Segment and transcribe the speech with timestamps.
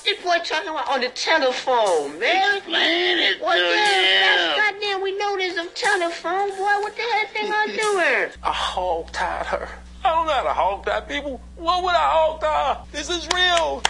[0.00, 2.56] What this boy talking about on the telephone, man?
[2.56, 4.56] Explain it What to the hell?
[4.56, 4.56] him.
[4.56, 6.56] That's goddamn, we know there's a telephone, boy.
[6.56, 8.32] What the hell thing I doing?
[8.42, 9.68] I hog tied her.
[10.02, 11.38] I don't know how to hog tie people.
[11.56, 12.82] What would I hog tie?
[12.92, 13.82] This is real.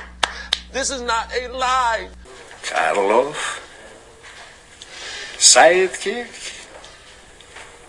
[0.72, 2.08] This is not a lie.
[2.64, 3.60] Karloff.
[5.38, 6.26] Sidekick.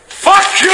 [0.07, 0.69] Fuck you!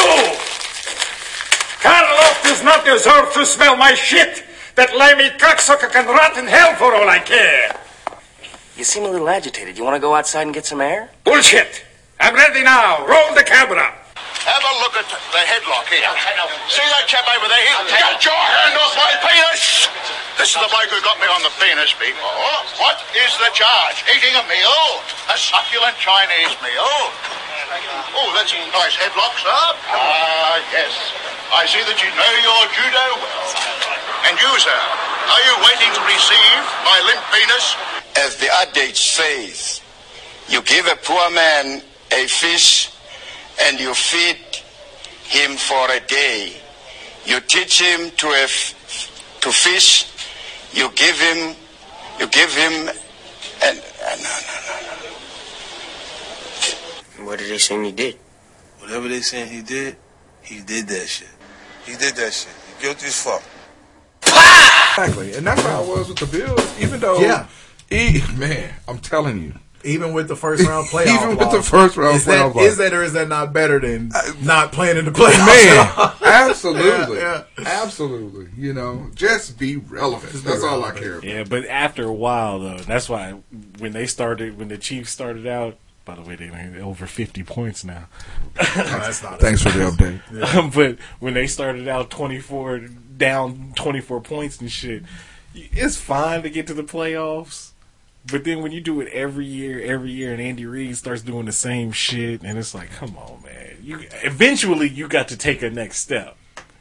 [1.79, 4.43] Karloff does not deserve to smell my shit!
[4.77, 7.73] That limey cocksucker can rot in hell for all I care!
[8.77, 9.73] You seem a little agitated.
[9.73, 11.09] You want to go outside and get some air?
[11.25, 11.81] Bullshit!
[12.21, 13.01] I'm ready now!
[13.09, 13.89] Roll the camera!
[13.89, 16.05] Have a look at the headlock here.
[16.69, 17.57] See that chap over there?
[17.89, 19.89] He's got your hand off my penis!
[20.37, 22.53] This is the bloke who got me on the penis before.
[22.77, 24.05] What is the charge?
[24.13, 25.01] Eating a meal?
[25.33, 26.93] A succulent Chinese meal?
[28.13, 29.57] Oh, that's a nice headlock, sir.
[29.89, 30.93] Ah, yes.
[31.49, 34.06] I see that you know your judo well.
[34.25, 37.75] And you, sir, are you waiting to receive my limp penis?
[38.17, 39.81] As the adage says,
[40.49, 42.91] you give a poor man a fish
[43.61, 44.37] and you feed
[45.25, 46.53] him for a day.
[47.25, 48.73] You teach him to a f-
[49.41, 50.07] to fish.
[50.73, 51.55] You give him,
[52.19, 52.89] you give him,
[53.63, 54.93] and uh, no, no, no,
[57.19, 57.25] no.
[57.25, 58.17] What did they say he did?
[58.79, 59.97] Whatever they saying he did,
[60.41, 61.27] he did that shit.
[61.85, 62.53] He did that shit.
[62.77, 63.43] He guilty as fuck.
[64.41, 66.81] Exactly, and that's how it was with the Bills.
[66.81, 67.45] Even though, Yeah.
[67.91, 69.53] e- man, I'm telling you,
[69.83, 72.55] Even with the first round playoff, Even with loss, the first round is that, playoff
[72.55, 72.65] loss.
[72.65, 74.11] is that or is that not better than
[74.41, 75.45] not playing in the playoffs?
[75.45, 78.47] man, absolutely, Yeah, absolutely.
[78.57, 80.33] You know, just be relevant.
[80.43, 81.23] That's all I care about.
[81.23, 83.33] Yeah, but after a while though, that's why
[83.77, 85.77] when they started, when the Chiefs started out.
[86.05, 88.07] By the way, they're over fifty points now.
[88.55, 89.39] that's not.
[89.41, 90.73] Thanks for the update.
[90.73, 92.79] but when they started out twenty four
[93.17, 95.03] down twenty four points and shit,
[95.53, 97.71] it's fine to get to the playoffs.
[98.29, 101.45] But then when you do it every year, every year, and Andy Reid starts doing
[101.45, 103.77] the same shit, and it's like, come on, man.
[103.81, 106.35] You eventually you got to take a next step.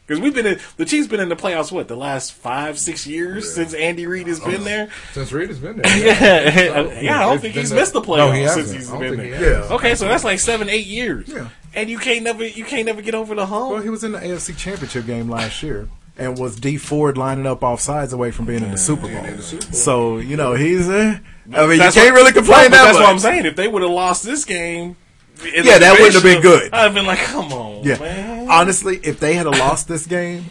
[0.05, 3.07] Because we've been in the Chiefs been in the playoffs what the last five six
[3.09, 4.89] years since Andy Reid has oh, been there.
[5.13, 8.35] Since Reid has been there, yeah, yeah, I don't think he's missed the No, playoffs
[8.37, 8.67] he hasn't.
[8.69, 9.25] since he's been there.
[9.27, 9.71] he has.
[9.73, 11.29] Okay, so that's like seven, eight years.
[11.29, 11.49] Yeah.
[11.75, 13.71] and you can't never you can't never get over the hump.
[13.73, 15.89] Well, he was in the AFC Championship game last year
[16.19, 19.39] and was Dee Ford lining up off sides away from being in the Super Bowl.
[19.73, 20.89] So you know he's.
[20.89, 21.19] Uh,
[21.55, 23.03] I mean, That's you can't what- really complain that That's much.
[23.05, 23.47] what I'm saying.
[23.47, 24.97] If they would have lost this game,
[25.45, 26.73] Yeah, that wouldn't have been good.
[26.73, 28.49] I'd have been like, come on, Yeah, man.
[28.51, 30.47] honestly, if they had a lost this game,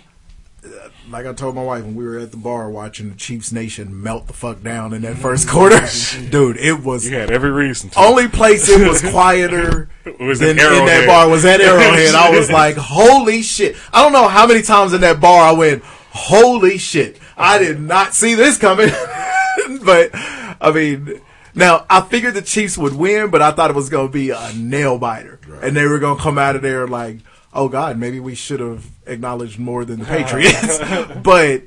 [1.15, 4.03] like I told my wife when we were at the bar watching the Chiefs Nation
[4.03, 5.79] melt the fuck down in that first quarter,
[6.29, 7.89] dude, it was You had every reason.
[7.91, 7.99] To.
[7.99, 9.87] only place it was quieter
[10.19, 12.15] Was than in that bar was at Arrowhead.
[12.15, 13.77] I was like, holy shit!
[13.93, 17.17] I don't know how many times in that bar I went, holy shit!
[17.37, 17.59] I uh-huh.
[17.59, 18.89] did not see this coming,
[19.85, 21.21] but I mean.
[21.57, 24.31] Now I figured the Chiefs would win, but I thought it was going to be
[24.31, 27.19] a nail biter, and they were going to come out of there like,
[27.55, 30.79] "Oh God, maybe we should have acknowledged more than the Patriots."
[31.23, 31.63] but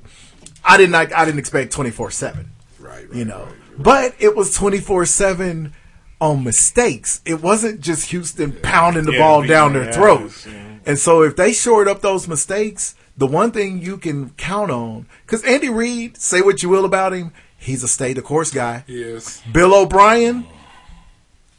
[0.65, 1.13] I did not.
[1.13, 3.49] I didn't expect twenty four seven right, right, you know.
[3.81, 5.73] But it was 24 7
[6.21, 7.21] on mistakes.
[7.25, 10.47] It wasn't just Houston pounding the Yeah, ball down their their throat.
[10.51, 10.79] yeah.
[10.85, 15.07] And so if they shored up those mistakes, the one thing you can count on,
[15.25, 18.83] because Andy Reid, say what you will about him, he's a stay the course guy.
[18.89, 19.43] Yes.
[19.53, 20.45] Bill O'Brien,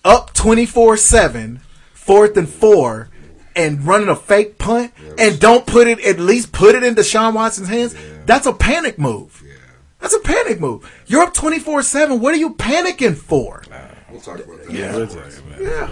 [0.03, 1.61] up 24 7,
[1.93, 3.09] fourth and four,
[3.55, 7.33] and running a fake punt, and don't put it, at least put it in Deshaun
[7.33, 7.95] Watson's hands.
[8.25, 9.43] That's a panic move.
[9.99, 10.89] That's a panic move.
[11.07, 12.19] You're up 24 7.
[12.19, 13.63] What are you panicking for?
[14.09, 14.71] We'll talk about that.
[14.71, 15.67] Yeah, let's talk about it.
[15.67, 15.89] Yeah.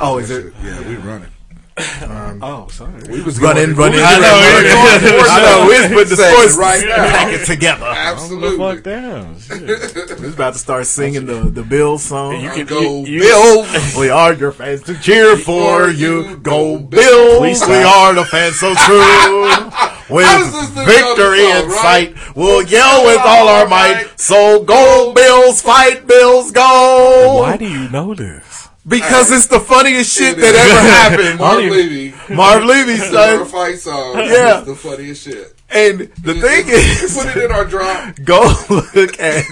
[0.00, 0.52] Oh, is it?
[0.62, 1.30] Yeah, we running.
[1.76, 2.92] Um, Oh, sorry.
[3.10, 3.96] we was Running, running.
[3.98, 5.00] we I know, going- yeah.
[5.00, 6.96] going for I know, we was putting the segment sports right now.
[6.96, 7.86] packet together.
[7.86, 8.58] Absolutely.
[8.58, 9.40] Fuck down.
[9.40, 10.18] Shit.
[10.20, 12.40] He's about to start singing the, the Bills song.
[12.40, 16.36] You can Go you, you, Bills, we are your fans to cheer for you.
[16.36, 19.00] Go Bills, Please we are the fans so true.
[20.10, 23.66] With I was listening to victory the in song, sight, we'll yell with all our
[23.66, 24.06] might.
[24.16, 27.38] So go Bills, fight Bills, go!
[27.40, 28.43] Why do you know this?
[28.86, 30.70] Because it's the funniest shit It that is.
[30.70, 30.80] ever
[31.30, 31.38] happened.
[31.38, 32.14] Marv Levy.
[32.34, 32.98] Marv Levy, Our
[33.38, 33.46] son.
[33.46, 34.16] fight song.
[34.18, 34.60] Yeah.
[34.60, 35.50] is the funniest shit.
[35.70, 38.14] And the thing is, put it in our drop.
[38.24, 38.40] go
[38.70, 39.44] look at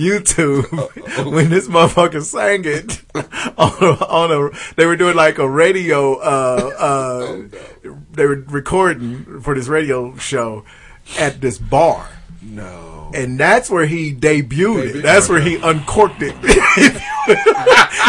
[0.00, 0.64] YouTube
[1.32, 3.02] when this motherfucker sang it
[3.58, 9.40] on a, on a they were doing like a radio uh uh they were recording
[9.42, 10.64] for this radio show
[11.18, 12.08] at this bar
[12.42, 12.99] No.
[13.14, 15.02] And that's where he debuted it.
[15.02, 16.34] That's where he uncorked it.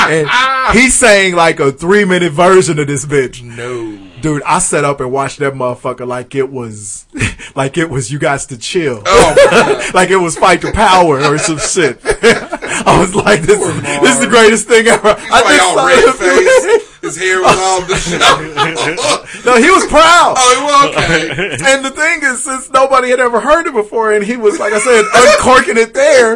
[0.03, 0.27] And
[0.75, 3.43] he sang like a three minute version of this bitch.
[3.43, 3.97] No.
[4.21, 7.05] Dude, I sat up and watched that motherfucker like it was,
[7.55, 11.37] like it was you guys to chill, Oh, like it was fight the power or
[11.37, 11.99] some shit.
[12.03, 15.13] I was like, this, is, this is the greatest thing ever.
[15.15, 17.95] He's I like all saw red him do it.
[17.95, 18.15] face.
[18.15, 19.27] His hair was all disheveled.
[19.45, 20.35] No, he was proud.
[20.37, 21.57] oh, well, okay.
[21.65, 24.71] And the thing is, since nobody had ever heard it before, and he was, like
[24.73, 26.33] I said, uncorking it there,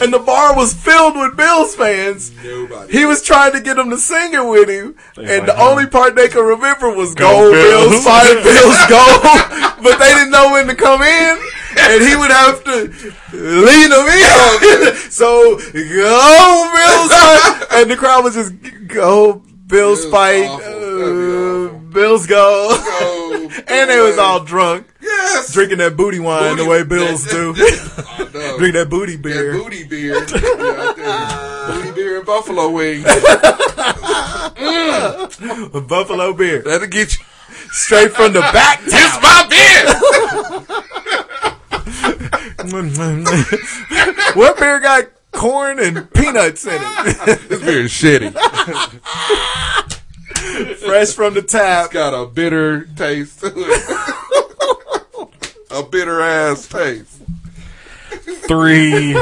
[0.00, 2.92] and the bar was filled with Bills fans, Nobody.
[2.92, 5.70] he was trying to get them to sing it with him, and the like, huh?
[5.70, 10.12] only part they could remember was Go "Go, Bills." Bills, five Bills, go," but they
[10.14, 11.38] didn't know when to come in,
[11.78, 12.76] and he would have to
[13.32, 14.94] lean them in.
[15.10, 17.10] so go Bills,
[17.72, 18.52] and the crowd was just
[18.86, 20.70] go Bills, Bills fight, awful.
[20.70, 21.92] That'd be uh.
[21.92, 22.76] Bills go.
[23.00, 23.22] Go.
[23.68, 25.52] And they was all drunk, Yes.
[25.52, 27.54] drinking that booty wine Booty- the way Bills do.
[27.56, 28.56] I know.
[28.58, 29.52] Drink that booty That beer.
[29.52, 30.14] booty beer.
[30.14, 33.04] Yeah, booty beer and buffalo wings.
[35.88, 36.62] Buffalo beer.
[36.62, 37.24] That'll get you.
[37.70, 38.80] Straight from the back.
[38.84, 39.94] It's my beer.
[44.34, 45.04] what beer got
[45.36, 47.48] corn and peanuts in it?
[47.48, 48.32] This beer is shitty.
[50.78, 51.90] Fresh from the tap.
[51.90, 55.26] Got a bitter taste to it.
[55.70, 57.22] a bitter ass taste.
[58.48, 59.16] Three,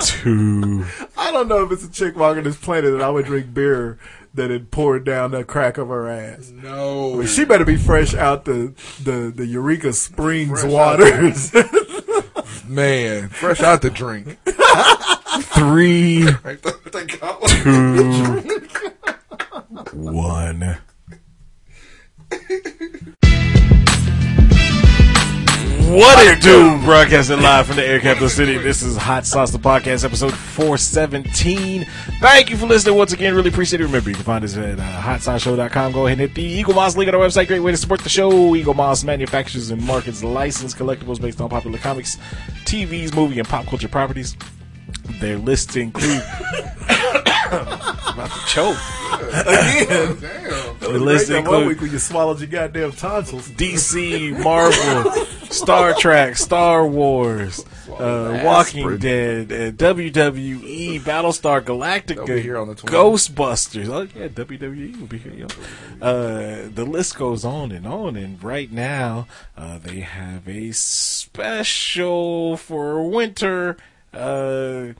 [0.00, 0.84] two.
[1.16, 3.98] I don't know if it's a chick walking this planet that I would drink beer
[4.34, 6.50] that had poured down the crack of her ass.
[6.50, 7.24] No.
[7.24, 11.52] She better be fresh out the the, the Eureka Springs Fresh waters.
[12.68, 14.38] Man, fresh out the drink.
[15.54, 16.62] Three, Right?
[16.92, 17.48] They call it.
[19.90, 20.78] two, one.
[25.88, 26.78] What it do?
[26.82, 28.58] Broadcasting live from the air capital city.
[28.58, 31.86] This is Hot Sauce, the podcast, episode 417.
[32.20, 33.34] Thank you for listening once again.
[33.34, 33.84] Really appreciate it.
[33.84, 35.92] Remember, you can find us at uh, hotsauceshow.com.
[35.92, 37.46] Go ahead and hit the Eaglemoss link on our website.
[37.46, 38.30] Great way to support the show.
[38.30, 42.18] Eaglemoss manufactures and markets licensed collectibles based on popular comics,
[42.66, 44.36] TVs, movie, and pop culture properties.
[45.20, 46.22] Their lists include.
[48.18, 48.76] about to choke.
[49.30, 50.16] Again.
[50.20, 50.78] Damn.
[50.78, 53.48] The list Break that one include week when you swallowed your goddamn tonsils.
[53.50, 55.12] DC, Marvel,
[55.50, 62.74] Star Trek, Star Wars, uh, Walking Dead, uh, WWE, Battlestar Galactica, be here on the
[62.74, 62.88] 20th.
[62.88, 63.88] Ghostbusters.
[63.88, 65.32] Oh yeah, WWE will be here.
[65.34, 65.46] Yo.
[66.00, 68.16] Uh, the list goes on and on.
[68.16, 73.76] And right now, uh, they have a special for winter.
[74.12, 74.92] Uh,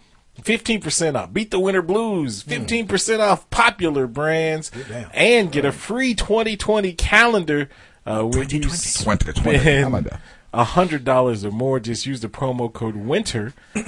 [0.42, 1.32] 15% off.
[1.32, 2.44] Beat the Winter Blues.
[2.44, 4.70] 15% off popular brands.
[4.70, 5.10] damn.
[5.12, 7.68] And get a free 2020 calendar
[8.06, 9.58] uh, when you 2020.
[9.58, 10.10] How spend
[10.54, 11.78] a hundred dollars or more.
[11.78, 13.78] Just use the promo code Winter, uh,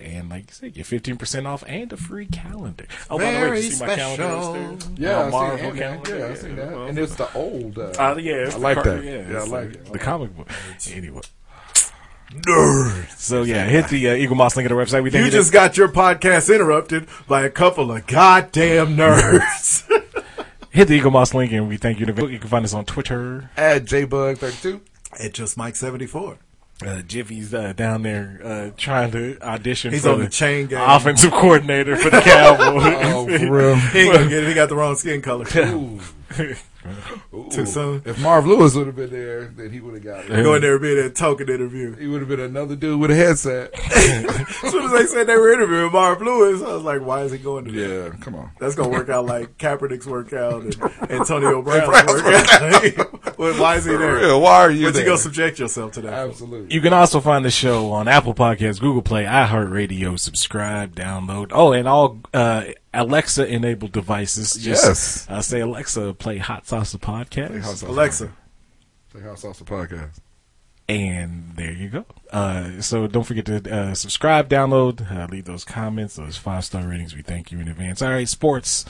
[0.00, 2.86] and like you said, get fifteen percent off and a free calendar.
[3.10, 4.72] Oh, by the way, did you see my calendar special.
[4.72, 4.98] upstairs?
[4.98, 5.78] Yeah, My I Marvel that.
[5.78, 6.18] calendar.
[6.18, 6.72] Yeah, I seen that.
[6.72, 7.78] And it's the old.
[7.78, 9.04] Uh, uh, yeah, it's I like car- that.
[9.04, 9.84] Yeah, Yeah, I it's like it.
[9.92, 10.48] The comic book.
[10.90, 11.20] Anyway.
[12.32, 13.10] Nerd.
[13.18, 15.02] So yeah, hit the uh, Eaglemoss link at our website.
[15.02, 19.84] We thank You just got your podcast interrupted by a couple of goddamn nerds.
[20.70, 22.06] hit the Eaglemoss link, and we thank you.
[22.06, 23.50] To, you can find us on Twitter.
[23.56, 24.80] At JBug32.
[25.20, 26.38] At just Mike seventy four.
[26.84, 30.82] Uh, Jiffy's uh, down there uh, trying to audition He's for on the chain gang.
[30.90, 32.82] offensive coordinator for the Cowboys.
[33.12, 33.76] Oh, for real.
[33.76, 34.48] He ain't gonna get it.
[34.48, 35.44] He got the wrong skin color.
[37.34, 37.48] Ooh.
[37.52, 38.02] Too soon.
[38.04, 40.42] If Marv Lewis would have been there, then he would have got it.
[40.42, 41.94] Go in there and be that token interview.
[41.96, 43.70] He would have been another dude with a headset.
[43.74, 47.32] As soon as they said they were interviewing Marv Lewis, I was like, why is
[47.32, 47.88] he going to that?
[48.12, 48.50] Yeah, come on.
[48.58, 53.38] That's gonna work out like Kaepernick's workout and Antonio Brown's workout.
[53.38, 54.16] Well, why is he there?
[54.16, 55.02] real, why are you But there?
[55.02, 56.12] you go subject yourself to that.
[56.12, 56.74] Absolutely.
[56.74, 60.18] You can also find the show on Apple Podcasts, Google Play, iHeartRadio.
[60.18, 61.50] Subscribe, download.
[61.52, 64.54] Oh, and all uh, Alexa enabled devices.
[64.54, 65.26] Just, Yes.
[65.28, 67.60] Uh, say Alexa, play Hot Sauce the podcast.
[67.62, 68.32] Hot Sauce Alexa.
[69.10, 70.18] play Hot Sauce the podcast.
[70.88, 72.04] And there you go.
[72.30, 76.86] Uh, so don't forget to uh, subscribe, download, uh, leave those comments, those five star
[76.86, 77.14] ratings.
[77.14, 78.02] We thank you in advance.
[78.02, 78.84] All right, sports.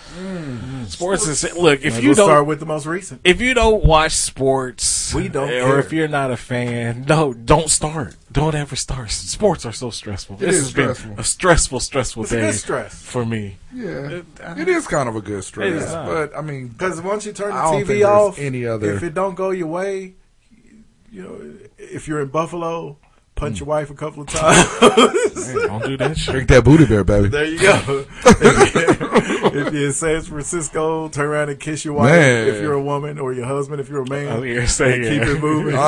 [0.89, 1.83] Sports is look.
[1.85, 3.21] If Might you as well don't start with the most recent.
[3.25, 5.79] if you don't watch sports, We don't or care.
[5.81, 8.17] if you're not a fan, no, don't start.
[8.31, 9.11] Don't ever start.
[9.11, 10.37] Sports are so stressful.
[10.37, 11.21] It this is has been stressful.
[11.21, 13.03] a stressful, stressful It's day good stress.
[13.03, 13.59] for me.
[13.75, 14.23] Yeah,
[14.57, 16.07] it is kind of a good stress, is not.
[16.07, 18.95] but I mean, Because once you turn the I don't TV there's off, any other-
[18.95, 20.15] if it don't go your way,
[21.13, 22.97] you know, if you're in Buffalo,
[23.43, 23.61] punch mm.
[23.61, 25.55] your wife a couple of times.
[25.55, 26.33] Man, don't do that shit.
[26.33, 27.29] drink that booty bear, baby.
[27.29, 28.05] there you go.
[28.25, 32.49] if you're in San Francisco, turn around and kiss your wife Man.
[32.49, 34.29] if you're a woman, or your husband if you're a man.
[34.29, 35.75] Oh, you're saying Keep it moving.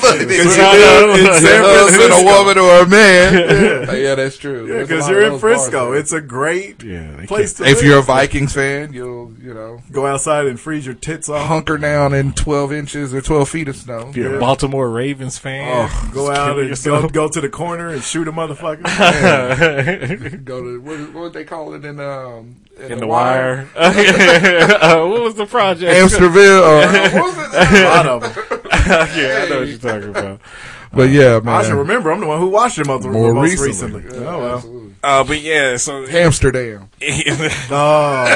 [0.00, 3.34] Look, Because you you're in in San San Francisco, a woman or a man.
[3.34, 4.66] yeah, oh, that's true.
[4.66, 5.92] Yeah, because lot you're in those bars Frisco.
[5.92, 7.84] It's a great Yeah, place to If live.
[7.84, 11.46] you're a Vikings fan, you'll you know go outside and freeze your tits off.
[11.46, 14.08] hunker down in 12 inches or 12 feet of snow.
[14.10, 15.79] If you're a Baltimore Ravens fan, Oh,
[16.12, 17.12] Go out and go, yourself.
[17.12, 18.84] go to the corner and shoot a motherfucker.
[20.44, 23.68] Go to what, what they call it in um in the wire.
[23.76, 25.92] uh, what was the project?
[25.92, 26.60] Amsterville.
[26.70, 27.82] Or, what was it?
[27.82, 28.60] a lot of them.
[29.16, 30.40] yeah, I know what you're talking about.
[30.92, 31.54] But yeah, man.
[31.54, 32.10] I should remember.
[32.10, 34.00] I'm the one who watched them most, most recently.
[34.02, 34.22] recently.
[34.22, 34.54] Yeah, oh well.
[34.56, 34.79] absolutely.
[35.02, 36.90] Uh, but yeah, so Amsterdam.
[37.72, 38.26] Oh,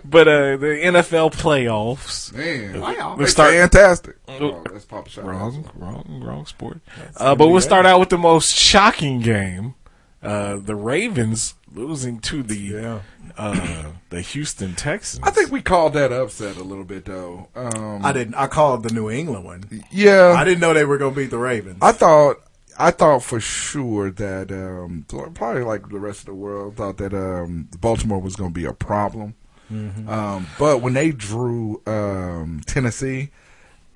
[0.04, 2.32] but uh, the NFL playoffs.
[2.32, 4.16] Man, Let's it's start- fantastic.
[4.28, 5.24] Oh, that's Papa Shot.
[5.24, 6.80] Wrong, wrong, wrong sport.
[7.16, 9.74] Uh, but we'll start out with the most shocking game:
[10.22, 13.00] uh, the Ravens losing to the Yeah.
[13.36, 15.22] uh, the Houston Texans.
[15.26, 17.48] I think we called that upset a little bit though.
[17.54, 18.34] Um, I didn't.
[18.34, 19.64] I called the New England one.
[19.90, 21.78] yeah, I didn't know they were going to beat the Ravens.
[21.82, 22.36] I thought
[22.78, 25.04] I thought for sure that um,
[25.34, 28.64] probably like the rest of the world thought that um, Baltimore was going to be
[28.66, 29.34] a problem.
[29.72, 30.08] Mm-hmm.
[30.08, 33.30] Um, but when they drew um, Tennessee,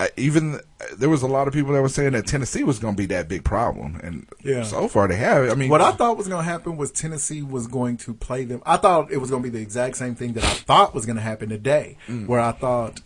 [0.01, 0.61] I, even
[0.97, 3.07] there was a lot of people that were saying that Tennessee was going to be
[3.07, 4.63] that big problem, and Yeah.
[4.63, 5.51] so far they have.
[5.51, 8.45] I mean, What I thought was going to happen was Tennessee was going to play
[8.45, 8.63] them.
[8.65, 11.05] I thought it was going to be the exact same thing that I thought was
[11.05, 13.01] going to happen today, where I thought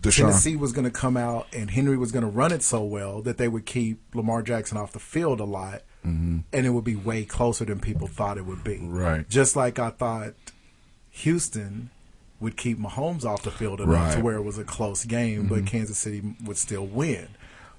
[0.00, 0.26] Deshaun.
[0.26, 3.22] Tennessee was going to come out and Henry was going to run it so well
[3.22, 6.96] that they would keep Lamar Jackson off the field a lot, and it would be
[6.96, 8.78] way closer than people thought it would be.
[8.82, 9.28] Right.
[9.28, 10.34] Just like I thought
[11.10, 11.90] Houston
[12.40, 15.64] would keep Mahomes off the field enough to where it was a close game, but
[15.66, 17.28] Kansas City would still win.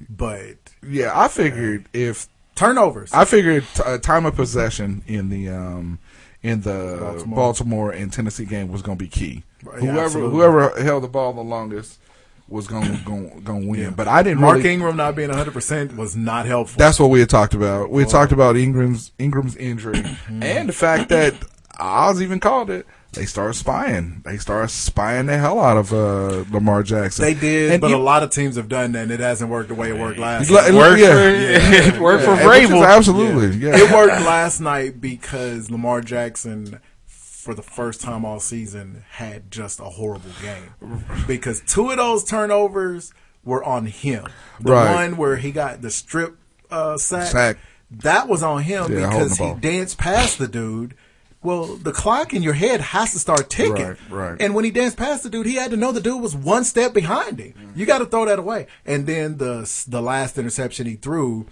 [0.09, 3.11] But yeah, I figured if turnovers.
[3.13, 5.99] I figured t- uh, time of possession in the um,
[6.41, 7.35] in the Baltimore.
[7.35, 7.91] Baltimore.
[7.91, 9.43] and Tennessee game was going to be key.
[9.63, 10.35] Right, whoever absolutely.
[10.35, 11.99] whoever held the ball the longest
[12.49, 13.79] was going to going win.
[13.79, 13.89] Yeah.
[13.91, 14.73] But I didn't Mark really.
[14.73, 16.77] Ingram not being 100% was not helpful.
[16.77, 17.89] That's what we had talked about.
[17.89, 20.43] We had talked about Ingram's Ingram's injury Mm-hmm.
[20.43, 21.33] and the fact that
[21.79, 22.85] Oz even called it.
[23.13, 24.21] They started spying.
[24.25, 27.23] They started spying the hell out of uh, Lamar Jackson.
[27.23, 29.51] they did, And but you- a lot of teams have done that, and it hasn't
[29.51, 30.73] worked the way it worked last Like- night.
[30.73, 31.09] worked yeah.
[31.09, 31.19] for
[31.97, 32.87] it worked for Yeah, is Vrabel.
[32.87, 33.57] absolutely.
[33.57, 33.75] Yeah.
[33.75, 36.79] It worked last night because Lamar Jackson,
[37.43, 41.03] for the first time all season, had just a horrible game.
[41.27, 44.25] Because two of those turnovers were on him.
[44.61, 44.93] The Right.
[44.95, 46.37] one where he got the strip
[46.71, 47.57] uh, sack, Sack.
[47.91, 50.95] that was on him Yeah, because he danced past the dude.
[51.43, 53.73] Well, the clock in your head has to start ticking.
[53.75, 54.41] Right, right.
[54.41, 56.63] And when he danced past the dude, he had to know the dude was one
[56.63, 57.53] step behind him.
[57.75, 58.67] You got to throw that away.
[58.85, 61.45] And then the the last interception he threw,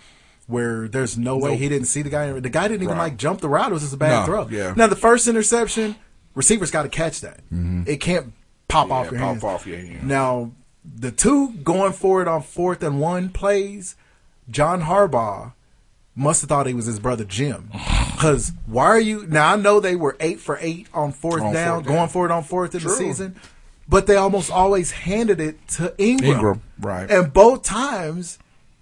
[0.51, 1.59] where there's no way Nope.
[1.59, 2.31] he didn't see the guy.
[2.39, 3.05] The guy didn't even Right.
[3.05, 3.71] like jump the route.
[3.71, 4.47] It was just a bad No, throw.
[4.49, 4.73] yeah.
[4.75, 5.95] Now the first interception,
[6.35, 7.37] receivers got to catch that.
[7.51, 7.83] Mm-hmm.
[7.87, 8.33] It can't
[8.67, 9.43] pop off your pop hands.
[9.43, 10.07] off your hand.
[10.07, 10.51] Now
[10.83, 13.95] the two going forward on fourth and one plays,
[14.49, 15.53] John Harbaugh
[16.15, 17.69] must have thought he was his brother Jim.
[18.21, 19.53] Because why are you now?
[19.53, 22.09] I know they were eight for eight on fourth On down, fourth going down.
[22.09, 23.35] for it on fourth in the season,
[23.89, 26.31] but they almost always handed it to Ingram.
[26.33, 27.09] Ingram, right.
[27.09, 28.37] And both times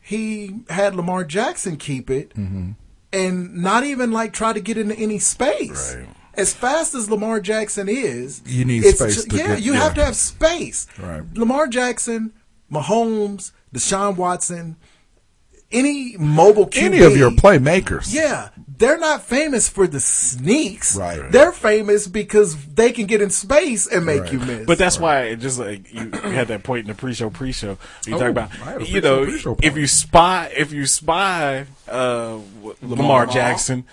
[0.09, 2.71] he had Lamar Jackson keep it, Mm-hmm.
[3.13, 5.95] and not even like try to get into any space.
[5.95, 6.07] Right.
[6.33, 9.79] As fast as Lamar Jackson is, You need space ju- yeah, get- you yeah.
[9.83, 10.87] have to have space.
[10.97, 11.21] Right.
[11.35, 12.31] Lamar Jackson,
[12.71, 14.77] Mahomes, Deshaun Watson,
[15.71, 18.13] any mobile QB, Any of your playmakers.
[18.13, 18.49] yeah,
[18.79, 20.95] they're not famous for the sneaks.
[20.95, 21.31] Right.
[21.31, 24.65] They're famous because they can get in space and make you miss.
[24.65, 27.77] But that's why, it just like you, you had that point in the pre-show, pre-show.
[28.07, 29.23] You Oh, talk about, I had a you know,
[29.61, 33.25] if you spy, if you spy uh, Lamar, Lamar.
[33.27, 33.83] Jackson,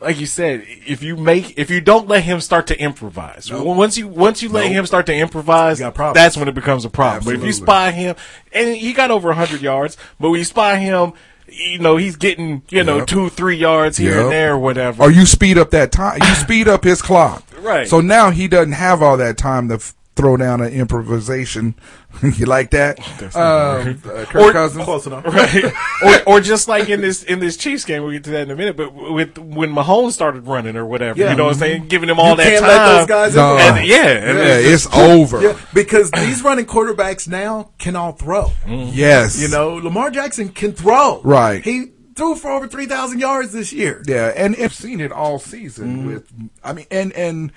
[0.00, 3.96] like you said, if you make if you don't let him start to improvise, once
[3.96, 4.72] you once you let Nope.
[4.72, 6.16] him start to improvise, You got problems.
[6.16, 7.24] that's when it becomes a problem.
[7.24, 8.14] But if you spy him,
[8.52, 11.14] and he got over hundred yards, but when you spy him,
[11.48, 13.06] you know he's getting you know Yep.
[13.06, 14.22] two three yards here Yep.
[14.22, 15.02] and there or whatever.
[15.04, 16.18] Or you speed up that time.
[16.22, 17.42] You speed up his clock.
[17.60, 17.86] Right.
[17.88, 21.74] So now he doesn't have all that time to f- throw down an improvisation.
[22.22, 22.98] you like that?
[23.18, 24.84] That's Um, uh, Kirk Cousins.
[24.84, 25.24] Close enough.
[25.26, 25.72] right?
[26.04, 28.50] or, or just like in this in this Chiefs game, we'll get to that in
[28.50, 28.76] a minute.
[28.76, 31.30] But with when Mahomes started running or whatever, Yeah.
[31.30, 32.68] you know what I'm saying, giving him all You that can't time.
[32.68, 33.56] let those guys No.
[33.58, 35.42] And- yeah, and Yeah, it's it's over.
[35.42, 38.52] Yeah, because these running quarterbacks now can all throw.
[38.68, 39.40] Yes.
[39.40, 41.20] You know, Lamar Jackson can throw.
[41.22, 41.64] Right.
[41.64, 44.00] He threw for over 3,000 yards this year.
[44.06, 46.06] Yeah, and I've seen it all season Mm-hmm.
[46.06, 46.32] with.
[46.62, 47.50] I mean, and and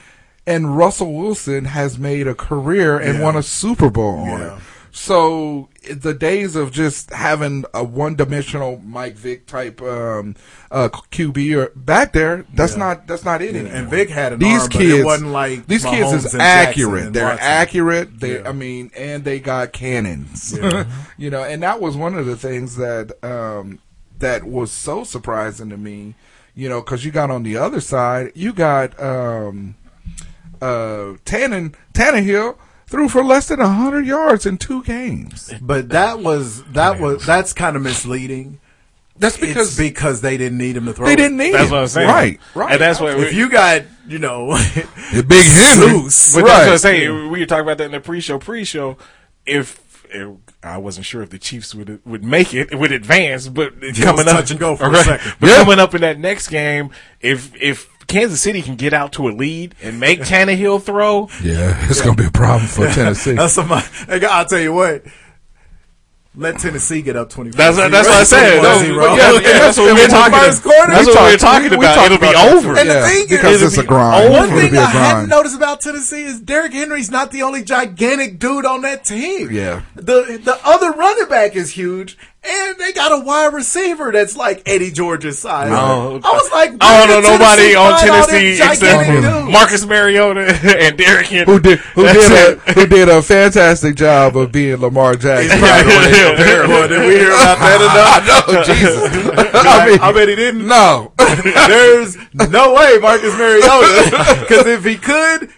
[0.48, 3.24] and Russell Wilson has made a career and Yeah.
[3.24, 4.56] won a Super Bowl on Yeah.
[4.56, 4.62] it.
[4.92, 10.36] So the days of just having a one-dimensional Mike Vick type um,
[10.72, 12.80] uh, QB or back there, that's Yeah.
[12.80, 13.78] not that's not it Yeah, anymore.
[13.78, 17.14] and Vick had an these arm, kids, it wasn't like these kids Mahomes is accurate.
[17.14, 17.46] They're Watson.
[17.48, 18.20] accurate.
[18.20, 18.50] They, Yeah.
[18.50, 20.58] I mean, and they got cannons.
[20.60, 20.86] Yeah.
[21.18, 23.78] you know, and that was one of the things that um,
[24.18, 26.16] that was so surprising to me.
[26.56, 29.76] You know, because you got on the other side, you got um,
[30.62, 35.54] uh, Tannin Tannehill threw for less than hundred yards in two games.
[35.62, 38.60] But that was that was that's kind of misleading.
[39.20, 41.08] That's It's because because they didn't need him to throw.
[41.08, 41.72] They didn't need That's him.
[41.72, 42.08] what I'm saying.
[42.08, 42.72] Right, right.
[42.74, 44.48] And that's what If you got you know
[45.14, 45.90] The big Henry.
[46.02, 46.50] Zeus, But Right.
[46.50, 47.32] that's what I'm saying.
[47.32, 48.38] We were talking about that in the pre-show.
[48.38, 48.96] Pre-show,
[49.48, 53.74] if, if I wasn't sure if the Chiefs would would make it, would advance, but
[53.82, 55.04] it coming was up, touch and go for a Right.
[55.06, 55.34] second.
[55.40, 55.56] But Yeah.
[55.64, 59.32] coming up in that next game, if if Kansas City can get out to a
[59.32, 63.34] lead and make Tannehill throw, Yeah, it's gonna be a problem for Tennessee.
[63.34, 63.86] That's somebody.
[64.10, 65.04] I'll tell you what.
[66.40, 67.50] Let Tennessee get up twenty.
[67.50, 68.62] That's what- that's what I said.
[68.64, 70.76] That's- yeah, yeah, that's what we're talking First about.
[70.76, 70.92] quarter.
[70.94, 71.96] That's what we were talked- talking we about.
[71.96, 72.78] talked It'll be over.
[72.78, 74.32] And Yeah, the thing because is, it's a it'll grind.
[74.34, 78.66] One thing I hadn't noticed about Tennessee is Derrick Henry's not the only gigantic dude
[78.68, 79.50] on that team.
[79.52, 79.82] Yeah.
[79.96, 84.64] The the other running back is huge, and they got a wide receiver that's like
[84.66, 85.70] Eddie George's size.
[85.70, 86.20] No.
[86.24, 89.52] I was like, I don't know nobody on find all them Tennessee except dudes?
[89.52, 90.42] Marcus Mariota
[90.80, 91.46] and Derrick Henry.
[91.54, 92.58] who did who That's did it.
[92.68, 95.60] a, who did a fantastic job of being Lamar Jackson.
[95.62, 98.48] Well, did we hear about that enough?
[98.48, 98.98] I know, Jesus.
[99.56, 100.68] I, I mean, I bet he didn't.
[100.68, 101.12] no.
[101.18, 105.50] There's no way Marcus Mariota, because if he could,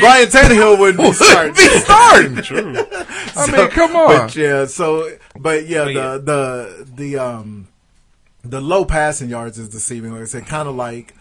[0.00, 1.54] Brian Tannehill wouldn't be starting.
[1.54, 2.36] be starting.
[2.42, 2.74] True.
[3.36, 4.26] I mean, come on.
[4.26, 6.02] But yeah, so but yeah, But yeah.
[6.18, 7.68] the the the um
[8.42, 10.12] the low passing yards is deceiving.
[10.12, 11.14] Like I said, kind of like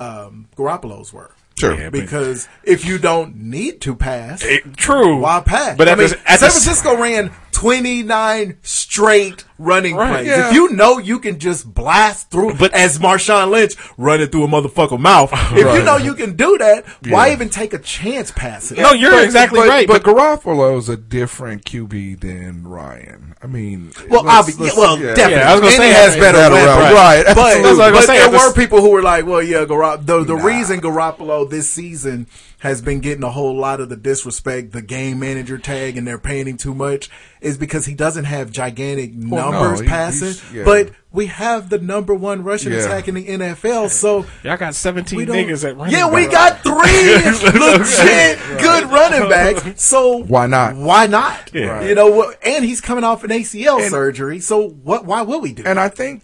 [0.00, 1.32] um Garoppolo's were.
[1.58, 1.74] Sure.
[1.78, 5.18] Yeah, but- Because if you don't need to pass, It- true.
[5.18, 5.76] why pass?
[5.76, 10.26] But I mean, the, at San the, Francisco ran 29 straight running Right, plays.
[10.28, 10.48] yeah.
[10.48, 14.48] If you know you can just blast through, But- as Marshawn Lynch running through a
[14.48, 18.78] motherfucker mouth, if you know you can do that, why even take a chance passing?
[18.80, 19.86] No, you're exactly but, right.
[19.86, 23.34] But, But, Garoppolo's a different QB than Ryan.
[23.42, 25.08] I mean, Well, let's- obviously, let's- well, yeah.
[25.14, 25.34] definitely.
[25.34, 26.78] Yeah, I was gonna And say he has better Better weapons.
[26.78, 26.94] route.
[26.94, 27.62] Right, But, absolutely.
[27.62, 28.18] That's what I was but say.
[28.20, 31.68] there This- were people who were like, "Well, yeah, Garop- the the reason Garoppolo this
[31.68, 32.26] season
[32.60, 36.18] has been getting a whole lot of the disrespect, the game manager tag, and they're
[36.18, 40.34] paying him too much, is because he doesn't have gigantic Well, no, numbers he- passing.
[40.54, 40.64] yeah.
[40.64, 42.80] But we have the number one rushing Yeah.
[42.84, 46.74] attack in the NFL, so y'all got 17 niggas at running yeah, we got three
[47.60, 49.82] legit good running backs.
[49.82, 50.76] So Why not?
[50.76, 51.50] Why not?
[51.52, 51.82] Yeah.
[51.82, 52.32] You know?
[52.44, 54.40] And he's coming off an ACL surgery.
[54.40, 55.04] So what?
[55.04, 55.62] Why will we do?
[55.66, 56.22] And I think,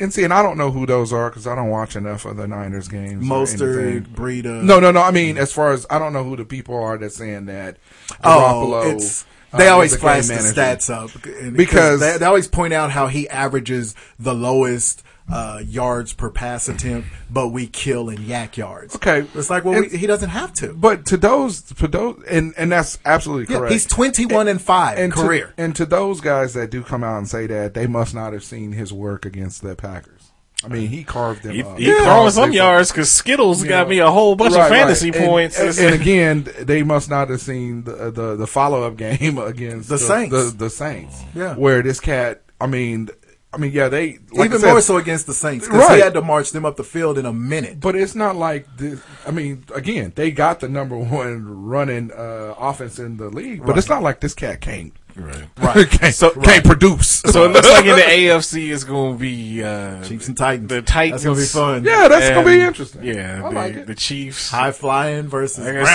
[0.00, 2.36] and see, and I don't know who those are because I don't watch enough of
[2.36, 3.24] the Niners games.
[3.24, 4.06] Mostert.
[4.08, 4.62] Breida.
[4.62, 5.00] No, no, no.
[5.00, 7.76] I mean, as far as I don't know who the people are that's saying that.
[8.22, 11.10] Oh, Garoppolo, it's uh, they always flash the stats up
[11.56, 16.68] Because- they, they always point out how he averages the lowest uh, yards per pass
[16.68, 18.94] attempt, but we kill in YAC yards.
[18.96, 20.74] Okay, it's like well, we, he doesn't have to.
[20.74, 23.72] But to those, to those, and and that's absolutely Yeah, correct.
[23.72, 25.54] he's twenty-one and five and career.
[25.56, 28.32] To, and to those guys that do come out and say that, they must not
[28.34, 30.30] have seen his work against the Packers.
[30.62, 31.78] I mean, he carved them He, up.
[31.78, 34.68] he throwing some yards because Skittles You got know, me a whole bunch right, of
[34.70, 35.20] fantasy right.
[35.20, 35.58] And- points.
[35.58, 39.90] And, and again, they must not have seen the the, the follow up game against
[39.90, 40.30] The Saints.
[40.34, 41.20] The, the Saints.
[41.34, 41.54] Yeah.
[41.54, 42.42] where this cat.
[42.60, 43.10] I mean,
[43.54, 45.96] I mean, yeah, they like Even said, more so against the Saints because Right.
[45.96, 47.80] he had to march them up the field in a minute.
[47.80, 49.00] But it's not like this.
[49.26, 53.68] I mean, again, they got the number one running uh, offense in the league, but
[53.70, 53.78] Right.
[53.78, 55.46] it's not like this cat can't Right.
[55.90, 57.08] can't, So- can't produce.
[57.26, 60.68] So it looks like in the AFC it's going to be uh, Chiefs and Titans.
[60.68, 61.22] The Titans.
[61.22, 61.84] That's gonna be fun.
[61.84, 63.04] Yeah, that's gonna be interesting.
[63.04, 63.86] Yeah, I the, like it.
[63.86, 64.50] the Chiefs.
[64.50, 65.86] High flying versus Like ground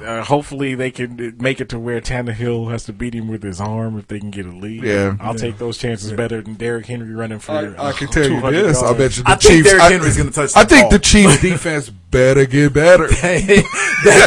[0.00, 3.42] said, uh, hopefully they can make it to where Tannehill has to beat him with
[3.42, 4.82] his arm if they can get a lead.
[4.84, 5.16] Yeah.
[5.20, 5.38] I'll Yeah.
[5.40, 7.52] take those chances better than Derrick Henry running for.
[7.52, 8.82] I, I can tell you this.
[8.82, 8.98] I yards.
[8.98, 9.68] bet you the I Chiefs.
[9.68, 10.90] Derrick I- Henry's gonna touch I think ball.
[10.92, 13.06] the Chiefs defense better get better.
[13.08, 13.62] they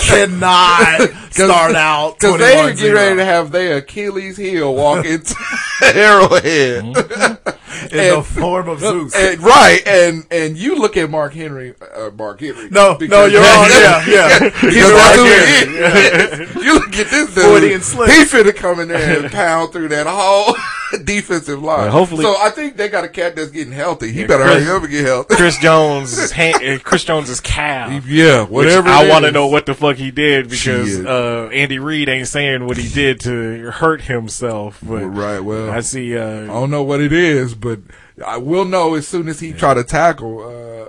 [0.02, 2.78] cannot start out because they 21-0.
[2.78, 5.36] get ready to have their Achilles heel walk into
[5.84, 6.84] Arrowhead
[7.92, 9.16] in the form of Zeus.
[9.16, 12.70] And- right, and and you look at Mark Henry, uh, Mark Henry.
[12.70, 13.68] No, no, you're wrong.
[13.70, 14.40] Yeah, yeah.
[14.50, 16.48] because You're that's right.
[16.48, 16.62] who.
[16.64, 17.44] You look at this dude.
[17.46, 18.12] 40 and slick.
[18.12, 20.56] He finna come in there and pound through that whole
[21.04, 21.80] defensive line.
[21.82, 24.12] Well, hopefully- so I think they got a cat that's getting healthy.
[24.12, 25.36] He Yeah, better Chris- hurry up and get healthy.
[25.36, 28.06] Chris Jones, hand, uh, Chris Jones's calf.
[28.08, 31.80] Yeah, Which whatever I want to know what the fuck he did because uh, Andy
[31.80, 34.80] Reid ain't saying what he did to hurt himself.
[34.82, 36.18] But right, well, I see.
[36.18, 37.80] I Uh, don't know what it is, but
[38.26, 40.40] I will know as soon as he try to tackle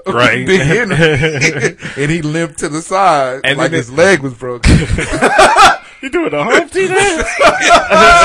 [0.06, 0.46] uh, Right.
[0.46, 4.70] Big Henry, and he limped to the side And like his it- leg was broken.
[6.02, 7.28] you doing a Humpty dance?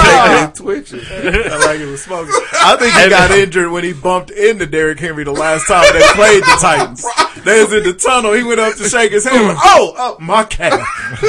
[0.04, 1.00] Shaking twitching.
[1.10, 2.34] I like it was smoking.
[2.54, 6.06] I think he got injured when he bumped into Derrick Henry the last time they
[6.14, 7.06] played the Titans.
[7.44, 8.34] They was in the tunnel.
[8.34, 9.48] He went up to shake his hand.
[9.48, 10.80] Like, oh, oh, my calf.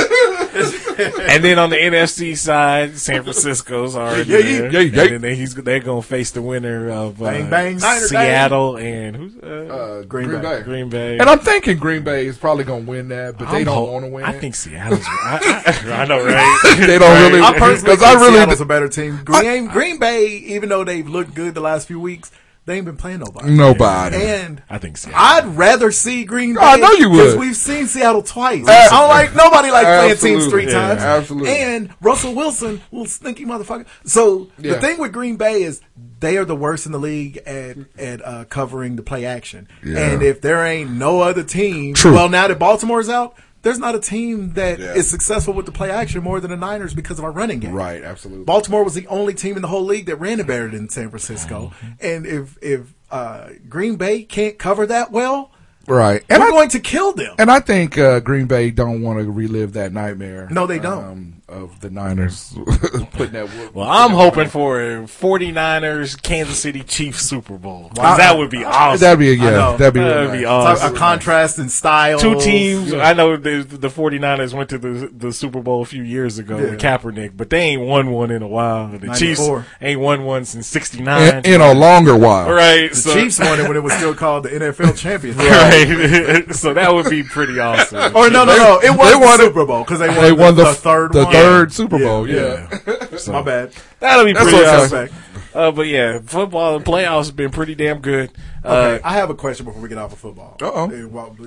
[1.31, 4.73] and then on the NFC side, San Francisco's already Yeah, yeah, there.
[4.73, 5.03] yeah, yeah.
[5.03, 8.77] And then they, he's they're gonna face the winner of uh, Bang, bang, Niner, Seattle
[8.79, 10.57] and who's uh, Uh, Green Green, Bay.
[10.59, 10.63] Bay.
[10.63, 11.19] Green Bay.
[11.19, 13.93] And I'm thinking Green Bay is probably going to win that, but they I'm don't
[13.93, 14.25] want to win.
[14.25, 15.05] I think Seattle's.
[15.05, 16.75] I, I, I know, right?
[16.87, 17.41] they don't really.
[17.43, 18.35] I personally because I think really.
[18.39, 19.21] Seattle's a better team.
[19.25, 22.31] Green, Green Bay, even though they've looked good the last few weeks,
[22.71, 23.51] they ain't been playing nobody.
[23.51, 24.17] Nobody.
[24.17, 25.19] And I think Seattle.
[25.21, 26.61] I'd rather see Green Bay.
[26.63, 27.17] I know you would.
[27.17, 28.67] because we've seen Seattle twice.
[28.67, 31.03] Uh, I don't like nobody like playing teams three Yeah, times.
[31.03, 31.51] absolutely.
[31.59, 33.87] And Russell Wilson, little stinky motherfucker.
[34.05, 34.75] So Yeah.
[34.75, 35.81] the thing with Green Bay is
[36.21, 39.67] they are the worst in the league at at uh, covering the play action.
[39.85, 39.99] Yeah.
[39.99, 42.13] And if there ain't no other team, True.
[42.13, 43.35] well, now that Baltimore's out.
[43.63, 45.03] There's not a team that is Yeah.
[45.03, 47.73] successful with the play action more than the Niners because of our running game.
[47.73, 48.45] Right, absolutely.
[48.45, 51.11] Baltimore was the only team in the whole league that ran it better than San
[51.11, 51.73] Francisco.
[51.83, 51.93] Mm-hmm.
[52.07, 55.51] And if if uh, Green Bay can't cover that well,
[55.87, 56.23] right.
[56.31, 57.35] And we're I, going to kill them.
[57.39, 60.49] and I think uh, Green Bay don't want to relive that nightmare.
[60.51, 61.05] No, they don't.
[61.05, 62.55] Um, of the Niners
[63.13, 63.49] putting that.
[63.49, 67.91] whoop- Well, I'm hoping for a 49ers Kansas City Chiefs Super Bowl.
[67.97, 68.17] Wow.
[68.17, 69.01] that would be awesome.
[69.01, 69.77] That'd be a, I yeah.
[69.77, 70.47] That'd be, That'd be nice.
[70.47, 70.95] awesome.
[70.95, 72.19] a contrast in style.
[72.19, 72.93] Two teams.
[72.95, 76.57] I know the, the 49ers went to the the Super Bowl a few years ago
[76.57, 78.89] with Kaepernick, but they ain't won one in a while.
[78.89, 79.47] The Chiefs
[79.81, 81.45] ain't won one since '69.
[81.45, 82.51] In, in a longer while.
[82.53, 82.91] right.
[82.91, 85.41] The so, Chiefs won it when it was still called the NFL Championship.
[85.51, 86.55] Right.
[86.55, 88.15] so that would be pretty awesome.
[88.17, 88.81] Or no, no, no.
[88.83, 90.75] It was They the won it- Super Bowl because they won, They won the, the
[90.75, 91.33] third the one.
[91.43, 92.29] Third Super Bowl.
[92.29, 92.69] Yeah.
[93.19, 93.75] So My bad.
[93.99, 95.09] that'll be That's pretty awesome.
[95.53, 98.31] Uh, but yeah, football and playoffs have been pretty damn good.
[98.65, 100.57] Uh, Okay, I have a question before we get off of football.
[100.63, 100.87] Uh,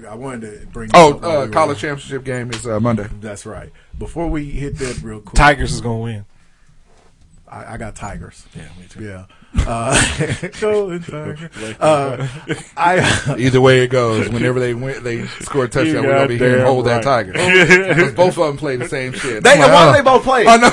[0.07, 0.91] I wanted to bring.
[0.93, 3.07] Oh, uh, college championship game is uh, Monday.
[3.21, 3.71] That's right.
[3.97, 6.25] Before we hit that real quick, Tigers is gonna win.
[7.47, 8.45] I, I got Tigers.
[8.55, 9.03] Yeah, me too.
[9.03, 9.25] Yeah.
[9.55, 10.01] Uh,
[10.59, 11.49] Golden Tiger.
[11.79, 12.27] Uh,
[12.75, 16.03] I Either way it goes, whenever they win, they score a touchdown.
[16.03, 17.33] We're gonna be here and goddamn hold that tiger.
[17.33, 17.93] tiger.
[17.93, 19.43] 'Cause both of them play the same shit.
[19.43, 20.45] They, I'm like, why do they both play?
[20.47, 20.71] I know.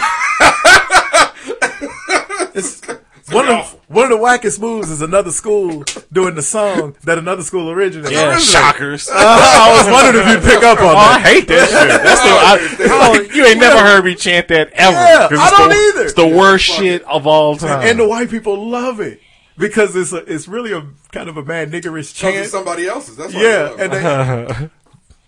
[3.30, 6.96] It's one of the, one of the wackest moves is another school doing the song
[7.04, 8.12] that another school originated.
[8.12, 9.08] Yeah, shockers.
[9.08, 11.88] Uh, I was wondering if you'd pick up on Oh, I hate that shit.
[12.02, 14.92] That's the, I, oh, you ain't never heard me chant that ever.
[14.96, 16.04] Yeah, 'Cause I don't the, either.
[16.06, 17.86] It's the worst shit of all time.
[17.86, 19.20] And the white people love it
[19.56, 22.48] because it's a, it's really a kind of a bad niggerish chant.
[22.48, 23.16] somebody else's.
[23.16, 24.70] That's Yeah, and they,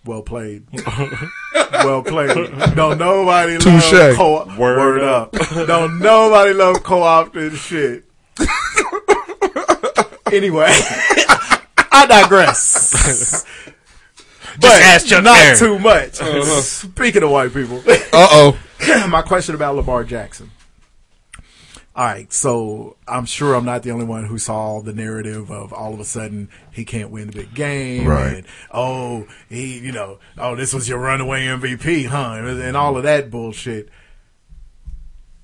[0.05, 0.67] well played,
[1.73, 2.35] well played.
[2.75, 4.17] Don't nobody love Touche.
[4.17, 5.33] co- Word word up.
[5.67, 8.05] Don't nobody love co-opted shit.
[10.33, 10.67] anyway,
[11.93, 13.45] I digress.
[14.61, 15.57] but ask Chuck not Berry.
[15.59, 16.15] too much.
[16.63, 18.59] Speaking of white people, Uh oh.
[19.09, 20.51] my question about Lamar Jackson.
[21.95, 25.75] All right, so I'm sure I'm not the only one who saw the narrative of
[25.75, 28.37] all of a sudden he can't win the big game, Right.
[28.37, 32.37] And, oh, he, you know, oh, this was your runaway MVP, huh?
[32.41, 33.91] And all of that bullshit.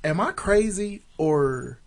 [0.03, 1.81] Am I crazy or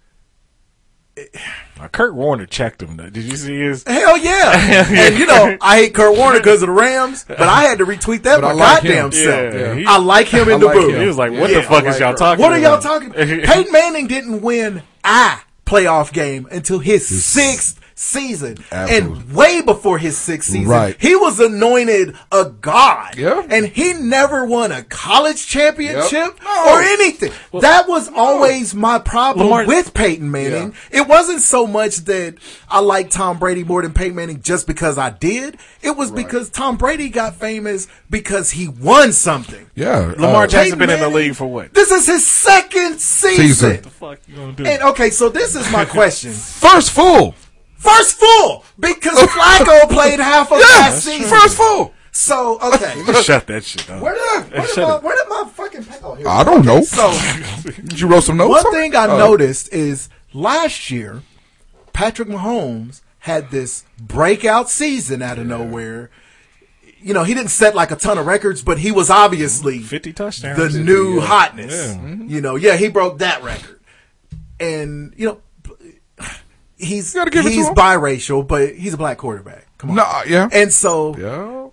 [1.91, 2.95] Kurt Warner checked him.
[2.97, 3.10] Though.
[3.10, 3.84] Did you see his?
[3.88, 4.51] hell yeah?
[4.89, 7.86] and you know, I hate Kurt Warner because of the Rams, but I had to
[7.86, 9.12] retweet that But my I like goddamn him.
[9.12, 9.53] self.
[9.55, 10.93] Yeah, he- I like him in I the like booth.
[10.93, 11.01] him.
[11.01, 12.84] He was like, "What Yeah, the fuck I is y'all talking What are y'all about?"
[12.84, 13.12] talking?
[13.12, 15.31] Peyton Manning didn't win a
[15.65, 18.57] playoff game until his sixth season.
[18.71, 19.19] Absolutely.
[19.21, 20.95] And way before his sixth season, Right.
[20.99, 23.17] he was anointed a god.
[23.17, 23.43] Yeah.
[23.49, 26.39] And he never won a college championship Yep.
[26.43, 26.65] No.
[26.73, 27.31] or anything.
[27.61, 30.73] that was always my problem Lamar- with Peyton Manning.
[30.89, 32.35] It wasn't so much that
[32.69, 35.57] I like Tom Brady more than Peyton Manning just because I did.
[35.81, 39.67] It was because Tom Brady got famous because he won something.
[39.75, 40.13] Yeah.
[40.17, 41.73] Lamar uh, Jackson been in the league for what?
[41.73, 43.45] This is his second season.
[43.47, 43.69] Season.
[43.71, 44.65] What the fuck you gonna do?
[44.65, 46.31] And okay, so this is my question.
[46.31, 47.35] First full.
[47.81, 51.29] First full because Flacco played half of last season.
[51.29, 51.93] First full.
[52.13, 54.01] So okay, Shut that shit up.
[54.01, 56.65] where did I, where, did my, where did my fucking pa- oh, here I don't
[56.65, 56.81] know.
[56.81, 57.11] So
[57.63, 58.49] Did you wrote some notes?
[58.49, 58.95] one on thing?
[58.95, 59.17] I Oh.
[59.17, 61.21] noticed is last year
[61.93, 66.09] Patrick Mahomes had this breakout season out of nowhere.
[67.03, 70.11] You know, he didn't set like a ton of records, but he was obviously 50
[70.13, 70.73] touchdowns.
[70.73, 71.25] the new Yeah.
[71.25, 71.71] hotness.
[71.73, 71.95] Yeah.
[71.95, 72.27] Mm-hmm.
[72.29, 73.79] You know, yeah, he broke that record.
[74.59, 75.41] And you know,
[76.81, 79.67] he's gotta give he's biracial, but he's a black quarterback.
[79.77, 79.95] Come on.
[79.97, 80.49] Nah, yeah.
[80.51, 81.69] And so yeah.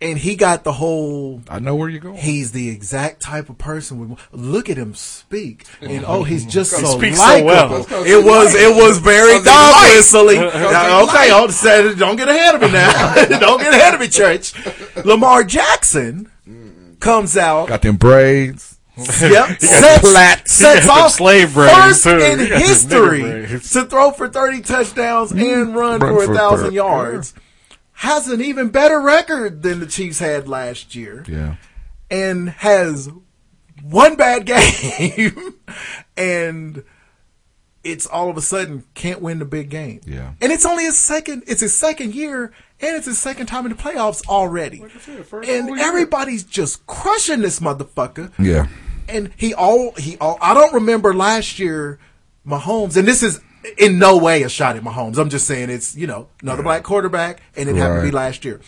[0.00, 2.16] and he got the whole I know where you're going.
[2.16, 4.08] He's the exact type of person.
[4.08, 7.86] We, look at him speak, and oh, he's just so speaks so likable.
[7.90, 8.04] well.
[8.04, 10.40] It was it was very dog whistling.
[10.40, 13.14] Because Now, he's okay, I'll say, don't get ahead of me now.
[13.38, 14.54] don't get ahead of me, church.
[15.04, 16.30] Lamar Jackson
[17.00, 17.68] comes out.
[17.68, 18.77] Got them braids.
[18.98, 20.48] Yep, got sets, plait.
[20.48, 22.10] sets He got them off slave first too.
[22.18, 23.20] in He got them history
[23.60, 25.62] to throw for thirty touchdowns mm.
[25.62, 26.76] and run, Run for for a thousand thirty.
[26.76, 27.34] yards.
[27.92, 31.56] Has an even better record than the Chiefs had last year Yeah.
[32.10, 33.10] and has
[33.82, 35.54] one bad game
[36.16, 36.84] and
[37.84, 40.00] it's all of a sudden can't win the big game.
[40.06, 40.32] Yeah.
[40.40, 43.72] And it's only his second it's his second year and it's his second time in
[43.72, 44.80] the playoffs already.
[45.32, 48.32] And everybody's just crushing this motherfucker.
[48.38, 48.68] Yeah.
[49.08, 51.98] And he all he all I don't remember last year
[52.46, 53.40] Mahomes and this is
[53.76, 55.18] in no way a shot at Mahomes.
[55.18, 58.44] I'm just saying it's, you know, another black quarterback and it happened to be last
[58.44, 58.60] year.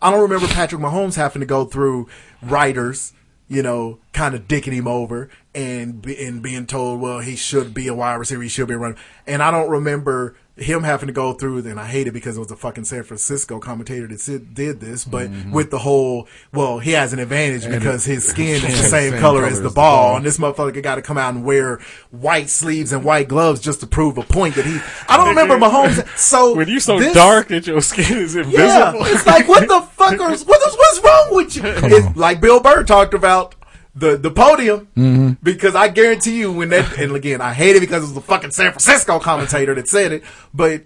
[0.00, 2.08] I don't remember Patrick Mahomes having to go through
[2.42, 3.12] writers,
[3.48, 7.86] you know, kind of dicking him over and and being told, well, he should be
[7.88, 8.96] a wide receiver, he should be a runner.
[9.26, 12.40] And I don't remember him having to go through, and I hate it because it
[12.40, 15.50] was a fucking San Francisco commentator that said, did this, but mm-hmm.
[15.50, 19.20] with the whole, well, he has an advantage because his skin is the same, Same
[19.20, 20.16] color color as as the the ball, ball.
[20.16, 23.80] and this motherfucker got to come out and wear white sleeves and white gloves just
[23.80, 24.78] to prove a point that he.
[25.08, 26.06] I don't remember Mahomes.
[26.18, 28.62] So When you so this- dark that your skin is invisible.
[28.62, 30.46] yeah, it's like what the fuckers?
[30.46, 31.62] What is what's wrong with you?
[31.92, 33.54] It's like Bill Burr talked about
[33.94, 35.30] the the podium Mm-hmm.
[35.42, 38.20] because I guarantee you when that and again I hate it because it was the
[38.22, 40.22] fucking San Francisco commentator that said it,
[40.54, 40.84] but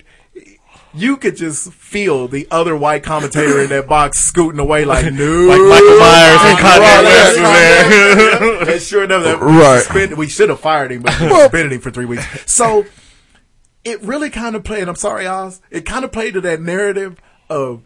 [0.95, 5.41] you could just feel the other white commentator in that box scooting away like no,
[5.43, 8.69] Like Michael Myers and Kanye West right, was right, right.
[8.73, 9.83] And sure enough, that Right.
[9.83, 12.25] suspended- we should have fired him, but we suspended him for three weeks.
[12.51, 12.87] So
[13.85, 14.81] it really kind of played.
[14.81, 15.61] and I'm sorry, Oz.
[15.71, 17.83] It kind of played to that narrative of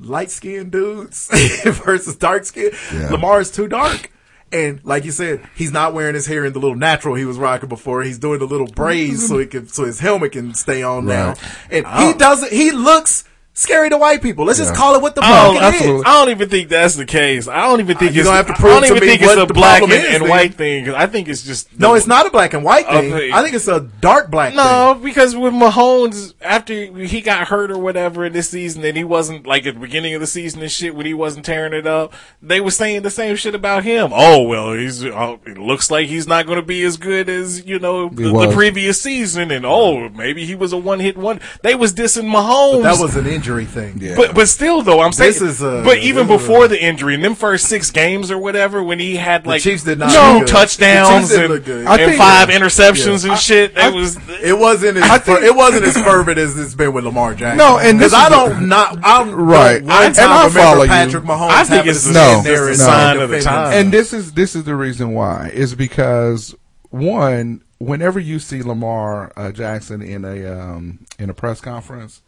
[0.00, 1.28] light skinned dudes
[1.64, 2.70] versus dark skin.
[2.92, 3.10] Yeah.
[3.10, 4.10] Lamar is too dark.
[4.52, 7.36] And like you said, he's not wearing his hair in the little natural he was
[7.36, 8.02] rocking before.
[8.02, 11.28] He's doing the little braids so he can, so his helmet can stay on now.
[11.28, 11.38] Right.
[11.70, 12.16] And he oh.
[12.16, 13.24] doesn't, he looks
[13.56, 14.44] scary to white people.
[14.44, 15.96] Let's just call it what the I fuck don't, it absolutely.
[16.00, 16.02] is.
[16.06, 17.48] I don't even think that's the case.
[17.48, 18.28] I don't even think Uh, you it's.
[18.28, 20.14] gonna have to prove I don't to even me think it's a black and, is,
[20.14, 20.84] and white thing.
[20.84, 23.12] 'cause I think it's just No, it's not a black and white thing.
[23.14, 23.32] Okay.
[23.32, 27.78] I think it's a dark black No, because with Mahomes, after he got hurt or
[27.78, 30.70] whatever in this season, and he wasn't like at the beginning of the season and
[30.70, 34.10] shit when he wasn't tearing it up, they were saying the same shit about him.
[34.14, 37.64] Oh well, he's oh, it looks like he's not going to be as good as
[37.64, 41.40] you know the, the previous season, and oh maybe he was a one hit one.
[41.62, 42.72] They was dissing Mahomes.
[42.74, 42.82] thing.
[42.82, 43.98] That was an injury thing.
[44.00, 44.14] Yeah.
[44.16, 46.82] But but still though, I'm saying This is a- but even this is before the
[46.82, 50.10] injury, in them first six games or whatever, when he had like Chiefs did not
[50.10, 50.48] two good.
[50.48, 51.86] touchdowns The Chiefs didn't and, look good.
[51.86, 53.30] I and think- five interceptions Yeah.
[53.32, 56.92] and shit, that was It wasn't as think- it wasn't as fervent as it's been
[56.92, 57.58] with Lamar Jackson.
[57.58, 59.82] No, and because this I don't the- not I don't Right.
[59.82, 60.88] one And I remember follow you.
[60.88, 61.50] Patrick Mahomes.
[61.50, 63.72] I think it's to the- stand No, there and sign of the time.
[63.72, 66.54] And this is this is the reason why is because
[66.90, 72.22] one, whenever you see Lamar uh, Jackson in a um, in a press conference,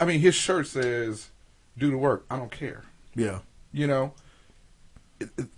[0.00, 1.30] I mean his shirt says
[1.76, 2.84] "Do the work." I don't care.
[3.14, 3.40] Yeah,
[3.72, 4.12] You know,
[5.20, 5.48] It- it-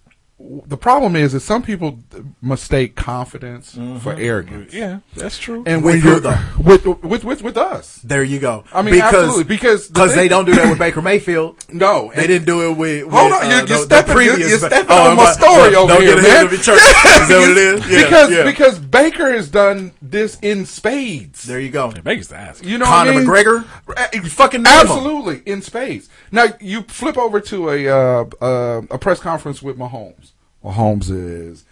[0.66, 1.98] the problem is that some people
[2.40, 4.72] mistake confidence for arrogance.
[4.72, 5.62] yeah, that's true.
[5.66, 8.64] And With when who, with, with with with us, there you go.
[8.72, 11.56] I mean, absolutely, because the because they don't do that with Baker Mayfield.
[11.72, 13.04] no, They didn't do it with.
[13.04, 15.16] with Hold on, you're- uh, you're the- the stepping- you're- previous- you're stepping Oh, on
[15.16, 16.44] my am I- story don't over get here, ahead man.
[16.46, 16.80] of your church.
[16.80, 17.88] Is that what it is?
[17.90, 18.44] Yeah, because yeah.
[18.44, 21.42] because Baker has done this in spades.
[21.44, 21.90] there you go.
[21.90, 22.62] Vegas the ass.
[22.62, 23.28] You know, Conor what I mean?
[23.28, 24.14] McGregor?
[24.14, 24.80] You fucking name him.
[24.80, 26.08] absolutely in spades.
[26.32, 30.29] Now you flip over to a uh, uh, a press conference with Mahomes.
[30.64, 31.64] Mahomes is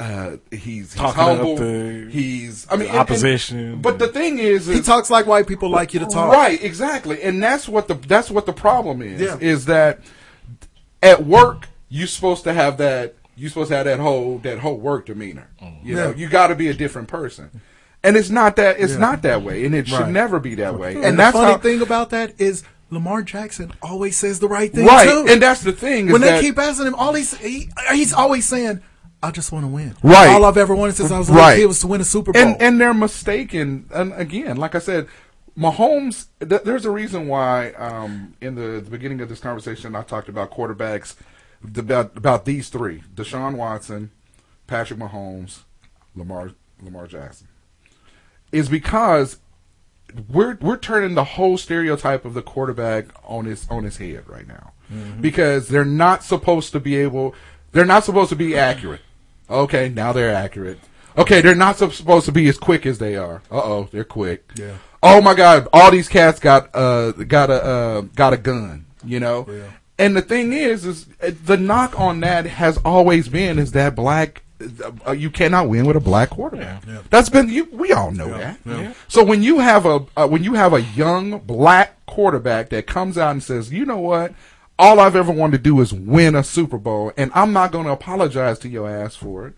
[0.00, 1.56] uh, he's, he's Talking up humble.
[1.56, 3.80] the- he's I mean the and- and- opposition.
[3.82, 6.32] but the thing is, is He talks like white people like you to talk.
[6.32, 9.20] Right, exactly, and that's what the that's what the problem is.
[9.20, 9.36] Yeah.
[9.40, 10.00] Is that
[11.02, 14.76] at work you're supposed to have that you're supposed to have that whole that whole
[14.76, 15.48] work demeanor.
[15.84, 16.16] You know, Yeah.
[16.16, 17.50] you got to be a different person,
[18.02, 18.98] and it's not that it's Yeah.
[18.98, 20.10] not that way, and it should Right.
[20.10, 20.94] never be that way.
[20.96, 24.46] And, And, the that's funny how, thing about that is Lamar Jackson always says the
[24.48, 25.26] right thing right, too.
[25.28, 26.06] and that's the thing.
[26.06, 28.82] Is when they keep asking him, all he's he, he's always saying,
[29.22, 30.28] "I just want to win." Right.
[30.28, 31.56] All I've ever wanted since I was a Right.
[31.56, 32.42] kid was to win a Super Bowl.
[32.42, 33.86] and and they're mistaken.
[33.94, 35.08] And again, like I said,
[35.58, 36.26] Mahomes.
[36.46, 37.70] Th- there's a reason why.
[37.72, 41.14] Um, in the, the beginning of this conversation, I talked about quarterbacks,
[41.76, 44.10] about about these three: Deshaun Watson,
[44.66, 45.60] Patrick Mahomes,
[46.14, 46.52] Lamar
[46.82, 47.48] Lamar Jackson.
[48.50, 49.38] Is because
[50.28, 54.46] we're we're turning the whole stereotype of the quarterback on his on his head right
[54.46, 54.72] now.
[55.20, 57.34] Because they're not supposed to be able
[57.72, 59.00] they're not supposed to be accurate.
[59.48, 60.78] Okay now they're accurate.
[61.16, 63.42] Okay they're not sup- supposed to be as quick as they are.
[63.50, 64.50] Uh-oh they're quick.
[64.56, 64.76] Yeah.
[65.02, 69.18] oh my god all these cats got uh got a uh got a gun you
[69.18, 69.46] know?
[69.48, 69.70] Yeah.
[69.98, 73.96] and the thing is is uh, the knock on that has always been is that
[73.96, 74.51] black uh,
[75.16, 78.92] you cannot win with a black quarterback that's been you we all know that Yeah.
[79.08, 83.16] so when you have a uh, when you have a young black quarterback that comes
[83.16, 84.34] out and says, "You know what?
[84.78, 87.86] All I've ever wanted to do is win a Super Bowl, and I'm not going
[87.86, 89.54] to apologize to your ass for it."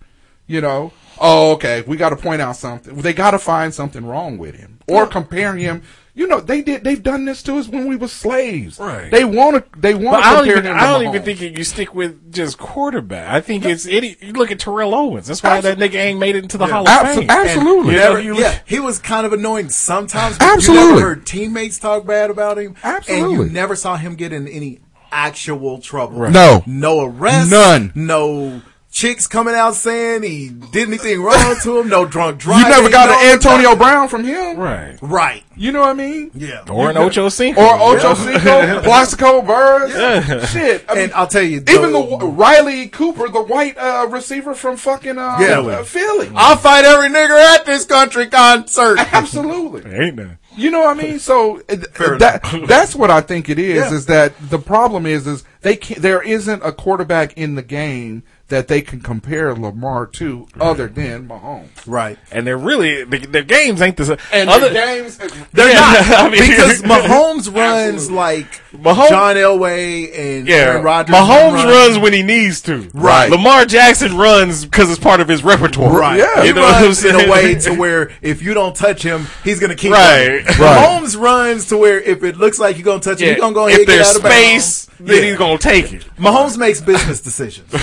[0.46, 2.96] You know, oh, okay, we got to point out something.
[2.96, 5.82] They got to find something wrong with him or compare him.
[6.16, 6.84] You know, they did.
[6.84, 8.78] They've done this to us when we were slaves.
[8.78, 9.10] Right.
[9.10, 9.80] They want to.
[9.80, 10.66] They want to I don't even.
[10.66, 13.32] I don't even think you stick with just quarterback.
[13.32, 14.16] I think it's any.
[14.20, 15.26] You look at Terrell Owens.
[15.26, 17.30] That's why that nigga ain't made it into the Hall of Abso- Fame.
[17.30, 17.94] absolutely.
[17.94, 20.38] You never- you yeah, he was kind of annoying sometimes.
[20.38, 20.84] But Absolutely.
[20.84, 22.76] You never heard teammates talk bad about him.
[22.84, 23.34] Absolutely.
[23.34, 26.18] And you never saw him get in any actual trouble.
[26.20, 26.32] Right.
[26.32, 26.62] No.
[26.64, 27.50] No arrest.
[27.50, 27.90] None.
[27.96, 28.62] No
[28.94, 31.88] chicks coming out saying he did anything wrong to him.
[31.88, 32.64] No drunk driving.
[32.64, 33.78] You never got no an Antonio nothing.
[33.78, 34.96] Brown from him, right.
[35.02, 35.42] Right.
[35.56, 36.30] You know what I mean?
[36.32, 36.64] Yeah.
[36.70, 37.60] Or an Ocho Cinco.
[37.60, 40.50] Or Ocho Cinco, Plaxico Burress.
[40.50, 40.84] Shit.
[40.88, 44.54] I mean, And I'll tell you, even the, the- Riley Cooper, the white uh, receiver
[44.54, 45.58] from fucking uh, Yeah.
[45.60, 46.30] uh, Philly.
[46.34, 48.98] I'll fight every nigger at this country concert.
[49.12, 49.90] Absolutely.
[49.92, 50.38] ain't none.
[50.56, 51.18] You know what I mean?
[51.18, 53.74] So uh, that that's what I think it is.
[53.90, 53.92] Yeah.
[53.92, 58.22] Is that the problem is is they can there isn't a quarterback in the game
[58.48, 61.68] that they can compare Lamar to other than Mahomes.
[61.86, 62.18] Right.
[62.30, 64.18] And they're really the, their games ain't the same.
[64.32, 65.16] And Other- the games,
[65.52, 70.84] They're Yeah, not I mean- because Mahomes runs like Mahomes- John Elway and Yeah, Aaron
[70.84, 71.14] Rodgers.
[71.16, 71.68] Mahomes run.
[71.68, 72.88] runs when he needs to.
[72.92, 73.30] Right.
[73.30, 75.98] Lamar Jackson runs because it's part of his repertoire.
[75.98, 76.18] Right.
[76.18, 76.42] Yeah.
[76.42, 79.02] He You know what I'm runs in a way to where if you don't touch
[79.02, 80.26] him, he's going to keep Right.
[80.28, 80.44] running.
[80.44, 80.56] Right.
[81.02, 83.32] Mahomes runs to where if it looks like you're going to touch him, Yeah.
[83.32, 84.93] you're going to go ahead if and get there's out of space, bounds.
[85.06, 85.28] Then Yeah.
[85.30, 86.06] he's gonna take it.
[86.16, 87.68] Mahomes makes business decisions.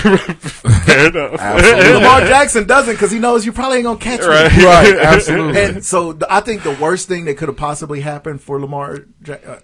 [0.46, 1.32] Fair enough.
[1.40, 4.56] Lamar Jackson doesn't because he knows you probably ain't going to catch Right.
[4.56, 4.64] me.
[4.64, 5.60] right, absolutely.
[5.62, 8.98] And so th- I think the worst thing that could have possibly happened for Lamar,
[9.28, 9.56] uh,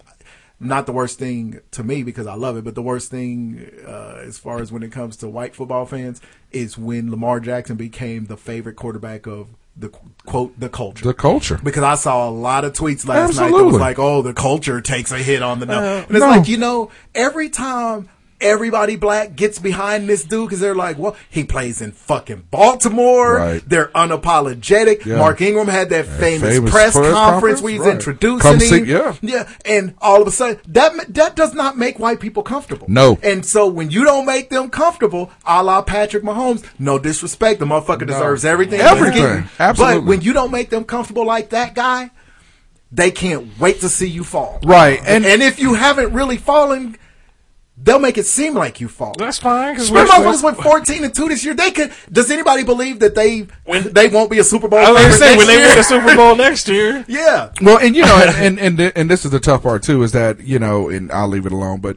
[0.60, 4.22] not the worst thing to me because I love it, but the worst thing uh,
[4.24, 8.26] as far as when it comes to white football fans is when Lamar Jackson became
[8.26, 9.90] the favorite quarterback of the
[10.26, 11.04] quote the culture.
[11.04, 11.58] the culture.
[11.62, 14.80] because I saw a lot of tweets last night that was like, "Oh, the culture
[14.80, 16.30] takes a hit on the nose," Uh, and it's no.
[16.30, 18.08] like you know, every time
[18.40, 23.36] everybody black gets behind this dude because they're like, "Well, he plays in fucking Baltimore.
[23.36, 23.62] Right.
[23.68, 25.16] They're unapologetic." Yeah.
[25.18, 27.94] Mark Ingram had that famous, famous press press conference, conference, where he's right.
[27.94, 28.60] introducing Come him.
[28.60, 29.14] see- yeah.
[29.22, 32.86] yeah, and all of a sudden that that does not make white people comfortable.
[32.88, 33.18] No.
[33.22, 37.66] and so when you don't make them comfortable, a la Patrick Mahomes, no disrespect, the
[37.66, 38.80] motherfucker deserves everything.
[38.80, 39.48] Everything.
[39.58, 40.00] Absolutely.
[40.00, 42.10] But when you don't make them comfortable like that guy,
[42.90, 44.60] they can't wait to see you fall.
[44.64, 46.96] Right, and- and if you haven't really fallen,
[47.82, 49.14] they'll make it seem like you fall.
[49.18, 49.74] That's fine.
[49.74, 51.54] Because Them motherfuckers went fourteen and two this year.
[51.54, 51.92] They could.
[52.10, 54.78] Does anybody believe that they they won't be a Super Bowl?
[54.78, 55.68] I was gonna say next when they year?
[55.68, 57.04] win the Super Bowl next year.
[57.08, 57.52] Yeah.
[57.60, 60.12] Well, and you know, and and and, and this is the tough part too is
[60.12, 61.96] that you know, and I'll leave it alone, but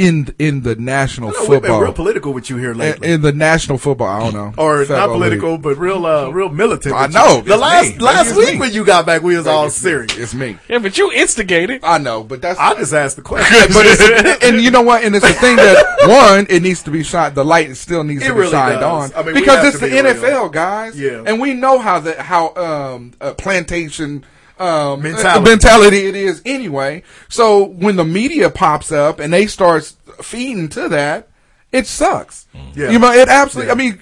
[0.00, 2.78] in in the national I know we've been football, real political with you here in,
[2.78, 3.08] lately.
[3.12, 5.62] in the national football, I don't know, or Football not political, league.
[5.62, 6.94] but real, uh, real militant.
[6.94, 7.42] I know.
[7.42, 7.98] The it's last me.
[7.98, 8.58] Last week me.
[8.60, 9.90] when you got back, we was all It's me.
[9.90, 10.16] serious.
[10.18, 10.56] It's me.
[10.68, 11.84] Yeah, but you instigated.
[11.84, 13.68] I know, but that's I just asked the question.
[13.74, 15.04] but it's, and you know what?
[15.04, 17.34] And it's the thing that one, it needs to be shot.
[17.34, 19.12] The light still needs It to be really shined does.
[19.12, 20.14] on I mean, because it's to the real.
[20.14, 20.98] NFL, guys.
[20.98, 21.22] Yeah.
[21.26, 24.24] and we know how the how um uh, plantation.
[24.60, 25.50] Um, Mentality.
[25.50, 27.02] mentality it is anyway.
[27.30, 29.90] So when the media pops up and they start
[30.22, 31.28] feeding to that,
[31.72, 32.46] it sucks.
[32.74, 32.90] Yeah.
[32.90, 33.68] You know, it absolutely.
[33.68, 33.72] Yeah.
[33.72, 34.00] I mean,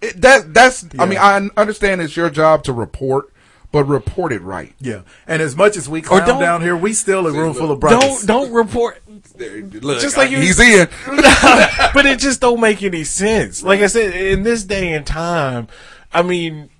[0.00, 0.86] it, that that's.
[0.98, 3.32] I mean, I understand it's your job to report,
[3.72, 4.74] but report it right.
[4.80, 7.80] Yeah, and as much as we clown down here, we still a room full of
[7.80, 8.24] brothers.
[8.24, 9.02] Don't don't report.
[9.38, 10.88] Look, just like you, he's in.
[11.06, 13.62] but it just don't make any sense.
[13.62, 15.68] Like I said, in this day and time,
[16.12, 16.70] I mean,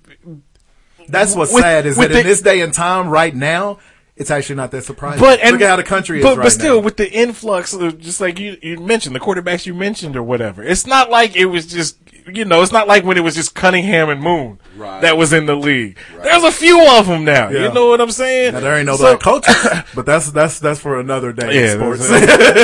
[1.07, 3.79] That's what's with- sad is that in this day and time, right now,
[4.15, 5.19] it's actually not that surprising.
[5.19, 6.85] But and, look at how the country is but, right but still, now.
[6.85, 10.63] with the influx of just like you, you mentioned, the quarterbacks you mentioned or whatever,
[10.63, 11.97] it's not like it was just
[12.29, 14.99] you know, it's not like when it was just Cunningham and Moon Right.
[15.01, 15.97] that was in the league.
[16.23, 17.47] There's a few of them now.
[17.49, 17.67] Yeah.
[17.67, 18.51] You know what I'm saying?
[18.53, 19.55] Now, there ain't no So- black coaches,
[19.95, 21.75] but that's that's that's for another day Yeah,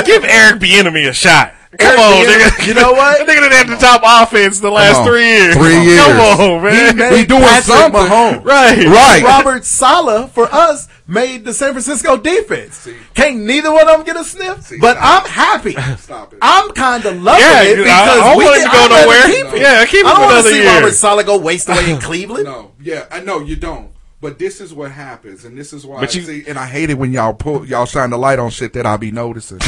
[0.04, 1.54] give Eric Bieniemy a shot.
[1.78, 2.66] Come Eric on, Bieniemy- nigga.
[2.66, 3.18] you know what?
[3.24, 5.54] That nigga didn't have the top offense the last three years.
[5.56, 6.00] Three years.
[6.00, 6.94] Come on, man.
[6.94, 8.00] He made doing Patrick something.
[8.00, 8.44] Mahomes.
[8.44, 8.86] Right.
[8.86, 9.22] Right.
[9.24, 12.88] Robert Saleh for us made the San Francisco defense.
[13.14, 15.72] Can't neither one of them get a sniff, but I'm happy.
[15.98, 16.38] Stop it.
[16.42, 19.02] I'm kind of loving Yeah, it because I don't we want can him to go
[19.04, 19.26] nowhere.
[19.26, 19.60] Keep it.
[19.62, 20.74] Yeah, keep him I don't wanna see year.
[20.74, 22.44] Robert Saleh go waste away in Cleveland.
[22.44, 23.92] No, yeah, I know you don't.
[24.20, 26.00] But this is what happens, and this is why.
[26.00, 28.48] But you- see, and I hate it when y'all pull, y'all shine the light on
[28.48, 29.58] shit that I be noticing.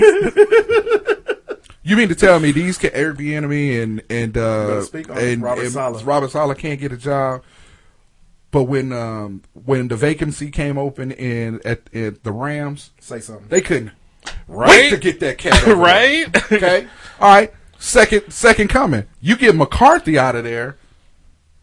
[1.82, 5.42] you mean to tell me these can, Eric Bieniemy and and uh better speak and
[5.42, 6.06] Robert and Saleh.
[6.06, 7.42] Robert Saleh can't get a job?
[8.50, 13.46] But when um when the vacancy came open in at, at the Rams, Say something.
[13.48, 13.92] they couldn't
[14.46, 14.68] Right?
[14.68, 15.76] wait to get that cat over there.
[15.76, 16.52] right?
[16.52, 16.86] Okay.
[17.20, 17.52] All right.
[17.78, 19.06] Second second coming.
[19.20, 20.76] You get McCarthy out of there.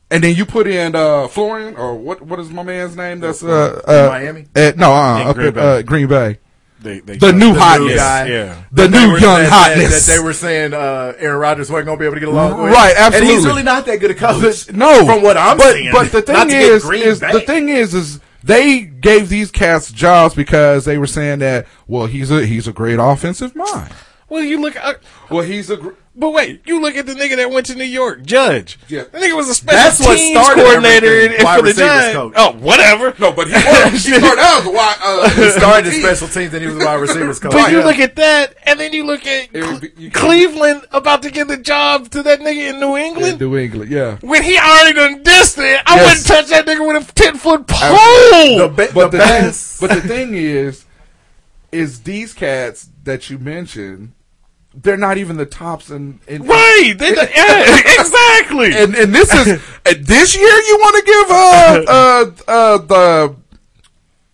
[0.10, 2.22] And then you put in uh, Florian or what?
[2.22, 3.20] What is my man's name?
[3.20, 4.46] That's uh, uh Miami?
[4.56, 5.62] uh, no, uh, In up Green at Bay.
[5.62, 6.40] uh, Green Bay.
[6.80, 7.90] They, they The new The hotness.
[7.90, 8.28] new guy.
[8.28, 8.64] Yeah.
[8.72, 10.06] The They new were- young that, that- hotness.
[10.06, 12.62] That, they were saying uh, Aaron Rodgers wasn't going to be able to get along
[12.62, 12.72] with.
[12.72, 14.72] Right, Absolutely, And he's really not that good a coach.
[14.72, 15.92] no, from what I'm but, seeing.
[15.92, 17.32] But the thing is, is Bay.
[17.32, 22.06] the thing is, is they gave these cats jobs because they were saying that well,
[22.06, 23.92] he's a he's a great offensive mind.
[24.30, 24.76] Well, you look.
[24.76, 24.96] Uh,
[25.30, 27.84] Well, he's a gr- but wait, you look at the nigga that went to New
[27.84, 28.80] York, Judge.
[28.90, 29.04] Yeah.
[29.04, 31.46] that nigga was a special That's what teams started coordinator everything.
[31.48, 32.14] and- for the Giants.
[32.16, 32.34] coach.
[32.36, 33.14] Oh, whatever.
[33.20, 33.92] no, but he was.
[34.06, 34.96] he started out as a wide.
[35.02, 37.52] Uh, he started in special teams and he was a wide receivers coach.
[37.54, 37.86] But you Yeah.
[37.86, 41.30] look at that, and then you look at Eric Cle- B- you- Cleveland about to
[41.32, 43.40] give the job to that nigga in New in England.
[43.40, 44.18] New England, yeah.
[44.22, 46.06] when he already done dissed it, I Yes.
[46.10, 48.68] wouldn't touch that nigga with a ten foot the, pole.
[48.70, 49.80] be- But the the, thing, best.
[49.80, 50.84] but the thing is,
[51.72, 54.14] is these cats that you mentioned,
[54.80, 56.94] they're not even the tops in, in Right?
[56.98, 58.74] They, yeah, exactly.
[58.74, 59.46] And and this is
[60.08, 63.36] this year you want to give uh uh uh the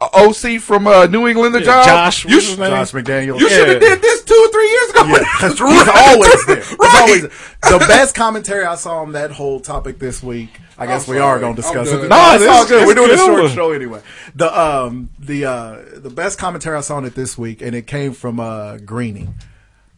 [0.01, 1.85] OC from uh, New England the Yeah, job?
[1.85, 2.71] Josh, you what's sh- name?
[2.71, 3.39] Josh McDaniels.
[3.39, 3.89] you should have Yeah.
[3.89, 5.03] did this two or three years ago.
[5.05, 6.55] Yeah, he's always there.
[6.57, 7.01] He's Right.
[7.01, 7.31] always there.
[7.79, 10.49] The best commentary I saw on that whole topic this week.
[10.77, 12.01] I guess we are going to discuss it.
[12.01, 12.09] good.
[12.09, 12.81] No, No, it's all good.
[12.81, 14.01] this We're doing a short show anyway.
[14.35, 17.87] The um the uh the best commentary I saw on it this week, and it
[17.87, 19.29] came from uh Greeny,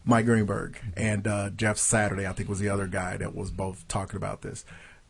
[0.06, 2.26] Mike Greenberg, and uh Jeff Saturday.
[2.26, 4.64] I think was the other guy that was both talking about this.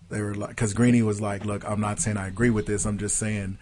[0.09, 2.85] They were like, because Greeny was like, "Look, I'm not saying I agree with this.
[2.85, 3.59] I'm just saying."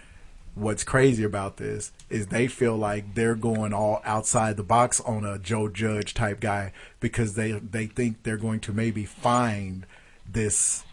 [0.54, 5.24] what's crazy about this is they feel like they're going all outside the box on
[5.24, 9.86] a Joe Judge type guy because they they think they're going to maybe find
[10.30, 10.84] this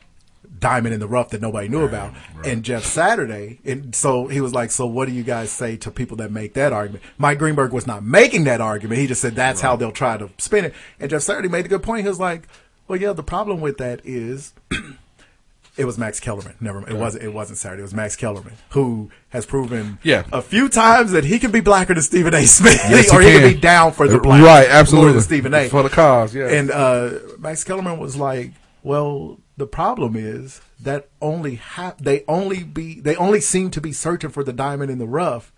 [0.59, 2.13] diamond in the rough that nobody knew about.
[2.45, 5.89] And Jeff Saturday, and so he was like, "So what do you guys say to
[5.91, 8.99] people that make that argument?" Mike Greenberg was not making that argument.
[9.01, 10.73] He just said that's how they'll try to spin it.
[10.99, 12.03] And Jeff Saturday made a good point.
[12.03, 12.47] He was like,
[12.87, 14.53] "Well, yeah, the problem with that is."
[15.77, 16.55] It was Max Kellerman.
[16.59, 17.23] Never, it wasn't.
[17.23, 17.79] It wasn't Saturday.
[17.79, 20.25] It was Max Kellerman who has proven, Yeah.
[20.33, 22.45] a few times that he can be blacker than Stephen A.
[22.45, 23.39] Smith, Yes, or he can.
[23.41, 23.53] can.
[23.53, 25.21] be down for the black, right, absolutely.
[25.21, 25.69] Stephen A.
[25.69, 26.49] For the cause, yeah.
[26.49, 28.51] And uh, Max Kellerman was like,
[28.83, 33.93] "Well, the problem is that only ha- they only be they only seem to be
[33.93, 35.53] searching for the diamond in the rough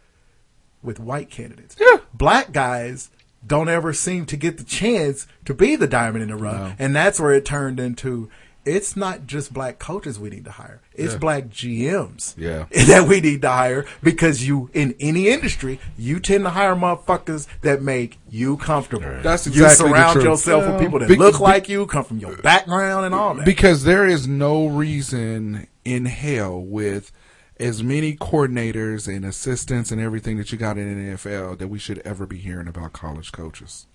[0.82, 1.78] with white candidates.
[1.80, 2.00] Yeah.
[2.14, 3.12] Black guys
[3.48, 6.76] don't ever seem to get the chance to be the diamond in the rough.
[6.78, 8.30] And that's where it turned into
[8.66, 10.82] it's not just black coaches we need to hire.
[10.94, 11.20] It's Yeah.
[11.20, 12.66] black GMs Yeah.
[12.88, 17.48] that we need to hire because you in any industry, you tend to hire motherfuckers
[17.62, 19.06] that make you comfortable.
[19.22, 20.26] That's you exactly the surround truth.
[20.26, 23.14] yourself Well, with people that be- look be- like you, come from your background and
[23.16, 23.46] all that.
[23.46, 27.12] Because there is no reason in hell with
[27.60, 31.78] as many coordinators and assistants and everything that you got in the NFL that we
[31.80, 33.86] should ever be hearing about college coaches.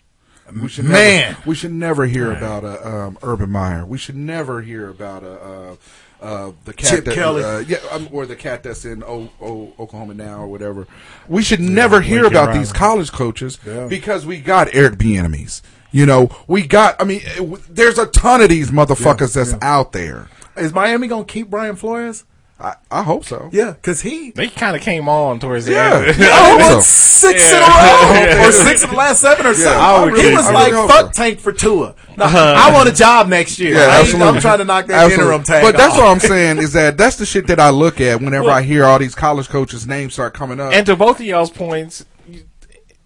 [0.60, 1.32] We should Man.
[1.32, 3.84] never, we should never hear about a um, Urban Meyer.
[3.84, 5.76] We should never hear about a uh,
[6.20, 7.44] uh, the cat Chip that, Kelly.
[7.44, 10.86] uh, yeah, um, or the cat that's in o- o- Oklahoma now or whatever.
[11.28, 12.58] We should never hear Lincoln about Riley.
[12.60, 13.86] these college coaches Yeah.
[13.86, 15.60] because we got Eric Bieniemys.
[15.92, 17.00] You know, we got.
[17.00, 20.28] I mean, it w- there's a ton of these motherfuckers that's out there.
[20.56, 22.24] Is Miami gonna keep Brian Flores?
[22.60, 23.48] I, I hope so.
[23.52, 26.04] Yeah, because he They kind of came on towards the Yeah.
[26.08, 26.18] end.
[26.18, 26.26] Yeah.
[26.32, 26.80] Oh, I hope so.
[26.80, 27.56] six Yeah.
[27.58, 29.80] in a row, or six of the last seven or something.
[29.80, 31.22] I would he was I like, really "Fuck so.
[31.22, 32.54] Tank for Tua." No, uh-huh.
[32.58, 33.74] I want a job next year.
[33.74, 34.28] Yeah, I ain't- absolutely.
[34.28, 35.24] I'm trying to knock that Absolutely.
[35.24, 35.62] interim tag.
[35.62, 36.00] But that's off.
[36.00, 38.84] what I'm saying is that that's the shit that I look at whenever I hear
[38.84, 40.72] all these college coaches' names start coming up.
[40.72, 42.04] And to both of y'all's points,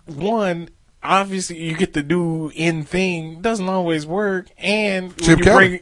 [0.06, 0.68] one,
[1.02, 5.68] obviously you get the new in thing doesn't always work, and when Chip you Kelly.
[5.68, 5.80] bring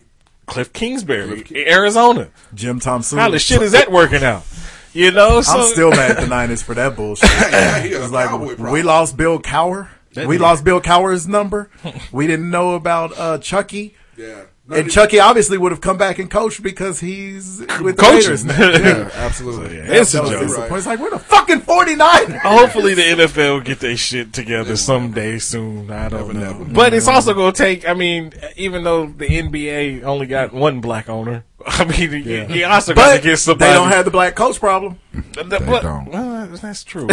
[0.50, 2.28] Cliff Kingsbury, Arizona.
[2.54, 3.18] Jim Thompson.
[3.18, 4.44] How the shit is that working out?
[4.92, 7.30] You know, so I'm still mad at the Niners for that bullshit.
[7.32, 9.88] it's like we lost Bill Cowher.
[10.14, 11.70] That we nigga- lost Bill Cowher's number.
[12.10, 13.94] we didn't know about uh, Chucky.
[14.16, 14.42] Yeah.
[14.70, 18.16] And Chucky obviously would have come back and coached because he's with the Coaching.
[18.20, 18.70] Raiders now.
[18.70, 19.76] Yeah, absolutely.
[19.78, 20.40] Yeah, it's a joke.
[20.40, 20.76] disappointing.
[20.76, 22.30] It's like we're the fucking 49.
[22.42, 25.90] Hopefully the NFL get their shit together someday soon.
[25.90, 27.88] I don't know, but it's also going to take.
[27.88, 32.64] I mean, even though the NBA only got one black owner, I mean, you, you
[32.66, 33.70] also got But to get somebody.
[33.72, 34.98] they don't have the black coach problem.
[35.12, 36.06] They but- don't.
[36.10, 37.06] well, that's true.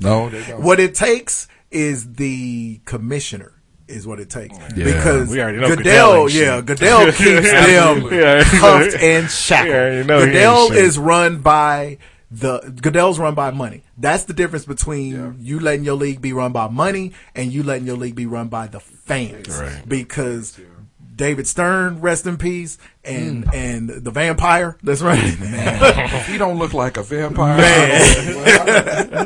[0.00, 0.62] No, they don't.
[0.62, 3.52] What it takes is the commissioner.
[3.88, 4.84] Is what it takes Yeah.
[4.84, 6.66] because We already know Goodell, Goodell yeah, shit.
[6.66, 8.18] Goodell keeps them Absolutely.
[8.18, 8.44] Yeah.
[8.44, 10.06] cuffed and We already shackled.
[10.08, 11.98] know he Goodell is run by
[12.30, 13.84] the Goodell's run by money.
[13.96, 17.86] That's the difference between you letting your league be run by money and you letting
[17.86, 19.48] your league be run by the fans.
[19.60, 19.82] Right.
[19.88, 20.58] Because
[21.14, 25.36] David Stern, rest in peace, and and the vampire that's running.
[25.40, 27.56] If he don't look like a vampire,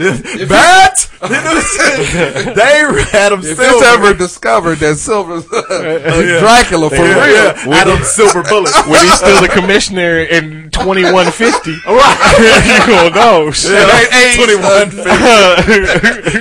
[0.00, 1.10] Bat!
[1.20, 2.80] they
[3.12, 3.84] had him If silver.
[3.84, 7.34] ever discovered that Silver's Dracula for Yeah, real,
[7.68, 7.80] yeah.
[7.80, 8.72] Adam Silver Bullet.
[8.88, 13.50] when he's still the commissioner in twenty one fifty, you gonna know.
[13.50, 13.88] Shit.
[14.36, 14.90] Twenty one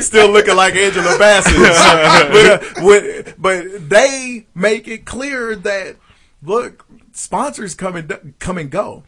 [0.02, 1.56] still looking like Angela Bassett.
[2.32, 5.96] but, uh, when, but they make it clear that
[6.42, 9.04] look, sponsors come and come and go.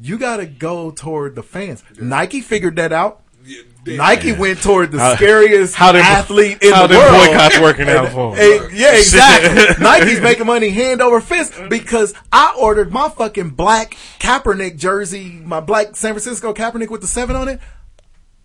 [0.00, 1.84] You got to go toward the fans.
[2.00, 3.20] Nike figured that out.
[3.84, 7.26] Nike went toward the How- scariest how them- athlete in how the them world.
[7.28, 8.70] boycotts working out for 'em.
[8.72, 9.74] Yeah, exactly.
[9.84, 15.58] Nike's making money hand over fist because I ordered my fucking black Kaepernick jersey, my
[15.58, 17.58] black San Francisco Kaepernick with the seven on it.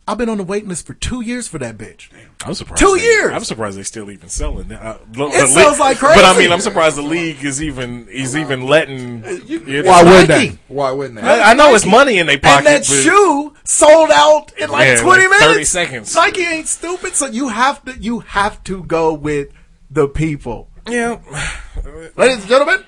[0.10, 2.10] I've been on the waiting list for two years for that bitch.
[2.46, 2.80] I'm surprised.
[2.80, 3.34] Two they- years.
[3.34, 4.70] I'm surprised they still even selling.
[4.70, 4.82] that.
[4.82, 7.62] Uh, the- It the sells league- like But I mean, I'm surprised the league is
[7.62, 9.24] even is even letting.
[9.48, 9.90] you know.
[9.90, 10.48] why wouldn't Nike.
[10.52, 10.60] they?
[10.70, 11.28] Why wouldn't they?
[11.28, 12.58] I, I know it's money in their pocket.
[12.60, 15.46] and that but- shoe sold out in like Yeah, 20 like minutes.
[15.54, 16.16] 30 seconds.
[16.16, 19.50] Nike ain't stupid, so you have to you have to go with
[19.92, 20.70] the people.
[20.88, 21.18] Yeah.
[22.16, 22.84] Ladies and gentlemen,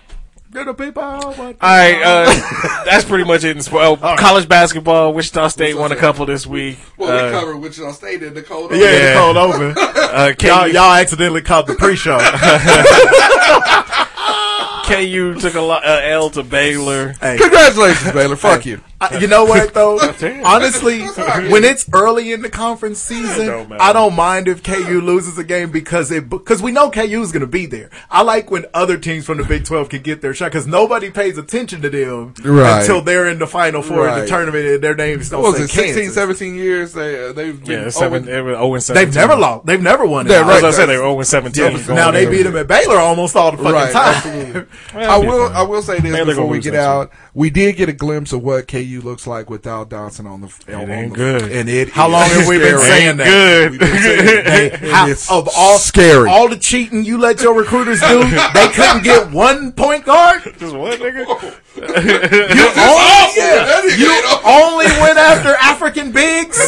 [0.54, 1.04] you're the people.
[1.04, 3.56] All right, uh, that's pretty much it.
[3.56, 4.00] In sport.
[4.02, 6.80] Oh, college basketball, Wichita State won a couple this week.
[6.97, 8.72] Well, Uh, we covered Wichita State in the cold.
[8.72, 9.14] Yeah, Yeah.
[9.14, 9.74] the cold open.
[9.78, 12.18] uh, y'all, KU, y'all accidentally caught the pre-show.
[14.86, 17.14] KU took a lo- uh, L to Baylor.
[17.22, 18.36] hey, Congratulations, Baylor.
[18.36, 18.82] Fuck you.
[19.02, 19.97] I- you know what though?
[20.43, 21.02] Honestly,
[21.50, 23.72] when it's early in the conference season, don't.
[23.74, 27.32] I don't mind if KU loses a game because it because we know KU is
[27.32, 27.89] going to be there.
[28.10, 31.10] I like when other teams from the Big Twelve can get their shot because nobody
[31.12, 32.82] pays attention to them Right.
[32.82, 35.72] until they're in the Final Four in the tournament and their names don't What was
[35.72, 36.93] say it 16, 17 years?
[36.93, 38.24] They, uh, they've been Yeah, seven.
[38.24, 39.06] over- They were 0 and 17.
[39.08, 39.66] They've never lost.
[39.66, 40.32] They've never won it.
[40.32, 40.62] Yeah, I was right.
[40.62, 41.64] gonna say they were 0 and 17.
[41.78, 44.68] Yeah, now they beat them at Baylor almost all the fucking Right, time.
[44.93, 45.47] I it'll be will.
[45.47, 45.56] fine.
[45.56, 47.12] I will say this Baylor before we get next out.
[47.34, 50.76] We did get a glimpse of what KU looks like without Dotson on the.
[50.76, 51.52] on ain't the- good.
[51.52, 51.90] And it.
[51.90, 52.84] How long have we been scary.
[52.84, 53.26] saying that?
[53.26, 53.82] Good.
[53.82, 54.80] Saying that.
[54.92, 56.30] How- It's of all scary.
[56.30, 58.24] all the cheating you let your recruiters do,
[58.54, 60.42] they couldn't get one point guard.
[60.60, 61.56] Just what, nigga?
[61.76, 66.60] You only, yeah, you only went after African bigs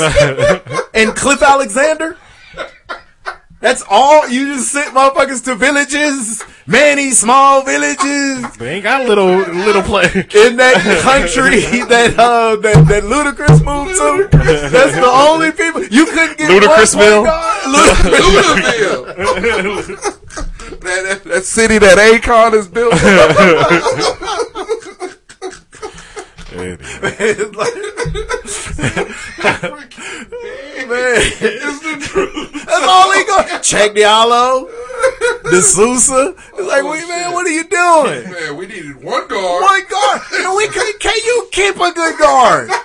[0.94, 2.18] and Cliff Alexander.
[3.62, 4.28] That's all.
[4.28, 9.84] You just sent motherfuckers to villages, many small villages They ain't got a little little
[9.84, 10.06] play.
[10.34, 14.28] in that country that uh, that that Ludacris moved to.
[14.70, 16.50] That's the only people you couldn't get.
[16.50, 17.26] Ludacrisville?
[17.76, 19.06] Ludacrisville.
[20.82, 22.94] that, that, that city that Akon is built.
[26.64, 27.76] It's like-
[30.88, 32.52] Man, it's the truth.
[32.66, 33.48] That's all he got.
[33.64, 34.68] Cheick Diallo,
[35.44, 36.36] the Sousa.
[36.38, 38.30] It's like, oh, wait, man, what are you doing?
[38.32, 39.62] Man, we needed one guard.
[39.62, 40.22] One guard.
[40.34, 42.70] And we can, can you keep a good guard?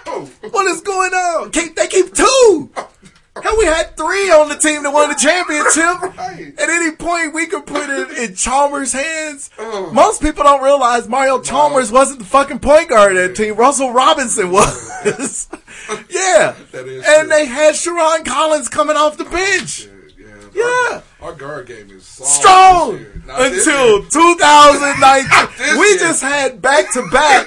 [0.51, 1.51] What is going on?
[1.51, 2.70] Keep, they keep two.
[3.43, 6.59] Hell, we had three on the team that won the championship.
[6.61, 9.51] At any point, we could put it in Chalmers' hands.
[9.59, 13.57] Most people don't realize Mario Chalmers wasn't the fucking point guard of that team.
[13.57, 15.49] Russell Robinson was.
[16.11, 16.55] yeah.
[16.57, 17.28] And true.
[17.28, 19.89] they had Sherron Collins coming off the bench.
[20.55, 21.03] Yeah.
[21.20, 23.22] Our guard game is Strong this year.
[23.26, 24.09] Not this until year.
[24.11, 25.49] 2019.
[25.57, 27.47] This we just had back to back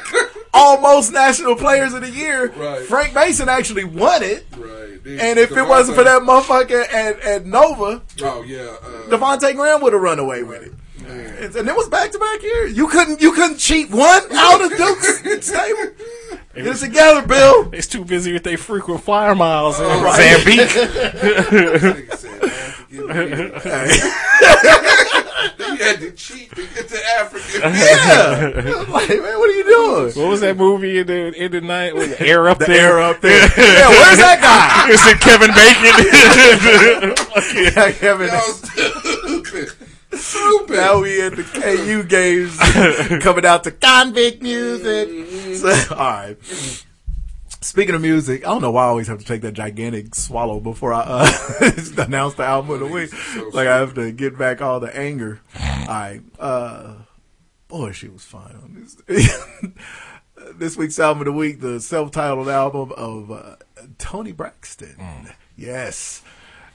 [0.54, 2.50] almost national players of the year.
[2.52, 2.82] Right.
[2.86, 4.46] Frank Mason actually won it.
[4.58, 4.90] Right.
[5.06, 8.76] And if it wasn't for that motherfucker at, at Nova, Oh yeah.
[8.82, 10.74] Uh, Devontae Graham would have run away with it.
[11.08, 12.76] And, and it was back to back years.
[12.78, 15.94] You couldn't you couldn't cheat one out of Duke's stable.
[16.54, 17.70] Get it together, Bill.
[17.74, 20.44] It's too busy with their frequent flyer miles in Right.
[20.44, 22.10] Zambique.
[25.80, 27.60] had to cheat to get to Africa.
[27.64, 28.86] Yeah.
[28.90, 30.14] like, man, what are you doing?
[30.14, 31.96] What was that movie in the in the night?
[31.96, 32.98] Was the air up The there?
[32.98, 33.40] air up there.
[33.58, 34.90] Yeah, where's that guy?
[34.94, 35.94] Is it Kevin Bacon?
[37.76, 38.28] yeah, Kevin.
[38.28, 39.70] Y'all stupid.
[40.12, 40.76] Stupid.
[40.76, 42.58] Now we in the KU games
[43.24, 45.08] coming out to convict music.
[45.10, 45.54] Mm-hmm.
[45.56, 46.38] So, all right.
[47.70, 50.60] Speaking of music, I don't know why I always have to take that gigantic swallow
[50.60, 53.12] before I uh, announce the album of the week.
[53.54, 55.40] Like I have to get back all the anger.
[55.56, 56.22] All right.
[56.40, 56.94] Uh,
[57.68, 59.38] boy, she was fine on this.
[60.56, 63.58] this week's album of the week, the self-titled album of uh,
[64.00, 65.30] Toni Braxton.
[65.56, 66.24] Yes.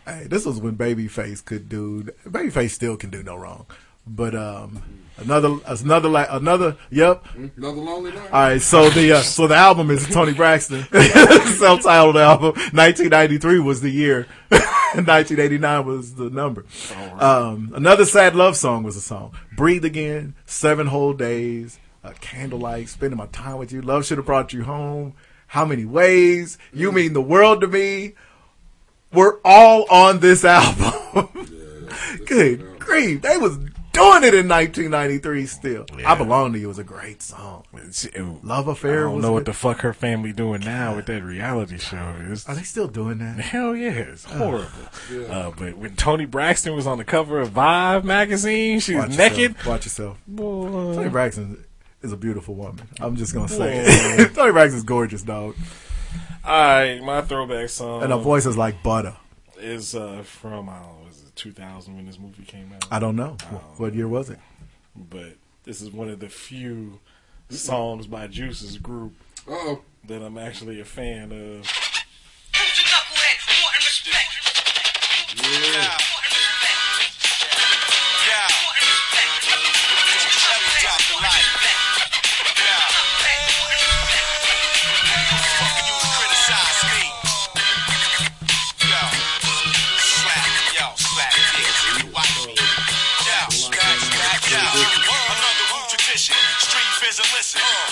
[0.06, 2.04] Hey, this was when Babyface could do.
[2.24, 3.66] Babyface still can do no wrong,
[4.06, 4.80] but um,
[5.18, 6.76] another, another, like another.
[6.90, 7.26] Yep.
[7.56, 8.32] Another lonely night.
[8.32, 12.52] All right, so the uh, so the album is Toni Braxton, self-titled album.
[12.72, 14.26] 1993 was the year.
[14.50, 16.64] 1989 was the number.
[17.18, 19.34] Um, another sad love song was a song.
[19.56, 20.34] Breathe again.
[20.46, 21.78] Seven whole days.
[22.04, 22.88] Uh, candlelight.
[22.88, 23.82] Spending my time with you.
[23.82, 25.14] Love should have brought you home.
[25.48, 26.58] How many ways?
[26.72, 28.14] You mean the world to me.
[29.12, 31.28] We're all on this album.
[32.26, 33.22] Good grief.
[33.22, 33.58] They was
[33.94, 35.86] doing it in 1993 still.
[36.04, 37.64] I Belong to You was a great song.
[38.42, 41.78] Love Affair I don't know what the fuck her family doing now with that reality
[41.78, 42.14] show.
[42.28, 43.38] It's, Are they still doing that?
[43.38, 44.68] Hell yeah, it's horrible.
[45.10, 45.20] Yeah.
[45.22, 49.18] Uh, but when Toni Braxton was on the cover of Vibe magazine, she was Watch
[49.18, 49.38] naked.
[49.52, 49.66] Yourself.
[49.66, 50.18] Watch yourself.
[50.26, 50.94] Boy.
[50.94, 51.64] Toni Braxton
[52.02, 52.86] is a beautiful woman.
[53.00, 54.22] I'm just gonna say Boy.
[54.24, 54.34] it.
[54.34, 55.54] Toni Braxton's gorgeous, dog.
[56.44, 58.02] All right, my throwback song.
[58.02, 59.16] And her voice is like butter.
[59.58, 60.80] is uh, from I
[61.36, 62.86] don't know, was it 2000 when this movie came out?
[62.90, 63.36] I don't know.
[63.50, 64.38] Um, what year was it?
[64.96, 67.00] but this is one of the few
[67.50, 69.14] songs by Juice's group
[69.48, 69.82] Uh-oh.
[70.06, 71.66] that I'm actually a fan of.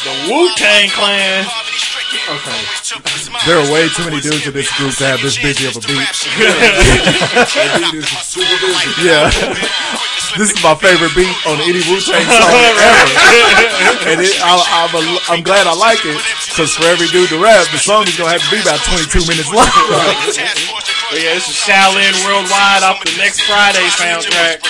[0.03, 1.47] The Wu Tang Clan.
[2.27, 2.59] Okay.
[3.47, 5.83] There are way too many dudes in this group to have this busy of a
[5.87, 5.95] beat.
[9.07, 9.31] yeah.
[10.35, 12.83] This is my favorite beat on any Wu Tang song ever.
[14.11, 16.19] and it, I, I'm, a, I'm glad I like it
[16.51, 18.83] because for every dude to rap, the song is going to have to be about
[18.83, 19.71] 22 minutes long.
[21.13, 24.65] Yeah, this is Shaolin Worldwide off the next Friday soundtrack.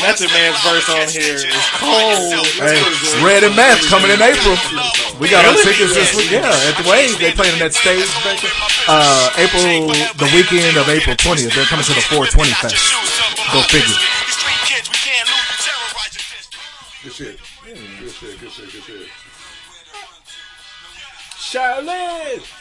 [0.00, 2.46] Method Man's verse on here is cold.
[2.56, 2.80] Hey,
[3.20, 4.56] Red and Meth coming in April.
[5.20, 6.30] We got our tickets this week.
[6.30, 7.18] Yeah, at the Wave.
[7.20, 8.08] They playing in that stage.
[8.24, 8.40] back.
[8.88, 11.54] Uh, April, the weekend of April 20th.
[11.54, 12.80] They're coming to the 420 Fest.
[13.52, 13.96] Go figure.
[17.02, 17.38] Good shit.
[17.64, 18.40] Good shit.
[18.40, 18.72] Good shit.
[18.72, 19.08] Good shit.
[21.36, 22.59] Shaolin.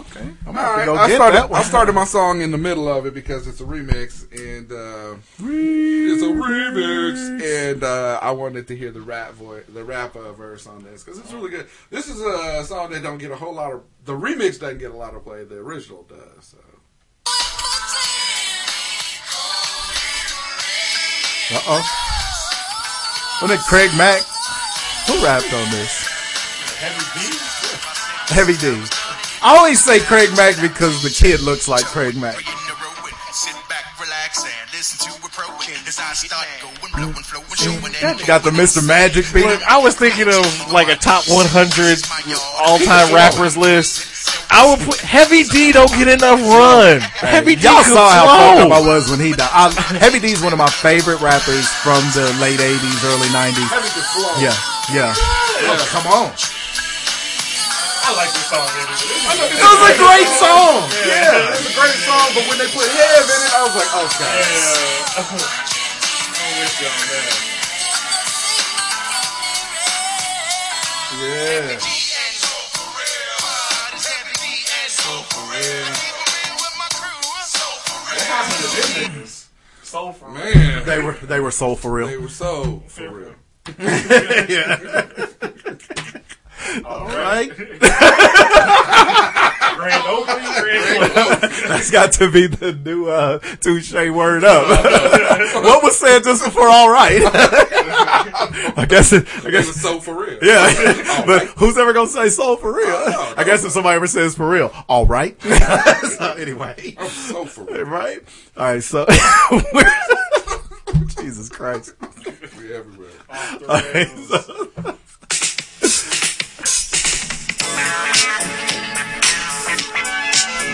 [0.00, 0.28] Okay.
[0.46, 1.36] I'm All right, go I get started.
[1.36, 1.60] that one.
[1.60, 5.16] I started my song in the middle of it because it's a remix, and uh,
[5.38, 10.32] it's a remix, and uh, I wanted to hear the rap voice, the rap uh,
[10.32, 11.68] verse on this because it's really good.
[11.90, 13.82] This is a song that don't get a whole lot of.
[14.04, 15.44] The remix doesn't get a lot of play.
[15.44, 16.44] The original does.
[16.44, 16.58] So.
[21.50, 23.38] Uh oh.
[23.42, 24.22] Wasn't it Craig Mack?
[25.06, 26.08] Who rapped on this?
[28.30, 29.03] Heavy D.
[29.44, 32.40] I always say Craig Mack because the kid looks like Craig Mack.
[38.24, 38.80] Got the Mr.
[38.86, 39.44] Magic beat.
[39.44, 41.44] Look, I was thinking of like a top 100
[42.56, 44.10] all-time rappers list.
[44.50, 45.72] I would put Heavy D.
[45.72, 47.00] Don't get enough run.
[47.00, 47.68] Heavy D.
[47.68, 49.50] Y'all could saw how fucked up I was when he died.
[49.52, 49.68] I,
[50.00, 53.68] Heavy D is one of my favorite rappers from the late 80s, early 90s.
[53.68, 54.32] Heavy can flow.
[54.40, 54.56] Yeah,
[54.88, 55.12] yeah.
[55.60, 56.32] Yeah, come on.
[58.04, 58.68] I like this song.
[58.68, 60.84] It was a great song.
[61.08, 63.90] Yeah, it's a great song, but when they put Hev in it, I was like,
[64.04, 65.44] okay.
[71.20, 71.78] Yeah.
[79.82, 82.06] Soul for Man, They were they were soul for real.
[82.08, 83.34] they were so for real.
[83.78, 84.76] yeah.
[86.84, 87.50] All right.
[89.76, 91.12] Grand opening, grand
[91.68, 94.68] That's got to be the new uh, touche word up.
[95.64, 97.20] what was said just before all right?
[97.24, 100.38] I guess it, I guess it's so for real.
[100.42, 102.86] Yeah, but who's ever gonna say so for real?
[103.36, 105.40] I guess if somebody ever says for real, all right.
[105.42, 107.84] so anyway, I'm so for real.
[107.84, 108.20] right?
[108.56, 109.06] All right, so
[111.20, 111.94] Jesus Christ.
[112.58, 113.10] We everywhere.
[113.68, 114.98] All right, so-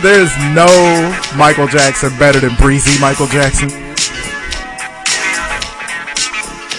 [0.02, 0.66] There's no
[1.36, 3.70] Michael Jackson better than Breezy Michael Jackson.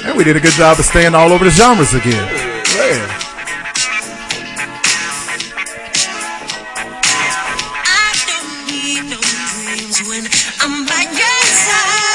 [0.04, 2.28] And we did a good job of staying all over the genres again.
[2.76, 3.18] Yeah.
[10.64, 12.12] I'm by your side.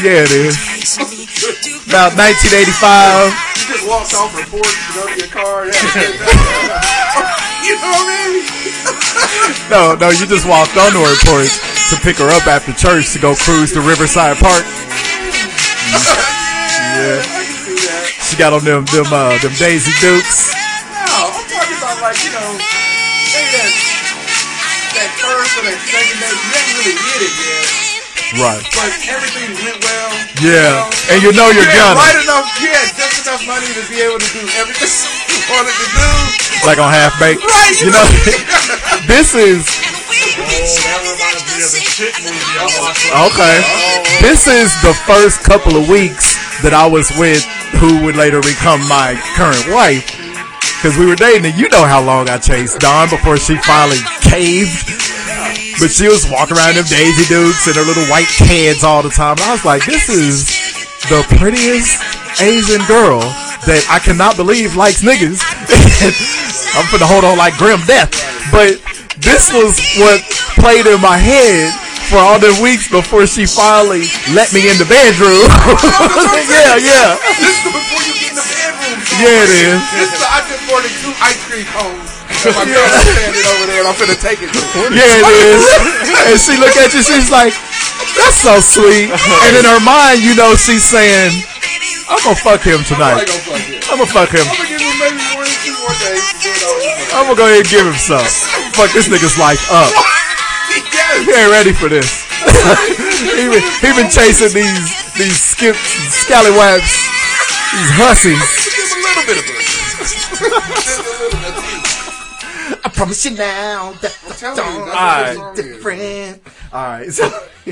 [0.00, 1.17] Yeah, it is.
[1.88, 3.32] About 1985.
[3.56, 5.64] You just walked off the porch to go to your car.
[5.64, 5.72] Yeah.
[7.64, 8.44] you know what I mean?
[9.72, 11.48] No, no, you just walked onto her porch
[11.88, 14.64] to pick her up after church to go cruise to Riverside Park.
[17.00, 17.24] Yeah.
[18.28, 20.52] She got on them them uh, them Daisy Dukes.
[20.92, 22.52] No, I'm talking about like you know,
[23.32, 23.72] maybe that
[24.92, 26.36] that first or that second day.
[26.36, 27.64] You ain't really get it yet,
[28.44, 28.60] Right.
[28.76, 30.07] but everything went well.
[30.38, 30.86] Yeah.
[31.10, 31.98] And you know you're yeah, gonna.
[31.98, 32.46] right enough.
[32.62, 34.86] Yeah, just enough money to be able to do everything
[35.34, 36.08] you wanted to do.
[36.62, 37.42] Like on half baked.
[37.42, 38.06] Right, You know,
[39.10, 39.66] this is
[43.26, 43.56] okay.
[44.22, 47.42] This is the first couple of weeks that I was with
[47.82, 50.06] who would later become my current wife.
[50.78, 53.98] Because we were dating, and you know how long I chased Dawn before she finally
[54.22, 55.07] caved.
[55.78, 59.14] But she was walking around them Daisy Dukes and her little white kids all the
[59.14, 59.38] time.
[59.38, 60.50] And I was like, this is
[61.06, 62.02] the prettiest
[62.42, 63.22] Asian girl
[63.66, 65.38] that I cannot believe likes niggas.
[66.74, 68.10] I'm finna hold on like grim death.
[68.50, 68.82] But
[69.22, 70.18] this was what
[70.58, 71.70] played in my head
[72.10, 75.46] for all the weeks before she finally let me in the bedroom.
[76.50, 77.14] yeah, yeah.
[77.38, 78.98] This is before you get in the bedroom.
[79.22, 79.78] Yeah, it is.
[79.94, 82.17] This is I just ordered two ice cream cones.
[82.38, 84.54] And my girl standing over there, and I'm finna take it.
[84.94, 85.62] Yeah, it is.
[86.30, 87.50] And she look at you, she's like,
[88.14, 89.10] that's so sweet.
[89.10, 91.34] And in her mind, you know, she's saying,
[92.06, 93.26] I'm gonna fuck him tonight.
[93.26, 93.82] I'm gonna fuck him.
[93.90, 94.46] I'm gonna fuck him.
[94.46, 96.24] I'm give him maybe one or two more days.
[96.24, 97.16] to do it over.
[97.18, 98.24] I'm gonna go ahead and give him some.
[98.78, 99.90] Fuck this nigga's life up.
[101.26, 102.06] He ain't ready for this.
[103.34, 106.86] he, been, he been chasing these these skip scallywags,
[107.74, 108.40] these hussies.
[108.70, 110.84] Give him a little bit of it.
[112.98, 115.38] promise you now that I'm you, that's Alright.
[115.38, 115.76] what this song is.
[115.76, 116.42] different.
[116.72, 117.30] All right, so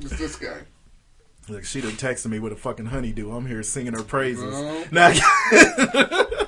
[0.00, 0.58] It's this guy.
[1.48, 3.30] look, she done texted me with a fucking honeydew.
[3.32, 4.52] I'm here singing her praises.
[4.52, 4.84] No.
[4.92, 5.12] Now,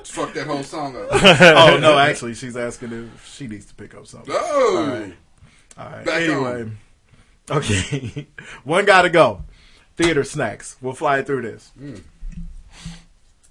[0.05, 1.07] Fuck that whole song up.
[1.11, 4.33] oh no, actually, she's asking if she needs to pick up something.
[4.33, 4.77] Oh.
[4.77, 5.13] All right.
[5.77, 6.05] All right.
[6.05, 6.77] Back anyway, on.
[7.51, 8.27] okay,
[8.63, 9.43] one got to go.
[9.97, 10.77] Theater snacks.
[10.81, 11.71] We'll fly through this.
[11.77, 12.01] Mm.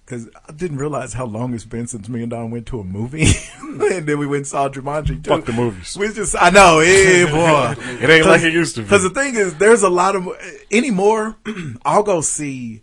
[0.04, 2.84] Because I didn't realize how long it's been since me and Dawn went to a
[2.84, 3.26] movie,
[3.60, 5.30] and then we went and saw Jumanji too.
[5.30, 5.96] Fuck the movies.
[5.96, 7.80] We just, I know, eh, boy.
[8.02, 8.84] It ain't like it used to be.
[8.84, 10.28] Because the thing is, there's a lot of
[10.70, 11.36] anymore.
[11.86, 12.82] I'll go see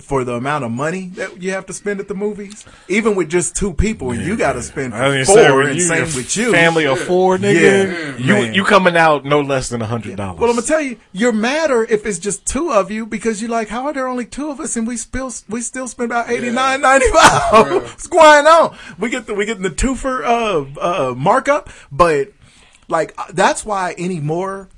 [0.00, 3.28] for the amount of money that you have to spend at the movies, even with
[3.28, 6.36] just two people, and you got to spend I four, say, and you same with
[6.36, 6.52] you.
[6.52, 8.18] family of four, nigga.
[8.18, 10.40] Yeah, you you coming out no less than a hundred dollars.
[10.40, 13.50] Well, I'm gonna tell you, you're madder if it's just two of you because you're
[13.50, 16.30] like, how are there only two of us and we still we still spend about
[16.30, 17.70] eighty nine ninety five?
[17.70, 18.76] What's going on?
[18.98, 22.32] We get the we get the two for uh uh markup, but
[22.88, 24.68] like uh, that's why anymore.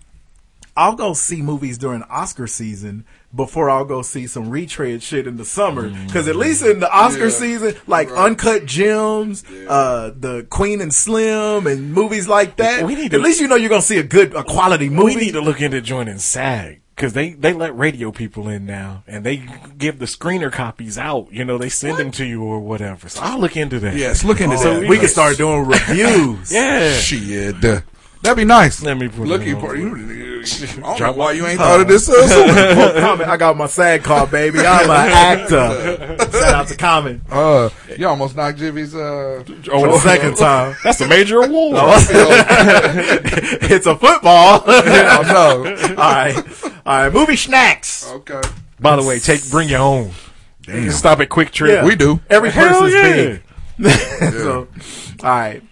[0.77, 3.05] I'll go see movies during Oscar season
[3.35, 5.91] before I'll go see some retread shit in the summer.
[6.13, 7.31] Cause at least in the Oscar Yeah.
[7.31, 13.13] season, like Uncut Gems, uh, the Queen and Slim and movies like that, We need
[13.15, 15.15] at least you know you're gonna see a good, a quality movie.
[15.15, 19.03] we need to look into joining SAG because they they let radio people in now
[19.09, 19.45] and they
[19.79, 21.27] give the screener copies out.
[21.33, 23.09] You know, they send them to you or whatever.
[23.09, 23.97] So I'll look into that.
[23.97, 24.89] Yes, look into So that.
[24.89, 26.53] we can start doing reviews.
[26.53, 26.93] Yeah.
[26.99, 27.57] Shit.
[28.25, 28.83] That'd be nice.
[28.83, 29.61] Let me put Looking it on.
[29.61, 30.43] for you.
[30.45, 30.45] I
[30.99, 32.13] don't know why my- you ain't thought of this uh.
[32.17, 34.61] Well, Common, I got my SAG card, baby.
[34.61, 34.91] I'm an
[35.51, 36.17] actor.
[36.33, 37.23] Shout out to Common.
[37.31, 37.69] Uh,
[37.99, 40.75] you almost knocked Jimmy's uh, For the second time.
[40.83, 41.77] That's a major award.
[43.71, 44.63] it's a football.
[44.67, 45.65] I know.
[45.91, 46.65] All right.
[46.87, 47.13] All right.
[47.13, 48.11] Movie snacks.
[48.11, 48.41] Okay.
[48.81, 50.13] By the way, take bring your own.
[50.91, 51.69] Stop at QuikTrip.
[51.69, 51.85] Yeah.
[51.85, 52.21] We do.
[52.31, 53.39] Every Hell person's yeah.
[53.79, 54.33] big.
[54.33, 54.69] so,
[55.23, 55.63] all right.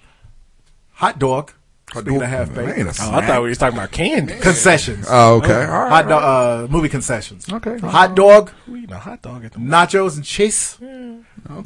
[0.92, 1.52] Hot dog.
[2.00, 2.22] Speaking dog.
[2.22, 2.76] of half baked.
[2.78, 4.34] Man, a Oh, I thought we were talking about candy.
[4.40, 5.06] Concessions.
[5.08, 5.64] Oh, okay.
[5.64, 5.88] All right.
[5.90, 7.50] Hot dog, uh, movie concessions.
[7.52, 7.78] Okay.
[7.78, 10.78] Hot dog, We eating a hot dog at the nachos and cheese,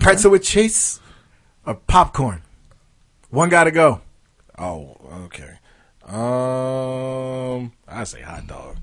[0.01, 1.01] pretzel with cheese,
[1.65, 2.43] or popcorn?
[3.31, 4.01] One got to go.
[4.59, 4.97] Oh,
[5.27, 5.59] okay.
[6.07, 8.77] Um, I say hot dog.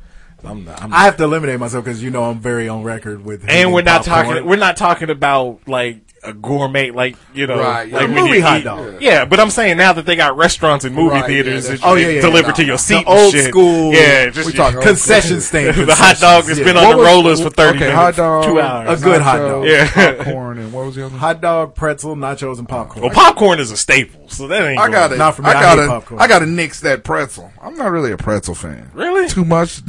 [0.45, 0.81] I'm not.
[0.83, 3.43] I'm I have to eliminate myself because you know I'm very on record with.
[3.43, 4.35] hating and we're not popcorn.
[4.35, 4.49] talking.
[4.49, 7.97] We're not talking about like a gourmet, like you know, Right, yeah.
[7.97, 9.01] like when movie you hot eat- dog.
[9.01, 11.79] Yeah, but I'm saying now that they got restaurants and movie Right, theaters, yeah, that
[11.83, 12.53] Oh, yeah, yeah, deliver yeah.
[12.53, 13.45] to your The seat, and old shit.
[13.49, 15.75] school- yeah, just we old concession stand.
[15.75, 16.81] the hot dog has been yeah.
[16.81, 19.01] on What the was- rollers for thirty okay, minutes, hot dog, two hours.
[19.01, 19.65] A good hot dog.
[19.65, 20.15] Yeah.
[20.17, 21.17] popcorn, and what was the other?
[21.17, 23.03] Hot dog, pretzel, nachos, and popcorn.
[23.03, 24.79] Well, popcorn is a staple, so that ain't.
[24.79, 25.17] I got to.
[25.17, 25.87] Not for me, I got to.
[25.87, 26.21] popcorn.
[26.21, 27.51] I got to nix that pretzel.
[27.61, 28.89] I'm not really a pretzel fan.
[28.93, 29.27] Really?
[29.29, 29.81] Too much.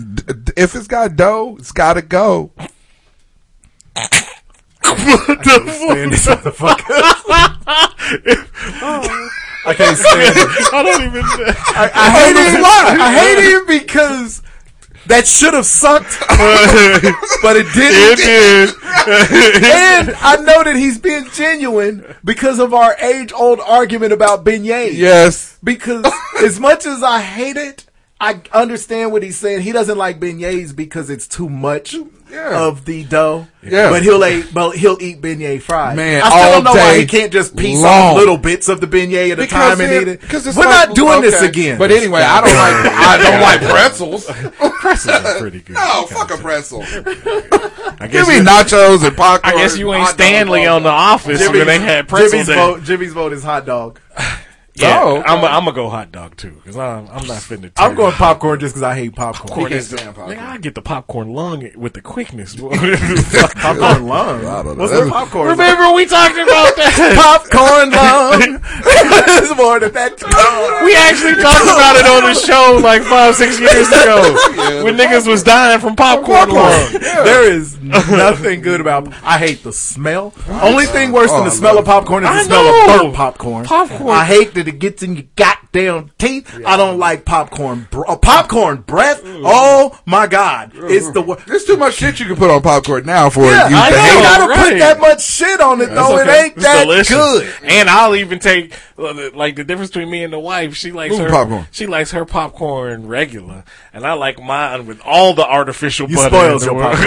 [0.56, 2.50] If it's got dough, it's got to go.
[4.98, 6.84] Stand this motherfucker.
[9.66, 10.48] I can't stand it.
[10.72, 11.22] I don't even.
[11.24, 12.62] I, I hate it.
[12.64, 14.42] I hate it because
[15.06, 16.18] that should have sucked,
[17.42, 18.12] but it didn't.
[18.12, 18.74] It did.
[19.64, 24.94] and I know that he's being genuine because of our age-old argument about beignets.
[24.94, 25.58] Yes.
[25.62, 26.06] Because
[26.42, 27.84] as much as I hate it,
[28.32, 29.60] I understand what he's saying.
[29.62, 31.94] He doesn't like beignets because it's too much
[32.30, 32.64] Yeah.
[32.66, 33.46] of the dough.
[33.62, 33.90] Yeah.
[33.90, 35.96] But he'll eat, but he'll eat beignet fries.
[35.96, 38.12] Man, I still all don't know why he can't just piece long.
[38.12, 40.20] off little bits of the beignet at a time and eat it.
[40.24, 41.78] It's We're like- not doing this again.
[41.78, 42.92] But anyway, I don't like.
[42.94, 44.24] I don't like pretzels.
[44.84, 45.74] Pretzels are pretty good.
[45.74, 46.82] No, fuck a pretzel.
[46.86, 49.54] I Give guess me you- nachos and popcorn.
[49.54, 50.90] I guess you ain't Stanley on The.
[50.90, 52.32] Office Jimmy's- when they had pretzels.
[52.32, 52.56] Jimmy's there.
[52.56, 53.98] vote, Jimmy's vote is hot dog.
[54.76, 55.28] Yeah, Oh, okay.
[55.28, 57.70] I'm I'm gonna go hot dog too because I'm I'm not finna.
[57.76, 59.48] I'm going popcorn just because I hate popcorn.
[59.48, 60.36] Popcorn can't is the, stand popcorn.
[60.36, 62.56] Nigga, I get the popcorn lung with the quickness.
[62.58, 64.44] popcorn lung.
[64.44, 64.82] I don't know.
[64.84, 65.48] What's the popcorn?
[65.48, 67.14] Remember we talked about that?
[67.14, 68.60] popcorn lung.
[69.38, 70.18] it's more than that.
[70.84, 75.26] We actually talked about it on the show like five six years ago when niggas
[75.28, 76.92] was dying from popcorn lung.
[77.00, 79.12] There is nothing good about.
[79.22, 80.34] I hate the smell.
[80.48, 82.80] Only thing worse than Oh, the smell of popcorn is I the smell know.
[82.96, 83.64] of burnt popcorn.
[83.66, 84.08] Popcorn.
[84.10, 86.60] I hate that it gets in your goddamn teeth.
[86.66, 87.88] I don't like popcorn.
[87.90, 89.20] Br- uh, popcorn breath.
[89.24, 91.46] Oh my god, it's the worst.
[91.46, 93.96] There's too much shit you can put on popcorn now for Yeah, you I to
[93.96, 94.02] know.
[94.02, 94.70] hate You gotta right.
[94.72, 96.16] put that much shit on it though.
[96.16, 97.16] That's It ain't It's that delicious.
[97.16, 97.52] good.
[97.64, 100.76] And I'll even take uh, like the difference between me and the wife.
[100.76, 101.66] She likes Ooh, her popcorn.
[101.72, 106.28] She likes her popcorn regular, and I like mine with all the artificial You butter.
[106.36, 106.94] spoiled in the your world.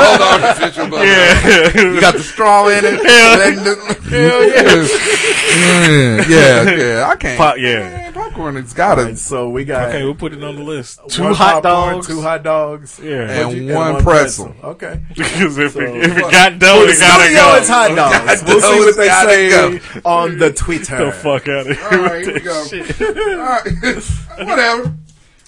[0.00, 1.04] All the artificial butter.
[1.04, 1.82] yeah.
[1.92, 2.94] You got the straw in it.
[2.94, 3.80] and then the-
[5.50, 7.08] yeah, yeah, yeah.
[7.08, 7.38] I can't.
[7.38, 7.80] Pop- yeah.
[7.80, 9.18] Man, popcorn has got Alright, it.
[9.18, 11.00] so we got Okay, we'll put it on the list.
[11.08, 12.06] Two one hot popcorn, dogs.
[12.06, 13.30] two hot dogs, Yeah.
[13.30, 14.54] And What'd you- one pretzel.
[14.62, 15.00] Okay.
[15.14, 17.56] because if, So- it, if it got dough, For it gotta studio, go.
[17.56, 18.42] it's hot dogs.
[18.42, 20.00] Got We'll see what they say go.
[20.04, 21.04] on the Twitter.
[21.06, 21.88] the fuck out of here.
[21.90, 22.64] All right, here we go.
[22.66, 23.00] shit.
[23.00, 23.64] All right,
[24.46, 24.94] whatever.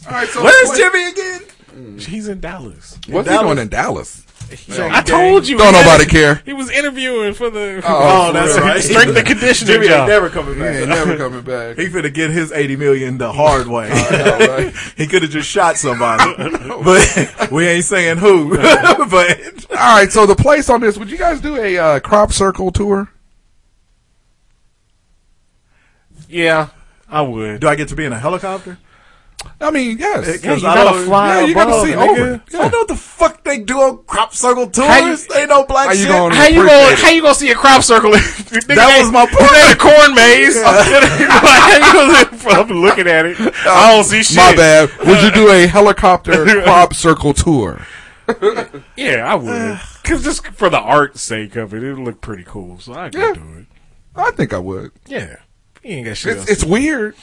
[0.07, 1.99] All right, so Where's Jimmy again?
[1.99, 2.99] He's in Dallas.
[3.09, 3.41] What's Dallas?
[3.41, 4.27] he doing in Dallas?
[4.79, 5.57] I told you.
[5.59, 6.37] Don't nobody care.
[6.45, 8.65] He was interviewing for the Oh, for that's real.
[8.67, 8.83] right.
[8.83, 10.01] strength and conditioning Jimmy job.
[10.01, 10.75] ain't never coming He back.
[10.77, 11.77] ain't never coming back.
[11.79, 13.89] He finna get his eighty million the hard way.
[13.89, 14.75] know, right?
[14.97, 16.33] he could have just shot somebody,
[16.85, 18.57] but we ain't saying who.
[18.59, 22.33] but All right, so the place on this, would you guys do a uh, crop
[22.33, 23.11] circle tour?
[26.29, 26.69] Yeah,
[27.09, 27.61] I would.
[27.61, 28.79] do I get to be in a helicopter?
[29.61, 30.27] I mean, yes.
[30.41, 32.09] Because Yeah, you I gotta fly yeah, you gotta see nigga.
[32.11, 32.35] over.
[32.35, 32.41] it.
[32.55, 34.87] I know what the fuck they do on crop circle tours.
[34.89, 36.09] How you- Ain't no black How you shit.
[36.09, 36.99] gonna- How you gonna it.
[36.99, 38.11] how you gonna see a crop circle?
[38.13, 39.41] Nigga, That was my point.
[39.41, 40.63] It ain't a corn maze.
[42.47, 43.37] how I'm looking at it.
[43.67, 44.37] I don't see shit.
[44.37, 44.91] My bad.
[45.07, 47.81] Would you do a helicopter crop circle tour?
[48.97, 49.81] Yeah, I would.
[50.05, 52.79] Cause just for the art sake of it, it would look pretty cool.
[52.81, 53.33] So I could Yeah.
[53.35, 53.67] do it.
[54.17, 54.93] I think I would.
[55.07, 55.37] Yeah,
[55.83, 56.51] you ain't got shit It's, else.
[56.51, 57.15] it's weird.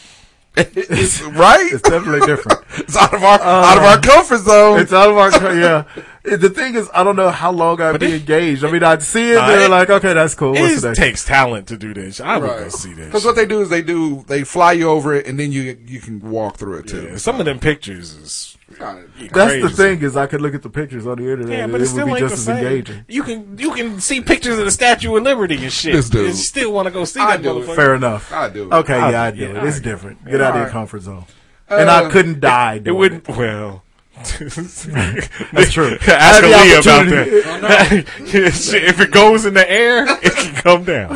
[0.76, 1.72] It's right.
[1.72, 2.60] It's definitely different.
[2.80, 4.80] It's out of our out of our um, comfort zone.
[4.80, 5.84] It's out of our yeah.
[6.24, 8.64] The thing is, I don't know how long I'd be engaged.
[8.64, 10.56] I mean, I'd see it, Nah, they're it- like, okay, that's cool.
[10.56, 12.20] it What's is- takes talent to do this.
[12.22, 13.06] I would go see this.
[13.08, 15.78] Because what they do is they do they fly you over it and then you
[15.86, 17.08] you can walk through it too.
[17.12, 19.62] Yeah, some of them pictures is That's crazy.
[19.62, 21.50] the thing is, I could look at the pictures on the internet.
[21.58, 22.66] Yeah, and but it it would be ain't just the as same.
[22.66, 23.06] engaging.
[23.08, 25.94] You can you can see pictures of the Statue of Liberty and shit.
[25.94, 26.28] This dude.
[26.28, 27.66] You still want to go see I that do it.
[27.68, 27.76] motherfucker.
[27.76, 28.32] Fair enough.
[28.32, 28.64] I do.
[28.72, 28.74] It.
[28.74, 29.64] Okay, I- yeah, I do yeah, it.
[29.68, 29.92] It's agree.
[29.92, 30.26] different.
[30.26, 31.26] Get out of your uh, comfort zone.
[31.68, 32.82] and I uh, couldn't die.
[32.84, 33.28] It wouldn't.
[33.28, 33.84] Well,
[34.20, 35.98] That's true.
[36.08, 38.06] Ask I had Aaliyah about that.
[38.34, 41.10] Yeah, shit, if it goes in the air, it can come down.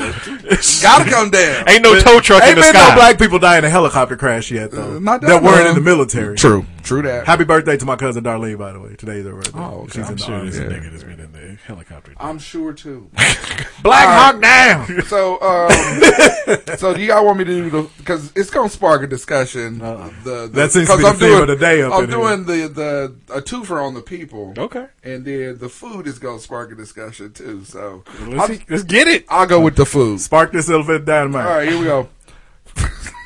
[0.82, 1.68] Gotta come down.
[1.68, 2.47] Ain't no tow truck in the sky.
[2.47, 2.89] Ain't the been sky.
[2.89, 4.99] no black people die in a helicopter crash yet, though.
[4.99, 6.38] not that that weren't in the military.
[6.38, 6.66] True.
[6.84, 7.26] True that.
[7.26, 8.96] Happy birthday to my cousin Darlene, by the way.
[8.96, 9.52] Today's her birthday.
[9.60, 9.92] Oh, okay.
[9.94, 10.50] She's I'm in the sure army.
[10.50, 10.80] there's a yeah.
[10.80, 12.14] nigga that's been in the helicopter.
[12.18, 13.10] I'm sure too.
[13.84, 15.02] Black All Hawk down.
[15.08, 15.72] So, um,
[16.78, 19.80] so do y'all want me to do the because it's gonna spark a discussion.
[19.80, 21.94] The, the That seems to 'cause be the I'm theme doing, of the day up
[21.94, 22.20] I'm in here.
[22.20, 24.54] doing the the a twofer on the people.
[24.58, 24.88] Okay.
[25.04, 27.64] and then the food is gonna spark a discussion too.
[27.66, 29.26] So Let's, I'll, let's get it.
[29.30, 30.20] I'll go with the food.
[30.20, 31.46] Spark this elephant dynamite.
[31.46, 32.10] All right, here we go.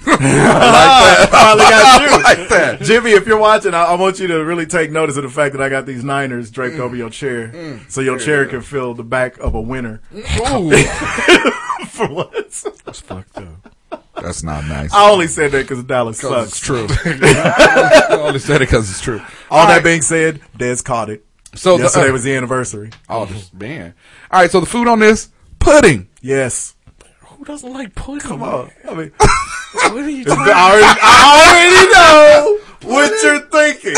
[0.05, 1.29] I like that.
[1.31, 2.07] finally got you.
[2.07, 2.81] I like that.
[2.81, 5.53] Jimmy, if you're watching, I, I want you to really take notice of the fact
[5.53, 6.81] that I got these Niners draped mm.
[6.81, 7.89] over your chair, mm.
[7.91, 10.01] so your chair can fill the back of a winner.
[10.13, 10.61] Mm.
[11.81, 13.73] Ooh, For once, That's fucked up.
[14.15, 14.93] that's not nice.
[14.93, 16.47] I only said that because Dallas 'Cause sucks.
[16.49, 16.87] it's true.
[16.89, 19.19] I only said it because it's true.
[19.49, 19.83] All, All that right.
[19.83, 21.25] being said, Dez caught it.
[21.55, 22.91] So the- yesterday uh, was the anniversary.
[23.09, 23.93] Oh, this man.
[24.31, 25.29] All right, so the food on this
[25.59, 26.07] pudding.
[26.21, 26.76] Yes, Who
[27.47, 28.19] doesn't like pudding?
[28.19, 28.69] come on.
[28.87, 29.11] I mean,
[29.73, 32.59] What are you talking I already, I already know
[32.93, 33.95] what you're thinking.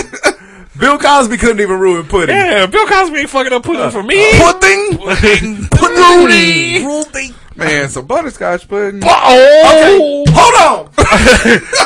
[0.80, 2.36] Bill Cosby couldn't even ruin pudding.
[2.36, 4.32] Yeah, Bill Cosby ain't fucking up pudding uh, for me.
[4.40, 4.98] Uh, pudding.
[4.98, 5.68] Pudding.
[5.72, 6.84] Pudding.
[6.84, 7.34] Pudding.
[7.56, 9.02] Man, so butterscotch pudding.
[9.04, 10.32] Oh, Okay.
[10.34, 10.94] Hold on.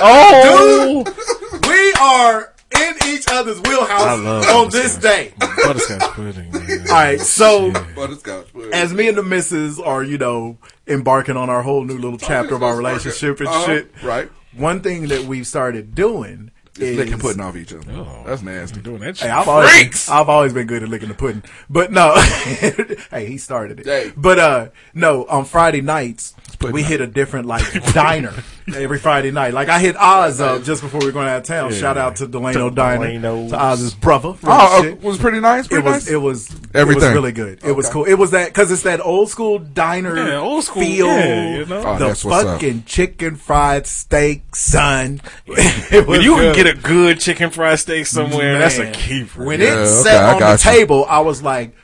[0.02, 5.34] oh, Dude, We are in each other's wheelhouse on this day.
[5.40, 6.52] butterscotch pudding.
[6.52, 6.80] Man.
[6.88, 8.74] All right, so Butterscotch pudding.
[8.74, 10.58] as me and the missus are, you know,
[10.88, 14.30] embarking on our whole new little chapter of our relationship and Uh-huh, shit, Right.
[14.56, 17.92] one thing that we've started doing It's is licking pudding off each other.
[17.92, 18.24] Oh.
[18.26, 18.82] That's nasty.
[18.82, 19.28] doing that shit.
[19.28, 19.72] Hey, I've always,
[20.08, 22.16] been, I've always been good at licking the pudding, but no.
[23.12, 23.86] hey, he started it.
[23.86, 24.12] Hey.
[24.18, 28.34] But uh, no, on Friday nights pudding we hit a different like diner
[28.76, 29.54] every Friday night.
[29.54, 31.72] Like I hit Oz up just before we were going out of town.
[31.72, 31.78] Yeah.
[31.78, 33.52] Shout out to Delano Diner, Delano's.
[33.52, 34.36] to Oz's brother.
[34.44, 35.66] Oh, uh, was pretty nice.
[35.66, 36.08] It Pretty was nice.
[36.10, 37.14] it was it was Everything.
[37.14, 37.60] really good.
[37.64, 38.06] It was cool.
[38.06, 41.08] It was that because it's that old school diner Yeah, old school, feel.
[41.08, 41.84] yeah, you know?
[41.86, 42.54] Oh, the that's what's up.
[42.62, 45.22] fucking chicken fried steak, son.
[45.92, 48.94] When was you can get a good chicken fried steak somewhere, that's a Man.
[48.94, 49.44] keeper.
[49.46, 50.58] When Yeah, it okay, sat I on the you.
[50.58, 51.76] table, I was like,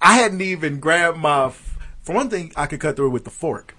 [0.00, 1.46] I hadn't even grabbed my.
[1.46, 3.74] f- For one thing, I could cut through it with the fork.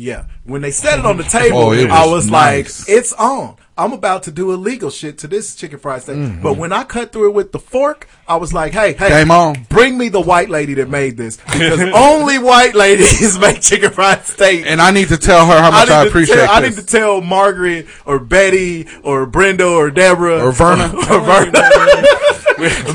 [0.00, 2.88] Yeah, when they set it on the table, Oh, I was was nice.
[2.88, 6.16] like, "It's on." I'm about to do illegal shit to this chicken fried steak.
[6.16, 6.42] Mm-hmm.
[6.42, 9.32] But when I cut through it with the fork, I was like, "Hey, hey, Game
[9.32, 9.66] on.
[9.68, 14.24] bring me the white lady that made this because only white ladies make chicken fried
[14.24, 16.60] steak." and I need to tell her how much I, need to appreciate tell, I
[16.60, 20.92] need to tell Margaret or Betty or Brenda or Deborah Or Verna.
[20.94, 21.60] or Verna,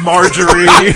[0.04, 0.93] Marjorie,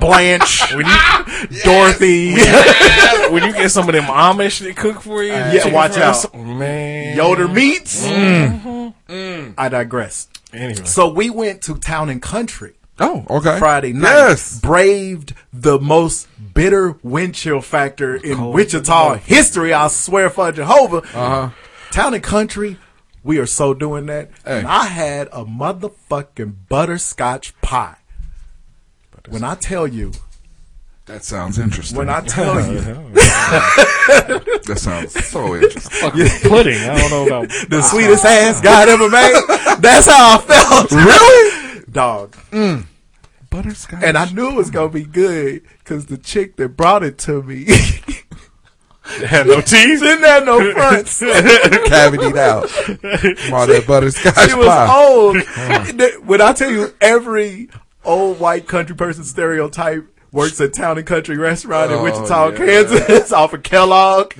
[0.00, 2.32] Blanche, when you Dorothy,
[3.30, 6.12] when you get some of them Amish that cook for you, Yeah, watch out.
[6.16, 7.16] steak- man.
[7.16, 8.06] Yoder meats.
[8.06, 9.54] Mm.
[9.56, 10.28] I digress.
[10.52, 13.58] Anyway, So we went to Town and Country oh, okay.
[13.58, 14.10] Friday night.
[14.10, 14.60] Yes.
[14.60, 19.72] Braved the most bitter wind chill factor in Wichita history.
[19.74, 20.98] I swear for Jehovah.
[20.98, 21.50] Uh huh.
[21.90, 22.78] Town and Country,
[23.22, 24.30] we are so doing that.
[24.44, 24.60] Hey.
[24.60, 27.96] And I had a motherfucking butterscotch pie.
[29.30, 30.12] When I tell you,
[31.06, 31.96] That sounds interesting.
[31.98, 36.50] when I tell you, that sounds so interesting.
[36.50, 36.78] pudding.
[36.78, 39.32] I don't know about the sweetest ass God ever made,
[39.80, 40.90] that's how I felt.
[40.92, 41.84] Really?
[41.90, 42.36] Dog.
[42.50, 42.84] Mm.
[43.50, 44.02] Butterscotch.
[44.02, 47.16] And I knew it was going to be good because the chick that brought it
[47.20, 47.64] to me
[49.26, 50.00] had no teeth.
[50.00, 51.20] didn't have no fronts.
[51.20, 52.64] cavity out.
[53.50, 54.94] All that butterscotch she was pie.
[54.94, 56.26] old.
[56.26, 57.70] when I tell you, every
[58.08, 62.56] old white country person stereotype works at Town and Country Restaurant in Oh, Wichita, yeah.
[62.56, 64.34] Kansas, off of Kellogg.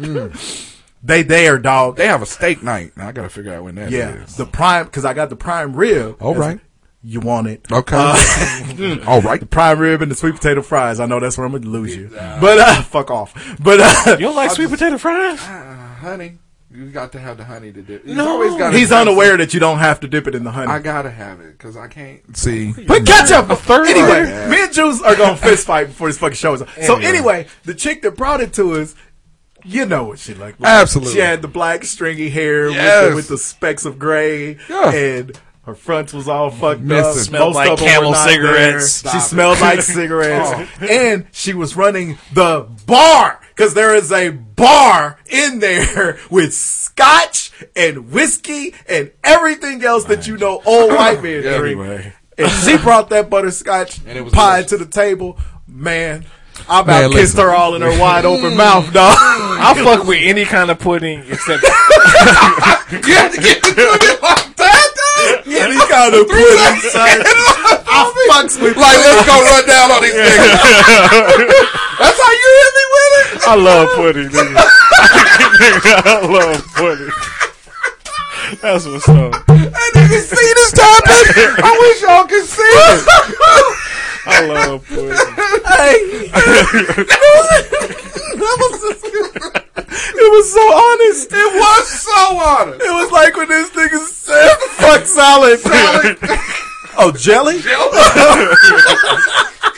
[1.02, 1.96] They there, dog.
[1.96, 2.96] They have a steak night.
[2.96, 3.92] Now I gotta figure out when that is.
[3.92, 6.16] yeah, the prime because I got the prime rib.
[6.20, 6.58] All right,
[7.02, 7.70] You want it?
[7.70, 7.96] Okay.
[7.96, 9.38] Uh, All right.
[9.40, 10.98] the prime rib and the sweet potato fries.
[10.98, 13.32] I know that's where I'm gonna lose you, but uh, fuck off.
[13.62, 15.40] But uh, You don't like sweet potato fries?
[15.40, 16.38] Uh, honey,
[16.70, 18.04] you got to have the honey to dip.
[18.04, 18.28] No.
[18.28, 20.70] always gotta he's have unaware that you don't have to dip it in the honey.
[20.70, 22.72] I gotta have it because I can't see.
[22.86, 23.48] Put ketchup.
[23.50, 24.48] A third Anyway, grader?
[24.48, 26.68] me and Juice are gonna fist fight before this fucking show is on.
[26.82, 27.06] So Anyway.
[27.08, 28.94] anyway, the chick that brought it to us,
[29.64, 30.70] you know what she looked like.
[30.70, 31.14] Absolutely.
[31.14, 33.02] She had the black stringy hair Yes.
[33.02, 34.92] with, the, with the specks of gray, Yeah.
[34.92, 36.86] and her front was all fucked up.
[36.86, 37.22] Missing.
[37.24, 39.10] Smelled Most like of them were Camel cigarettes.
[39.10, 40.50] She smelled like cigarettes,
[40.82, 40.86] oh.
[40.86, 47.50] and she was running the bar because there is a bar in there with scotch
[47.74, 51.80] and whiskey and everything else that you know old white men drink.
[51.80, 52.12] Anyway.
[52.38, 54.70] And she brought that butterscotch And it was pie delicious.
[54.70, 55.40] to the table.
[55.66, 56.24] Man,
[56.68, 57.40] I about Man, kissed listen.
[57.40, 58.56] her all in her wide open mm.
[58.56, 59.18] mouth, dog.
[59.18, 59.58] Mm.
[59.58, 61.62] I fuck with any kind of pudding except
[62.92, 64.88] You have to get to it like that.
[65.48, 67.26] Any kind of pudding, son.
[67.90, 71.78] I fucks with Like, let's go run down on these niggas.
[71.98, 73.42] That's how you hit it.
[73.46, 74.56] I love pudding, nigga.
[76.04, 77.12] I love pudding.
[78.62, 79.32] That's what's up.
[79.46, 81.64] That nigga see this happen?
[81.64, 83.04] I wish y'all could see it.
[84.26, 85.08] I love pudding.
[85.68, 86.28] Hey,
[88.36, 89.04] that was just-
[89.90, 91.32] it was so honest.
[91.32, 92.80] It was so honest.
[92.82, 95.60] It was like when this nigga said, "Fuck salad."
[96.98, 97.60] oh, jelly?
[97.60, 97.98] jelly.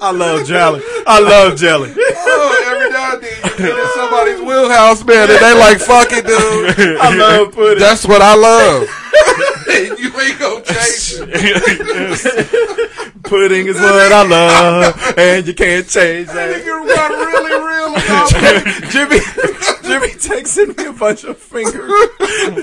[0.00, 0.82] I love jelly.
[1.06, 1.92] I love jelly.
[1.96, 6.08] Oh, every now and then you get in somebody's wheelhouse, man, and they like, fuck
[6.10, 6.98] it, dude.
[7.00, 7.78] I love pudding.
[7.78, 8.88] That's what I love.
[9.98, 13.12] you ain't gonna change it.
[13.24, 16.54] Pudding is what I love, and you can't change that.
[16.54, 18.30] Nigga got really real about.
[18.92, 19.18] Jimmy,
[19.82, 21.90] Jimmy texting me a bunch of fingers,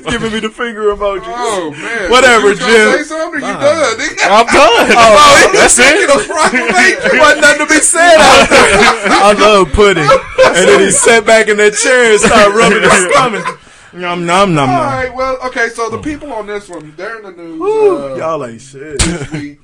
[0.07, 1.27] giving me the finger emoji.
[1.27, 2.11] Oh, man.
[2.11, 2.97] Whatever, Jim.
[2.97, 3.41] Say something?
[3.41, 4.23] You done, nigga.
[4.23, 4.87] I'm done.
[4.95, 6.07] Oh, that's it.
[6.07, 9.11] There wasn't nothing to be said out there.
[9.11, 10.07] I love pudding.
[10.07, 13.59] And then he sat back in that chair and started rubbing his stomach.
[13.93, 14.85] Nom nom nom All nom.
[14.93, 18.15] right, well, okay, so the people on this one, they're in the news Woo, uh,
[18.15, 18.99] y'all ain't shit.
[18.99, 19.59] this week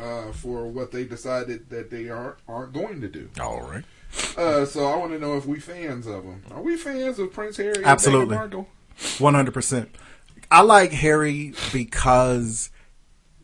[0.00, 3.30] uh, for what they decided that they aren't, aren't going to do.
[3.40, 3.84] All right.
[4.36, 6.42] Uh, so I want to know if we fans of them.
[6.50, 7.84] Are we fans of Prince Harry?
[7.84, 8.36] Absolutely.
[9.18, 9.94] One hundred percent.
[10.50, 12.70] I like Harry because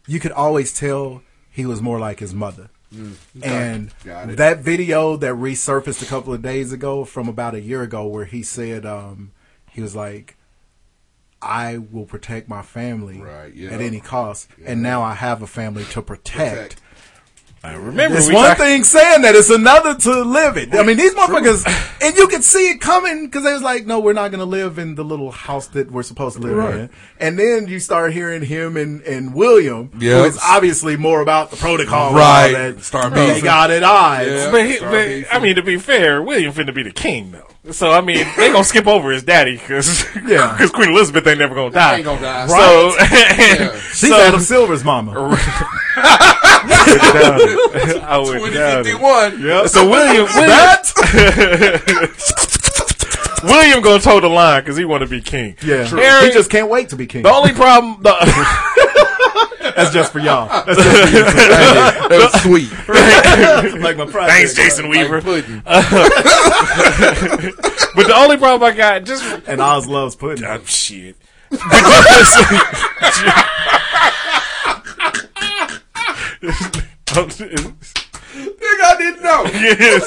[0.06, 2.70] you could always tell he was more like his mother.
[2.94, 3.90] Mm, And
[4.36, 8.24] that video that resurfaced a couple of days ago from about a year ago where
[8.24, 9.30] he said um,
[9.70, 10.36] he was like
[11.42, 13.70] I will protect my family Right, yeah.
[13.70, 16.54] at any cost and now I have a family to protect.
[16.54, 16.80] Protect.
[17.62, 20.74] I remember It's we one talked- thing saying that; it's another to live it.
[20.74, 21.66] I mean, these motherfuckers,
[22.00, 24.46] and you could see it coming because they was like, "No, we're not going to
[24.46, 26.74] live in the little house that we're supposed to live Right.
[26.76, 30.36] in." And then you start hearing him and, and William, who Yes.
[30.36, 32.46] is obviously more about the protocol, Right.
[32.46, 32.82] and all that.
[32.82, 34.26] Start they got it eyes.
[34.28, 34.50] Yeah.
[34.50, 35.34] But, he, but.
[35.36, 37.46] I mean, to be fair, William finna be the king though.
[37.72, 40.56] So I mean, they gonna skip over his daddy because Yeah.
[40.72, 41.96] Queen Elizabeth ain't never gonna die.
[41.96, 42.46] ain't gonna die.
[42.46, 43.78] So, Yeah.
[43.92, 45.12] She's so- Adam Silver's mama.
[46.72, 48.90] I would doubt it.
[48.92, 49.42] 2051.
[49.42, 49.68] Yep.
[49.68, 50.76] So William, William,
[53.44, 55.56] William gonna toe the line because he want to be king.
[55.62, 57.22] Yeah, Harry, he just can't wait to be king.
[57.22, 58.02] the only problem.
[58.02, 58.10] The,
[59.76, 60.48] That's just for y'all.
[60.64, 62.08] That's just for you.
[62.08, 62.70] That was sweet.
[63.80, 64.32] like my project.
[64.32, 65.20] Thanks, Jason Weaver.
[65.20, 65.74] Like but
[68.06, 70.44] the only problem I got just And Oz loves pudding.
[70.44, 71.16] Ah, shit.
[78.34, 79.42] Nigga, I didn't know.
[79.52, 80.04] yes,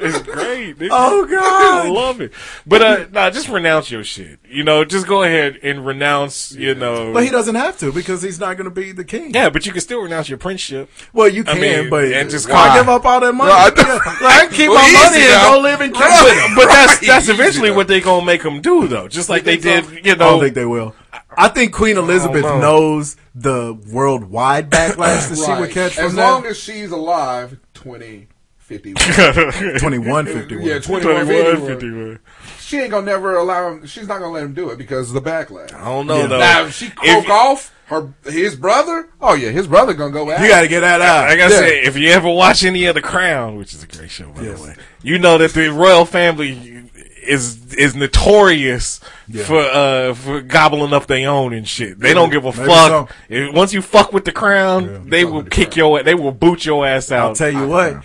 [0.00, 0.78] it's great.
[0.78, 0.88] nigga.
[0.90, 1.86] Oh, God.
[1.86, 2.32] I love it.
[2.66, 4.38] But uh, nah, just renounce your shit.
[4.48, 6.52] You know, just go ahead and renounce.
[6.52, 9.34] You know, But he doesn't have to because he's not going to be the king.
[9.34, 10.88] yeah, but you can still renounce your princeship.
[11.12, 13.50] Well, you I can, mean, but and just why call- give up all that money?
[13.50, 15.92] No, I Yeah, like, I can keep Well, my easy money and go live in
[15.92, 16.54] But, Canada.
[16.56, 17.06] but that's Right.
[17.06, 19.08] that's Easy eventually what they're gonna make them do, though.
[19.08, 19.90] Just like they did, so?
[19.92, 20.16] you I know.
[20.30, 20.94] don't think they will.
[21.38, 22.60] I think Queen Elizabeth know.
[22.60, 26.22] knows the worldwide backlash that she would catch from As that.
[26.30, 28.94] long as she's alive, 2051.
[28.96, 30.62] 2151.
[30.66, 31.66] Yeah, 21, 2151.
[31.66, 32.18] 51.
[32.58, 33.86] She ain't gonna never allow him.
[33.86, 35.72] She's not gonna let him do it because of the backlash.
[35.72, 36.38] I don't know though.
[36.38, 40.28] Now, if she croak If- off her his brother, oh yeah, his brother gonna go
[40.32, 40.40] out.
[40.40, 41.28] You got to get that out.
[41.28, 41.48] Like I Yeah.
[41.48, 44.42] said, if you ever watch any of The Crown, which is a great show by
[44.42, 46.85] the way, you know that the royal family
[47.28, 49.00] is is notorious
[49.44, 51.98] for uh for gobbling up their own and shit.
[51.98, 52.66] They don't give a fuck.
[52.66, 53.08] so.
[53.28, 56.86] If- once you fuck with the crown, they will kick your they will boot your
[56.86, 57.28] ass out.
[57.28, 58.02] I'll tell you what.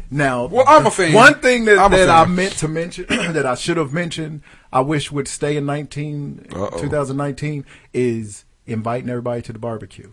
[0.10, 1.12] now, Well, I'm a fan.
[1.12, 4.42] One thing that, I'm that I meant to mention that I should have mentioned,
[4.72, 6.78] I wish would stay in 19, Uh-oh.
[6.80, 10.12] 2019 is inviting everybody to the barbecue.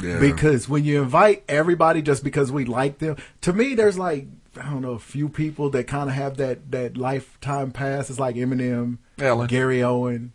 [0.00, 0.18] Yeah.
[0.18, 4.26] Because when you invite everybody just because we like them, to me, there's like
[4.58, 8.10] I don't know a few people that kind of have that that lifetime pass.
[8.10, 9.46] It's like Eminem, Ellen.
[9.48, 10.32] Gary Owen.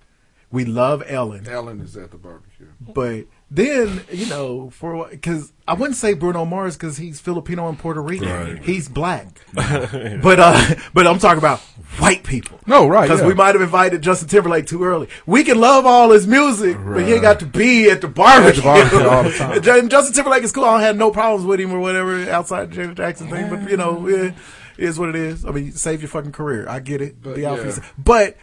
[0.51, 2.67] We love Ellen, Ellen is at the barbecue.
[2.79, 7.77] but then you know for because I wouldn't say Bruno Mars because he's Filipino and
[7.77, 8.57] Puerto Rican.
[8.63, 11.59] He's black, but uh, but I'm talking about
[11.97, 12.59] white people.
[12.67, 13.27] No, right, Because yeah.
[13.27, 15.09] we might have invited Justin Timberlake too early.
[15.25, 18.61] We can love all his music, but he ain't got to be at the barbecue,
[18.61, 19.57] barbecue all the time.
[19.57, 20.65] And Justin Timberlake is cool.
[20.65, 23.69] I don't have no problems with him or whatever outside the Janet Jackson thing, but
[23.69, 24.33] you know, it
[24.77, 25.45] is what it is.
[25.45, 26.67] I mean, save your fucking career.
[26.69, 27.21] I get it.
[27.21, 27.79] But, out yeah.
[27.97, 28.37] But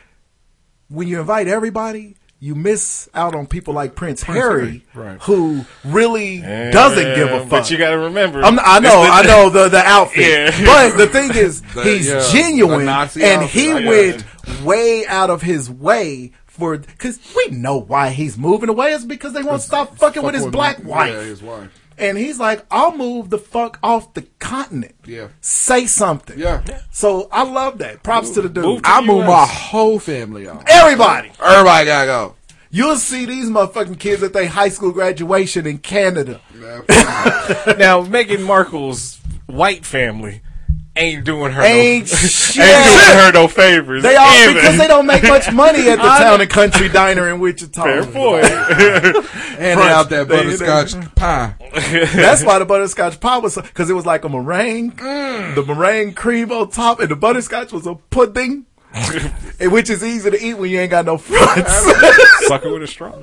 [0.89, 5.23] when you invite everybody, you miss out on people like Prince, Harry, Harry, right.
[5.23, 7.49] who really doesn't give a fuck.
[7.49, 10.19] But you got to remember, I'm, I know, the- I know the the outfit,
[10.55, 10.65] Yeah.
[10.65, 14.25] but the thing is, The- he's yeah, genuine, and outfit, he I went
[14.65, 19.33] way out of his way for because we know why he's moving away is because
[19.33, 21.15] they won't stop fucking with Fuck his black yeah, wife.
[21.15, 21.71] his wife.
[21.99, 24.95] And he's like, I'll move the fuck off the continent.
[25.05, 25.29] Yeah.
[25.41, 26.39] Say something.
[26.39, 26.63] Yeah.
[26.91, 28.03] So I love that.
[28.03, 28.65] Props to the dude.
[28.65, 29.29] Move to I the moved US.
[29.29, 30.65] my whole family out.
[30.69, 31.31] Everybody.
[31.43, 32.35] Everybody gotta go.
[32.71, 36.41] You'll see these motherfucking kids at their high school graduation in Canada.
[36.59, 40.43] now Meghan Markle's white family
[40.97, 42.65] ain't doing her Ain't no, shit.
[42.65, 44.03] ain't doing her no favors.
[44.03, 44.55] They all either.
[44.55, 47.83] because they don't make much money at the town and country diner in Wichita.
[47.83, 48.45] Fair point.
[49.59, 51.55] And they out that They- butterscotch pie.
[52.15, 55.55] That's why the butterscotch pie was because it was like a meringue, mm.
[55.55, 58.67] the meringue cream on top, and the butterscotch was a pudding,
[59.61, 61.73] which is easy to eat when you ain't got no fronts.
[62.47, 63.15] Suck it with a straw.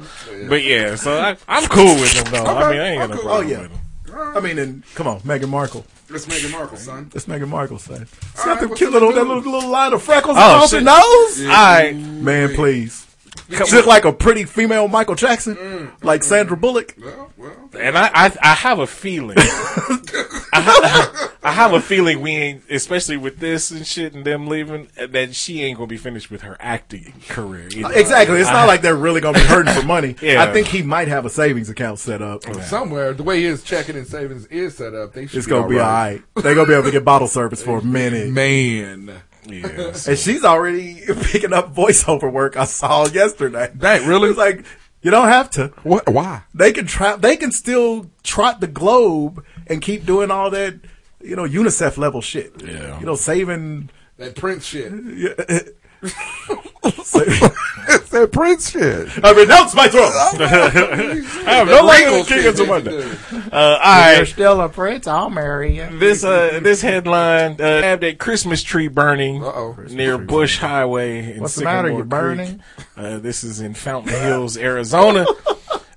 [0.49, 2.49] But yeah, so I, I'm cool with them though.
[2.49, 3.61] I mean, I ain't got no Oh problem yeah.
[3.61, 3.79] with them.
[4.15, 5.85] I mean, and come on, Meghan Markle.
[6.09, 7.11] Let's make it Markle, son.
[7.15, 8.05] It's Meghan Markle son.
[8.05, 10.71] She's All got right, them cute little, that little, little line of freckles Oh, across
[10.71, 10.83] her shit.
[10.83, 11.41] nose.
[11.41, 11.95] All right.
[11.95, 13.05] Man, please.
[13.49, 16.03] She look like a pretty female Michael Jackson, mm.
[16.03, 16.23] like mm.
[16.23, 16.95] Sandra Bullock.
[17.01, 19.37] Well, And I, I, I have a feeling.
[19.37, 24.47] I, ha- I have a feeling we ain't, especially with this and shit and them
[24.47, 27.67] leaving, that she ain't gonna be finished with her acting career.
[27.75, 27.93] either.
[27.93, 28.39] Exactly.
[28.39, 30.15] It's I- not like they're really going to be hurting for money.
[30.23, 30.41] Yeah.
[30.41, 32.43] I think he might have a savings account set up.
[32.63, 35.69] Somewhere, the way his checking and savings is set up, they should It's going to
[35.69, 36.21] be all right.
[36.35, 38.29] They're going to be able to get bottle service for a minute.
[38.29, 39.21] Man.
[39.45, 39.93] Yeah.
[40.07, 43.71] And she's already picking up voiceover work I saw yesterday.
[43.75, 44.29] That really?
[44.29, 44.65] It's like,
[45.01, 45.67] you don't have to.
[45.83, 46.07] What?
[46.09, 46.43] Why?
[46.53, 50.79] They can try, they can still trot the globe and keep doing all that,
[51.21, 52.53] you know, UNICEF level shit.
[52.63, 52.99] Yeah.
[52.99, 53.89] You know, saving.
[54.17, 54.93] That Prince shit.
[56.83, 59.09] it's that Prince shit.
[59.23, 60.11] I renounce my throne.
[60.13, 63.09] I have no language king of Monday.
[63.51, 64.27] Uh, all right.
[64.27, 65.99] still a prince, I'll marry you.
[65.99, 69.77] This uh this headline uh, had a Christmas tree burning Uh-oh.
[69.89, 71.87] near Bush Highway in What's the matter?
[71.89, 72.61] Sycamore You burning?
[72.97, 75.25] Uh, this is in Fountain Hills, Arizona.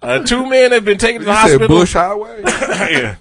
[0.03, 1.59] Uh, two men have been taken to the You hospital.
[1.61, 2.43] said Bush Highway?
[2.47, 3.17] yeah.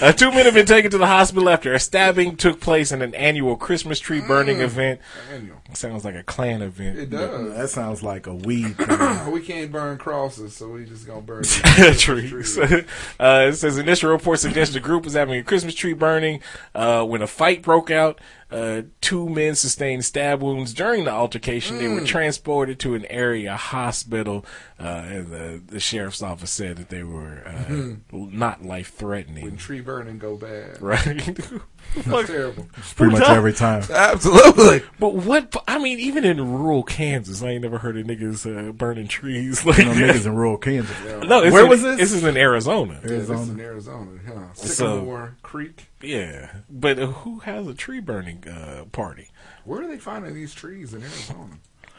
[0.00, 3.02] Uh, two men have been taken to the hospital after a stabbing took place in
[3.02, 5.00] an annual Christmas tree burning event.
[5.32, 5.58] Annual.
[5.72, 6.98] Sounds like a Klan event.
[6.98, 7.54] It does.
[7.56, 8.76] That sounds like a weed
[9.32, 11.42] we can't burn crosses, so we just gonna burn
[11.98, 12.58] trees.
[12.58, 12.82] uh,
[13.18, 16.40] it says initial reports suggest the group was having a Christmas tree burning
[16.74, 18.20] uh, when a fight broke out.
[18.50, 21.78] Uh, two men sustained stab wounds during the altercation.
[21.78, 22.06] They were Mm.
[22.06, 24.44] transported to an area hospital,
[24.78, 27.98] uh, and the, the sheriff's office said that they were uh, Mhm.
[28.32, 29.44] not life threatening.
[29.44, 30.80] When tree burning go bad.
[30.80, 31.36] Right.
[31.96, 32.66] That's terrible.
[32.96, 33.82] Pretty much every time.
[33.90, 34.82] Absolutely.
[34.98, 35.54] But what?
[35.68, 39.64] I mean, even in rural Kansas, I ain't never heard of niggas uh, burning trees
[39.66, 40.96] like You know, niggas in rural Kansas.
[41.24, 41.98] No, it's Where in- was this?
[41.98, 42.94] This is in Arizona.
[43.02, 44.40] Yeah, this is in Arizona, huh?
[44.54, 45.86] So- Sycamore Creek.
[46.02, 49.28] Yeah, but uh, who has a tree burning uh, party?
[49.64, 51.58] Where are they finding these trees in Arizona?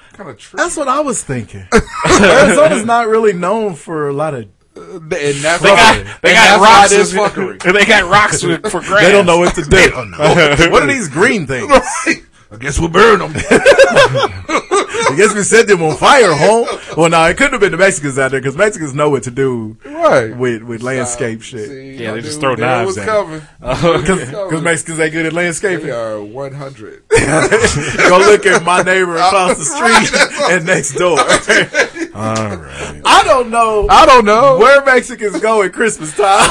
[0.09, 0.57] What kind of trees?
[0.61, 1.67] That's what I was thinking.
[2.05, 4.47] Arizona's not really known for a lot of.
[4.75, 7.73] And that's They why- got they and got that's rocks this with- fuckery.
[7.73, 9.03] They got rocks with, for grass.
[9.05, 9.77] They don't know what to do.
[10.71, 11.71] what are these green things?
[12.51, 13.33] I guess we'll burn them.
[15.11, 16.67] I guess we set them on fire, home.
[16.97, 19.31] Well, no, it couldn't have been the Mexicans out there because Mexicans know what to
[19.31, 20.35] do Right.
[20.35, 21.67] with with landscape shit.
[21.69, 23.41] See, Yeah, I they just throw knives was at coming.
[23.61, 25.87] Uh, because Mexicans ain't good at landscaping.
[25.87, 27.03] They are 100.
[27.09, 31.17] Go look at my neighbor across the street and next door.
[31.19, 33.01] All right.
[33.05, 33.87] I don't know.
[33.89, 34.57] I don't know.
[34.57, 36.49] where Mexicans go at Christmas time.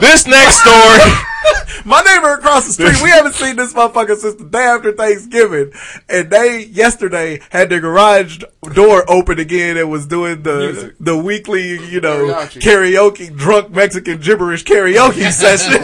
[0.00, 1.12] This next story.
[1.84, 5.72] my neighbor across the street, we haven't seen this motherfucker since the day after Thanksgiving,
[6.08, 8.42] and they yesterday had their garage
[8.74, 10.94] door open again and was doing the Music.
[11.00, 12.60] the weekly, you know, Mariachi.
[12.60, 15.82] karaoke, drunk Mexican gibberish karaoke session.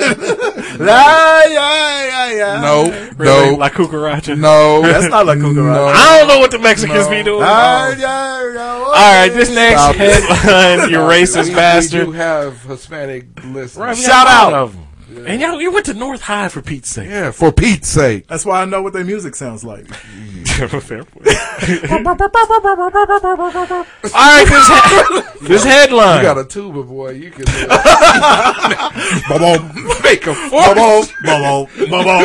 [0.84, 1.42] La.
[2.60, 3.50] No, Really?
[3.52, 4.38] no, La Cucaracha.
[4.38, 4.82] no.
[4.82, 5.54] That's not La Cucaracha.
[5.74, 5.86] No.
[5.86, 7.40] I don't know what the Mexicans be doing.
[7.40, 9.98] Yeah, yeah, All right, this next Stop it.
[9.98, 12.00] headline, you racist we, bastard.
[12.06, 13.76] We do have Hispanic listeners.
[13.76, 14.62] Right, Shout got a lot out.
[14.68, 14.76] of
[15.16, 15.26] 'em.
[15.26, 17.08] And y'all, you went to North High for Pete's sake.
[17.08, 18.26] Yeah, for Pete's sake.
[18.26, 19.86] That's why I know what their music sounds like.
[20.58, 21.26] Fair point.
[21.26, 21.32] All
[24.14, 26.16] right, this, he- this headline.
[26.18, 27.10] You got a tuba, boy.
[27.10, 27.44] You can
[30.02, 31.14] make a Bubble, fortune.
[31.24, 32.20] bubble, bubble.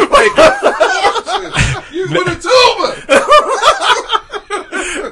[1.92, 2.90] You put a tuba.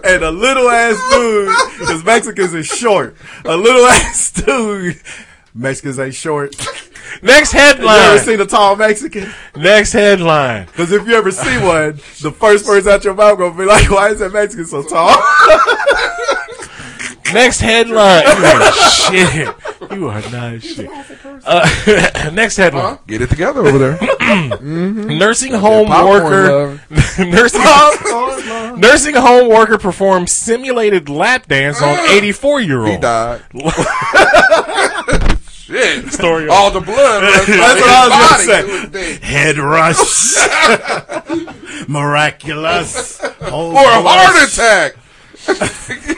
[0.04, 1.50] and a little ass dude,
[1.80, 3.16] because Mexicans is short.
[3.46, 5.00] A little ass dude.
[5.54, 6.56] Mexicans ain't short.
[7.22, 7.98] Next headline.
[7.98, 9.30] You ever seen a tall Mexican?
[9.56, 10.66] Next headline.
[10.68, 13.90] Because if you ever see one, the first words out your mouth gonna be like,
[13.90, 15.10] "Why is that Mexican so tall?"
[17.34, 18.24] Next headline.
[18.24, 19.56] You are shit.
[19.92, 20.90] You are not shit.
[21.46, 23.00] Uh, next headline.
[23.08, 23.98] Get it together over there.
[24.62, 26.80] Nursing home worker.
[27.20, 27.62] nursing,
[28.80, 32.90] nursing home worker performed simulated lap dance on 84 year old.
[32.90, 33.42] He died.
[35.72, 36.12] Shit.
[36.12, 37.24] Story All the blood.
[37.48, 39.22] That's what I was body to dick.
[39.22, 39.98] Head rush,
[41.88, 44.98] miraculous, Or a heart attack.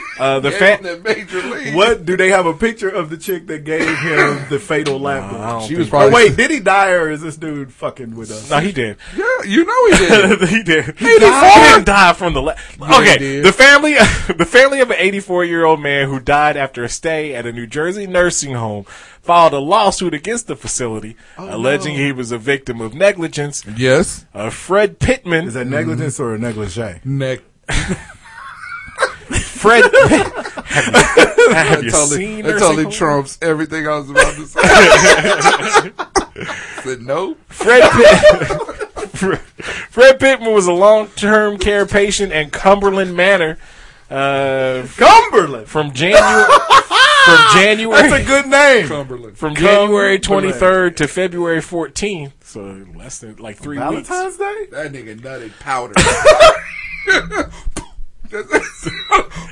[0.18, 1.74] Uh, the Gave fa- him that major league.
[1.74, 5.32] What do they have a picture of the chick that gave him the fatal lap
[5.32, 5.66] I dance?
[5.66, 8.48] She was probably- Oh, wait, did he die or is this dude fucking with us?
[8.48, 8.96] No, he did.
[9.16, 10.48] Yeah, you know he did.
[10.48, 10.84] he did.
[10.98, 11.70] He, died?
[11.72, 12.42] didn't die from the.
[12.42, 13.94] La- Yeah, okay, the family,
[14.38, 17.52] the family of an 84 year old man who died after a stay at a
[17.52, 18.84] New Jersey nursing home
[19.22, 23.64] filed a lawsuit against the facility, alleging he was a victim of negligence.
[23.76, 24.26] yes.
[24.34, 27.00] Uh, Fred Pittman, Is that negligence or a negligee?
[27.04, 27.40] Neck.
[29.64, 32.92] Fred, have you, have you That totally, seen that totally home?
[32.92, 34.60] trumps everything I was about to say.
[36.82, 37.36] Said no.
[37.48, 39.38] Fred Pitt,
[39.88, 43.56] Fred Pittman was a long-term care patient in Cumberland Manor.
[44.10, 45.66] Uh, Cumberland.
[45.66, 46.44] from January
[47.24, 48.86] from January That's a good name.
[48.86, 49.38] Cumberland.
[49.38, 52.32] from January 23rd to February 14th.
[52.42, 54.08] So less than like three weeks.
[54.08, 54.66] Valentine's Day?
[54.72, 55.94] That nigga nutted powder.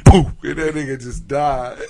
[0.05, 0.27] Poof.
[0.43, 1.79] And that nigga just died.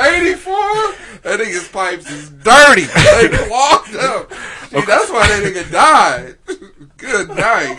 [0.00, 0.99] Eighty-four.
[1.22, 2.82] That nigga's pipes is dirty.
[2.84, 4.32] They clogged up.
[4.70, 6.36] See, that's why that nigga died.
[6.96, 7.76] Good night.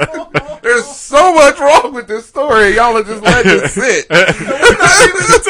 [0.64, 2.76] There's so much wrong with this story.
[2.76, 4.08] Y'all are just letting it sit.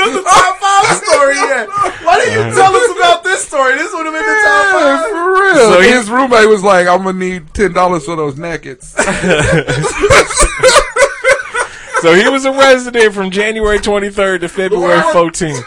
[0.01, 1.68] The top five story yet.
[2.03, 3.76] Why didn't you tell us about this story?
[3.76, 5.09] This would have been the top five.
[5.09, 5.55] for real.
[5.73, 8.95] So his roommate was like, "I'm gonna need ten dollars for those nakeds."
[12.01, 15.63] So he was a resident from January 23rd to February 14th,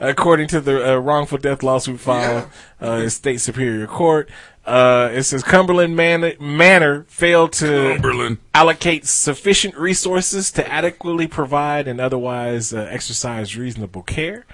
[0.00, 2.48] according to the uh, wrongful death lawsuit filed
[2.82, 4.28] uh, in state superior court.
[4.64, 8.38] Uh, it says Cumberland Man- Manor failed to Cumberland.
[8.52, 14.44] allocate sufficient resources to adequately provide and otherwise uh, exercise reasonable care.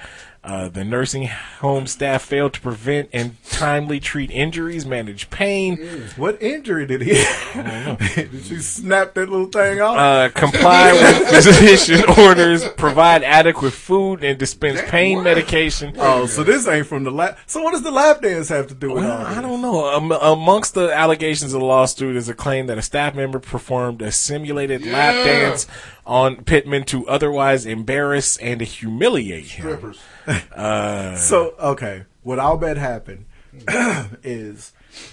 [0.44, 1.28] Uh, the nursing
[1.60, 5.76] home staff failed to prevent and timely treat injuries, manage pain,
[6.16, 7.98] What injury did he have?
[8.16, 9.96] did she snap that little thing off?
[9.96, 15.94] uh, comply with physician orders, provide adequate food, and dispense pain medication.
[15.98, 17.38] oh, so this ain't from the lap.
[17.46, 19.38] So what does the lap dance have to do with Well, all this?
[19.38, 19.94] I don't know.
[19.94, 24.02] Um, amongst the allegations of the lawsuit is a claim that a staff member performed
[24.02, 25.68] a simulated lap dance
[26.06, 29.94] on Pittman to otherwise embarrass and humiliate him.
[30.54, 33.26] Uh, so okay, what I'll bet happened
[34.22, 34.72] is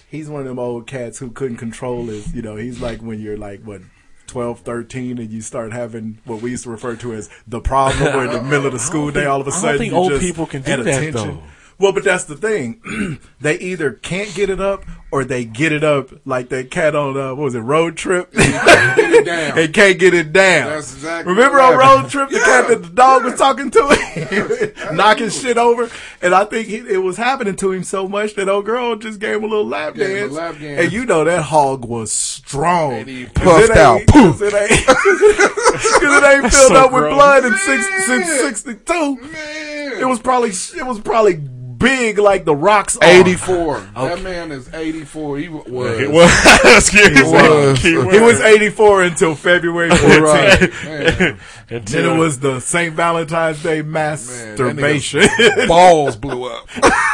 [0.09, 2.33] he's one of them old cats who couldn't control his.
[2.33, 3.81] You know, he's like when you're like what.
[4.27, 8.13] 12, 13, and you start having what we used to refer to as the problem,
[8.13, 9.91] where in the middle of the school day, all of a I don't sudden, think
[9.91, 11.41] you old just people can do at that, though.
[11.79, 13.19] Well, but that's the thing.
[13.41, 17.17] they either can't get it up or they get it up like that cat on,
[17.17, 18.31] uh, what was it, Road Trip?
[18.31, 19.57] Get it down.
[19.59, 20.69] and can't get it down.
[20.69, 21.77] That's exactly Remember on.
[21.77, 25.89] Road Trip, the cat that the dog was talking to, it, knocking shit over,
[26.21, 29.19] and I think he, it was happening to him so much that old girl just
[29.19, 30.81] gave him a little lap Gave him a dance, lap dance.
[30.83, 32.93] and you know that hog was strong.
[32.93, 33.33] And he 'Cause
[33.67, 33.99] puffed it out.
[34.01, 38.27] ain't- 'cause It ain't, 'cause it ain't filled So up with blood in six, since
[38.27, 39.15] '62.
[39.15, 39.93] Man.
[39.99, 41.39] It was probably it was probably
[41.79, 42.97] big like the rocks.
[42.97, 43.05] are.
[43.05, 43.79] 84.
[43.95, 45.37] That man is 84.
[45.37, 45.65] He was.
[45.99, 46.31] It was.
[46.77, 47.23] Excuse me.
[47.23, 47.79] was.
[47.79, 48.13] Key word.
[48.13, 50.21] He was 84 until February 14th.
[50.21, 50.73] Right.
[50.83, 51.39] Man.
[51.85, 52.93] Then it was the St.
[52.93, 55.21] Valentine's Day masturbation.
[55.21, 56.67] nigga's balls blew up.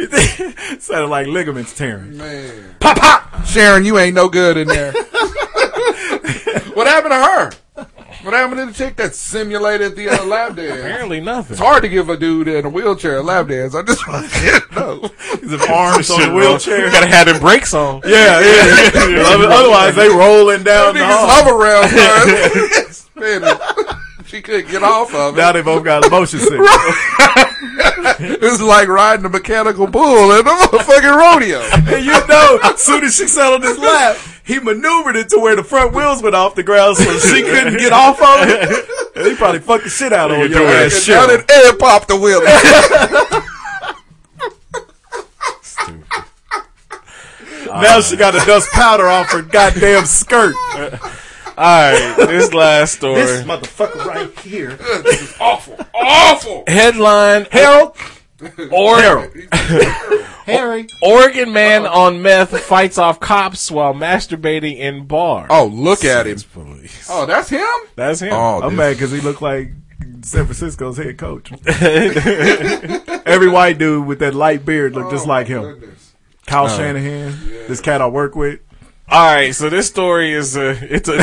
[0.00, 2.16] It sounded like ligaments tearing.
[2.16, 2.76] Man.
[2.78, 3.44] Pop, pop.
[3.46, 4.92] Sharon, you ain't no good in there.
[6.74, 7.50] what happened to her?
[8.22, 10.80] What happened to the chick that simulated the uh, lap dance?
[10.80, 11.52] Apparently nothing.
[11.52, 13.74] It's hard to give a dude in a wheelchair a lap dance.
[13.76, 15.10] I just want to know.
[15.40, 16.36] His arms on Shit, the bro.
[16.36, 16.86] wheelchair.
[16.86, 18.02] You gotta have them brakes on.
[18.06, 19.22] Yeah, yeah.
[19.26, 21.28] Otherwise, they rolling down the Niggas hall.
[21.28, 22.92] hover around.
[22.92, 23.54] Spinning.
[24.26, 25.38] She couldn't get off of it.
[25.38, 26.68] Now they both got motion sickness.
[28.20, 31.60] It's like riding a mechanical bull at a motherfucking rodeo.
[31.94, 34.16] And you know, as soon as she sat on his lap,
[34.48, 37.76] he maneuvered it to where the front wheels went off the ground so she couldn't
[37.76, 39.26] get off of it.
[39.28, 40.46] He probably fucked the shit out of her.
[40.46, 41.14] Your doing ass that shit.
[41.14, 42.40] Now that air popped the wheel.
[47.66, 50.54] Now she got to dust powder off her goddamn skirt.
[50.74, 50.94] All
[51.56, 53.16] right, this last story.
[53.16, 54.76] This motherfucker right here.
[54.76, 55.76] This is awful.
[55.94, 56.64] Awful.
[56.66, 57.94] Headline: Harold.
[58.70, 59.30] Or- Harold.
[60.48, 60.86] Harry.
[61.02, 65.46] Oregon man on meth fights off cops while masturbating in bar.
[65.50, 66.38] Oh, look at him.
[66.52, 67.06] Police.
[67.10, 67.66] Oh, that's him?
[67.96, 68.32] That's him.
[68.32, 69.72] Oh, I'm this- mad because he looked like
[70.22, 71.50] San Francisco's head coach.
[73.26, 75.62] Every white dude with that light beard looked just Oh, like him.
[75.62, 76.14] goodness.
[76.46, 77.36] Kyle Shanahan,
[77.68, 78.60] this cat I work with.
[79.10, 81.14] All right, so this story is a it's a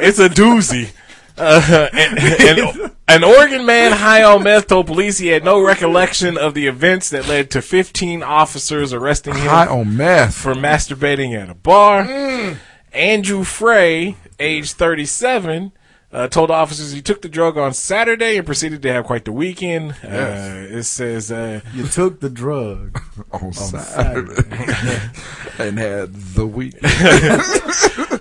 [0.00, 0.90] it's a doozy.
[1.38, 6.36] Uh, an, an, an Oregon man high on meth told police he had no recollection
[6.36, 10.34] of the events that led to 15 officers arresting him High on meth.
[10.34, 12.56] for masturbating at a bar.
[12.92, 15.72] Andrew Frey, age 37,
[16.12, 19.32] uh, told officers he took the drug on Saturday and proceeded to have quite the
[19.32, 19.92] weekend.
[20.04, 23.00] Uh, it says, uh, You took the drug
[23.32, 24.42] on Saturday
[25.58, 26.74] and had the week.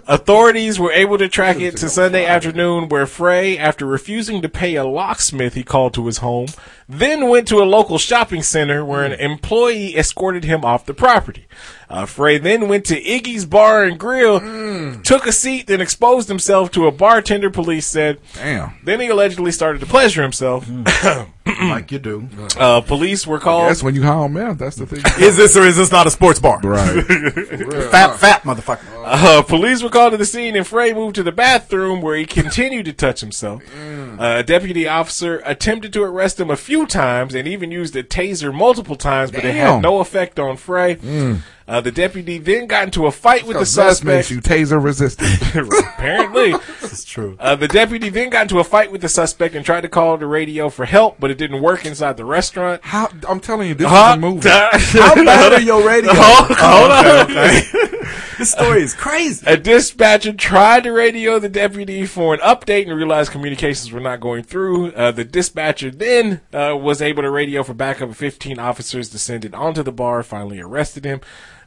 [0.07, 4.76] Authorities were able to track it to Sunday afternoon, where Frey, after refusing to pay
[4.76, 6.48] a locksmith he called to his home,
[6.88, 11.45] then went to a local shopping center where an employee escorted him off the property.
[11.90, 14.40] Uh, Frey then went to Iggy's Bar and Grill,
[15.03, 17.49] took a seat, then exposed himself to a bartender.
[17.49, 18.19] Police said.
[18.34, 18.73] Damn.
[18.84, 20.69] Then he allegedly started to pleasure himself.
[21.45, 22.30] like you do.
[22.57, 23.69] Uh, police were called.
[23.69, 24.57] That's when you high on meth.
[24.57, 25.02] That's the thing.
[25.22, 26.60] Is this or is this not a sports bar?
[26.61, 27.03] Right.
[27.91, 29.01] fat, fat motherfucker.
[29.06, 32.26] Uh, police were called to the scene and Frey moved to the bathroom where he
[32.26, 33.64] continued to touch himself.
[34.19, 38.03] Uh, a deputy officer attempted to arrest him a few times and even used a
[38.03, 40.98] taser multiple times, but it had no effect on Frey.
[41.72, 44.60] Uh, the deputy then got into a fight with the Because meth makes suspect.
[44.61, 45.41] you taser resistant.
[45.95, 46.53] Apparently.
[46.91, 47.38] It's true.
[47.39, 50.18] Uh, the deputy then got into a fight with the suspect and tried to call
[50.18, 52.84] the radio for help, but it didn't work inside the restaurant.
[52.84, 54.10] How I'm telling you, this Huh?
[54.10, 54.49] is a movie.
[54.49, 56.11] How bad are your radio?
[56.14, 57.31] Hold- hold Oh, on.
[57.31, 58.07] okay, okay.
[58.38, 59.41] this story is crazy.
[59.48, 64.19] A dispatcher tried to radio the deputy for an update and realized communications were not
[64.19, 64.91] going through.
[64.91, 68.14] Uh, the dispatcher then uh, was able to radio for backup.
[68.14, 71.22] 15 officers descended onto the bar, finally arrested him.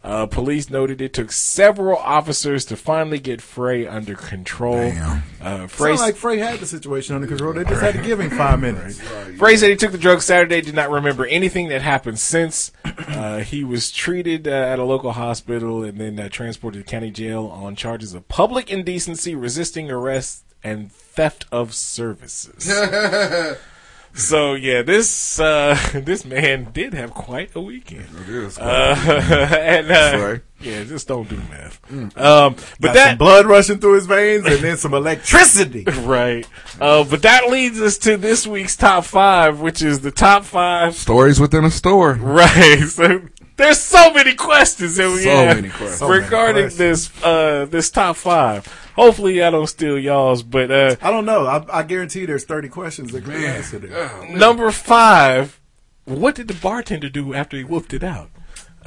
[0.05, 4.93] Uh, police noted it took several officers to finally get Frey under control.
[5.41, 7.55] Uh, Frey, Sound like Frey had the situation under control.
[7.55, 9.01] They just had to give him five minutes.
[9.39, 12.71] Frey said he took the drug Saturday, did not remember anything that happened since.
[12.85, 17.11] Uh, he was treated uh, at a local hospital and then uh, transported to county
[17.11, 22.69] jail on charges of public indecency, resisting arrest, and theft of services.
[24.15, 28.09] so yeah, this uh, this man did have quite a weekend.
[28.21, 28.59] It is.
[28.59, 28.97] Uh,
[29.61, 31.81] and uh, yeah, just don't do math.
[31.89, 32.17] Mm.
[32.17, 35.85] Um, but Got that some blood rushing through his veins and then some electricity.
[36.03, 36.47] right.
[36.81, 40.95] Uh, but that leads us to this week's top five, which is the top five.
[40.95, 42.19] Stories within a story.
[42.19, 42.85] Right.
[42.89, 43.21] So
[43.57, 45.99] there's so many questions that we So have many questions.
[45.99, 48.67] So many regarding this uh, this top five.
[48.97, 51.47] Hopefully, I don't steal y'all's, but uh, I don't know.
[51.47, 54.29] I, I guarantee there's 30 questions that can be answered there.
[54.37, 55.61] number five.
[56.05, 58.31] What did the bartender do after he whooped it out?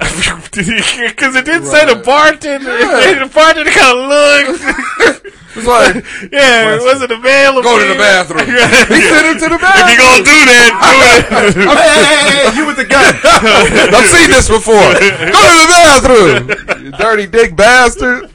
[0.00, 2.70] Because it didn't say the bartender.
[2.70, 5.24] It said the bartender kind of looked.
[5.56, 5.94] It's like,
[6.32, 7.62] yeah, it wasn't available.
[7.62, 8.44] Go to the bathroom.
[8.46, 9.88] he sent him to the bathroom.
[9.88, 11.54] If you gonna do that, do it.
[11.56, 13.14] hey, hey, hey, hey, you with the gun.
[13.24, 14.76] I've seen this before.
[14.76, 16.84] Go to the bathroom.
[16.84, 18.30] You dirty dick bastard.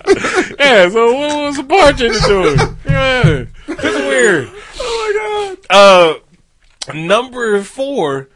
[0.60, 2.58] yeah, so what was the bartender doing?
[2.86, 4.50] Yeah, it's weird.
[4.80, 6.20] oh my god.
[6.90, 8.30] Uh, number four.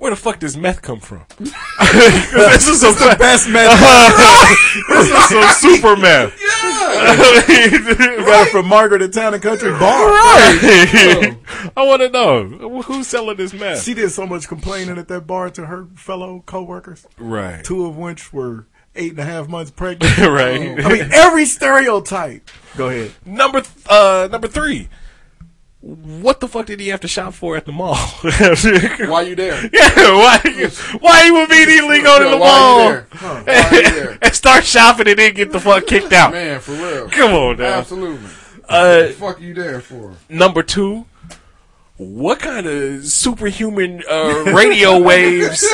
[0.00, 1.24] Where the fuck does meth come from?
[1.38, 3.78] this is some The best meth.
[4.88, 6.34] this is some super meth.
[6.40, 8.16] Yeah.
[8.18, 9.78] We got it from Margaret at Town and Country Bar.
[10.08, 11.36] Right.
[11.76, 13.82] I want to know who's selling this meth.
[13.82, 17.62] She did so much complaining at that bar to her fellow coworkers, Right.
[17.62, 18.66] two of which were
[18.96, 20.16] eight and a half months pregnant.
[20.18, 20.82] right.
[20.82, 22.48] I mean, every stereotype.
[22.76, 23.12] Go ahead.
[23.26, 24.88] number th- uh number three.
[25.82, 27.96] What the fuck did he have to shop for at the mall?
[29.08, 29.54] Why you there?
[29.72, 30.38] Yeah, why?
[31.00, 33.04] Why you immediately go to Yeah, the mall you?
[33.12, 33.42] Huh,
[33.72, 34.18] you there?
[34.20, 36.32] and start shopping and then get the fuck kicked out?
[36.32, 37.08] Man, for real.
[37.08, 37.78] Come on now.
[37.78, 38.28] Absolutely.
[38.68, 40.14] Uh, what the fuck you there for?
[40.28, 41.06] number two,
[41.96, 45.64] what kind of superhuman uh, radio waves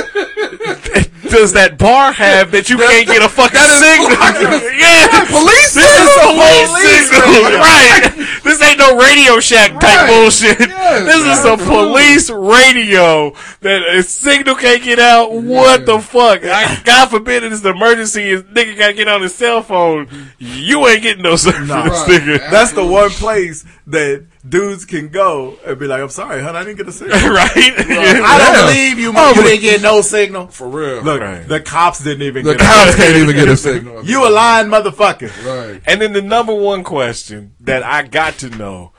[1.37, 4.09] does that bar have that you can't get a fucking signal?
[4.81, 7.59] yeah, Police This is a police, Police signal, radio.
[7.61, 8.41] right?
[8.43, 10.09] This ain't no Radio Shack type Right.
[10.09, 10.59] bullshit.
[10.61, 11.93] Yes, this is a absolutely.
[11.93, 15.33] police radio that a signal can't get out.
[15.33, 16.45] What the fuck?
[16.45, 18.23] I, God forbid it's an emergency.
[18.31, 20.09] His nigga gotta get on his cell phone.
[20.39, 21.85] You ain't getting no service, Nah.
[22.07, 22.51] nigga.
[22.51, 26.65] That's the one place that dudes can go and be like, "I'm sorry, hon, I
[26.65, 27.51] didn't get a signal." right?
[27.55, 29.13] I don't believe you.
[29.17, 30.49] Oh, you didn't get no signal.
[30.49, 31.03] For real.
[31.03, 31.47] Look, Right.
[31.47, 32.45] the cops didn't even.
[32.45, 34.05] Get the cops can't even get a signal.
[34.05, 35.31] You a lying motherfucker.
[35.45, 35.83] Right.
[35.87, 38.93] And then the number one question that I got to know: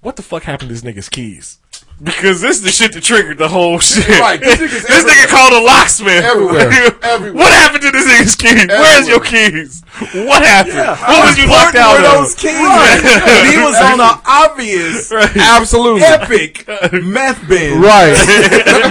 [0.00, 1.58] What the fuck happened to this nigga's keys?
[2.02, 4.06] Because this is the shit that triggered the whole shit.
[4.20, 6.24] Right, this nigga's this nigga called a locksmith.
[6.24, 6.68] Everywhere.
[7.02, 7.42] Everywhere.
[7.42, 8.68] What happened to this nigga's keys?
[8.68, 9.82] Where's your keys?
[10.26, 10.76] What happened?
[10.76, 12.12] what was you locked out Where of?
[12.20, 12.52] those keys?
[12.56, 17.80] And he was on an obvious, absolute, epic meth bin.
[17.80, 18.14] Right.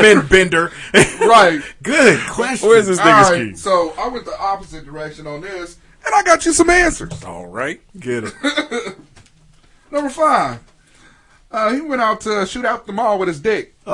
[0.01, 0.71] Meth bender.
[0.93, 1.61] Right.
[1.83, 2.67] Good question.
[2.67, 3.49] Where's this nigga's right.
[3.49, 3.61] keys?
[3.61, 5.77] So I went the opposite direction on this.
[6.05, 7.23] And I got you some answers.
[7.23, 7.81] All right.
[7.99, 8.97] Get it.
[9.91, 10.59] Number five.
[11.55, 13.77] Uh, he went out to shoot out the mall with his dick.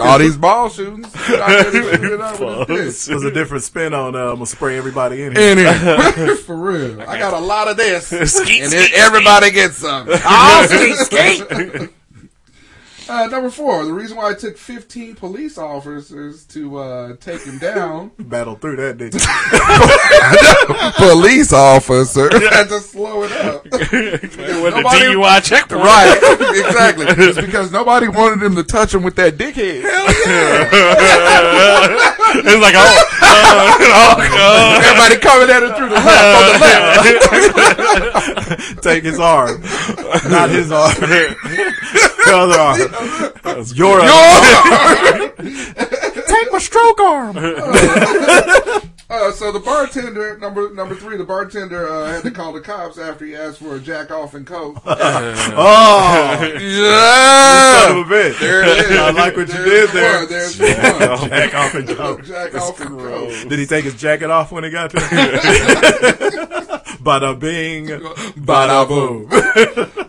[0.00, 1.06] All these ball shootings.
[1.24, 4.16] Shoot out there to shoot it out with his It was a different spin on
[4.16, 5.52] uh, I'm gonna spray everybody in here.
[5.52, 6.34] In here.
[6.44, 7.00] For real.
[7.02, 8.08] I got a lot of this.
[8.32, 10.08] Skeet, and then skeet, everybody gets some.
[10.10, 11.90] Oh, skeet, skeet.
[13.06, 17.58] Uh, number four, the reason why it took 15 police officers to uh, take him
[17.58, 18.10] down.
[18.18, 19.20] Battle through that, didn't
[20.96, 23.64] police officer had to slow it up.
[23.64, 25.82] With the DUI checkpoint.
[25.82, 26.16] Right,
[26.66, 27.04] exactly.
[27.08, 29.82] It's because nobody wanted him to touch him with that dickhead.
[29.82, 30.68] Hell yeah.
[32.36, 34.80] it's like, oh, oh, oh.
[34.82, 36.60] Everybody coming at it through the left, on the
[38.56, 38.82] left.
[38.82, 39.60] Take his arm.
[40.30, 40.94] Not his arm.
[41.00, 42.78] the other arm.
[43.74, 45.32] Your arm.
[45.38, 47.36] Take my stroke arm.
[49.10, 52.98] Uh, so the bartender, number number three, the bartender uh, had to call the cops
[52.98, 54.80] after he asked for a jack off and coke.
[54.86, 58.40] oh, yeah, son of a bitch.
[58.40, 58.98] There it is.
[58.98, 60.20] I like what you did there.
[60.20, 60.64] one, There's the
[61.18, 61.28] one.
[61.34, 62.24] Jack off and coke.
[62.24, 63.48] Jack off and coke.
[63.48, 65.02] Did he take his jacket off when he got there?
[67.04, 67.88] Bada bing,
[68.46, 69.28] bada boom.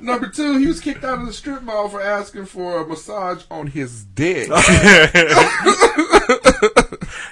[0.01, 3.43] Number two, he was kicked out of the strip mall for asking for a massage
[3.51, 4.47] on his dick.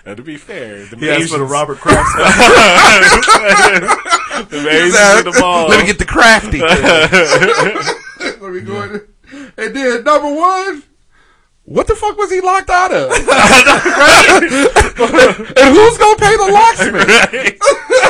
[0.08, 2.18] Now, to be fair, the He asked for the Asians- Robert Kraft.
[4.52, 5.70] the Asians at the mall.
[5.70, 6.60] Let me get the crafty.
[8.42, 9.02] Let me go in.
[9.58, 10.84] And then number one,
[11.64, 13.12] what the fuck was he locked out of?
[13.14, 13.24] and
[15.72, 17.08] who's gonna pay the locksmith?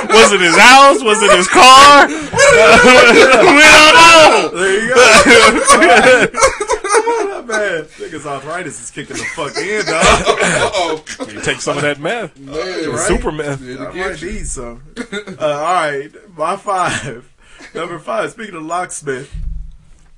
[0.10, 1.04] Was it his house?
[1.04, 2.08] Was it his car?
[2.08, 2.16] we
[3.70, 4.50] don't know.
[4.58, 4.98] There you go.
[7.48, 10.04] Man, niggas arthritis is kicking the fuck in, dog.
[10.76, 12.38] oh, You take some of that meth.
[12.40, 13.00] right?
[13.08, 13.62] Super meth.
[13.62, 14.82] I might need some.
[15.12, 17.30] Uh, all right, my five.
[17.74, 18.32] Number five.
[18.32, 19.34] Speaking of locksmith,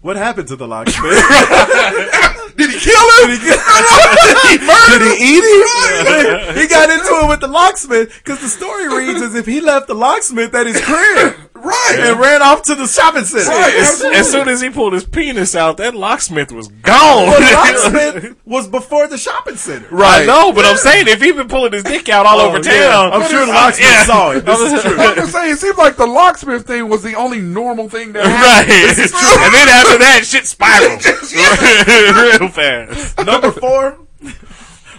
[0.05, 1.01] what happened to the locksmith?
[2.55, 3.27] Did he kill him?
[3.31, 3.59] Did he, get,
[4.91, 6.55] Did he eat him?
[6.55, 9.87] he got into it with the locksmith because the story reads as if he left
[9.87, 11.97] the locksmith at his crib Right.
[11.99, 13.49] and ran off to the shopping center.
[13.51, 17.25] As, as soon as he pulled his penis out, that locksmith was gone.
[17.25, 19.87] But the locksmith was before the shopping center.
[19.91, 22.57] I know, but I'm saying if he been pulling his dick out all Oh, over
[22.59, 22.91] yeah.
[22.91, 24.03] town, I'm sure the locksmith yeah.
[24.05, 24.45] saw it.
[24.45, 24.95] This is true.
[24.99, 28.23] I'm just saying, it seems like the locksmith thing was the only normal thing that
[28.27, 28.69] happened.
[28.69, 29.09] Right.
[29.09, 29.41] happened.
[29.41, 31.03] and then after that, shit spiraled
[32.41, 33.17] real fast.
[33.25, 33.97] Number four.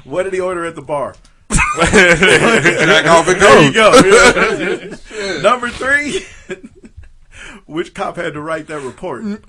[0.05, 1.15] What did he order at the bar?
[1.51, 4.03] Jack off and There you go.
[4.03, 5.41] go.
[5.43, 6.25] Number three.
[7.67, 9.25] Which cop had to write that report?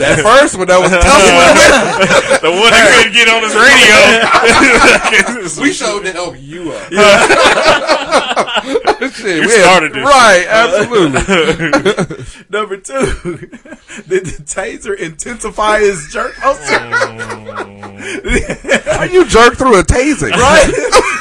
[0.00, 1.04] That first one, that was tough.
[2.42, 3.54] the one that couldn't get on his
[5.56, 5.62] radio.
[5.62, 6.90] we showed to help you up.
[9.12, 11.20] Shit, You we had- started this Right, absolutely.
[12.50, 13.04] Number two.
[14.08, 16.34] Did the taser intensify his jerk?
[18.90, 20.30] How you jerk through a tasing?
[20.32, 20.70] right?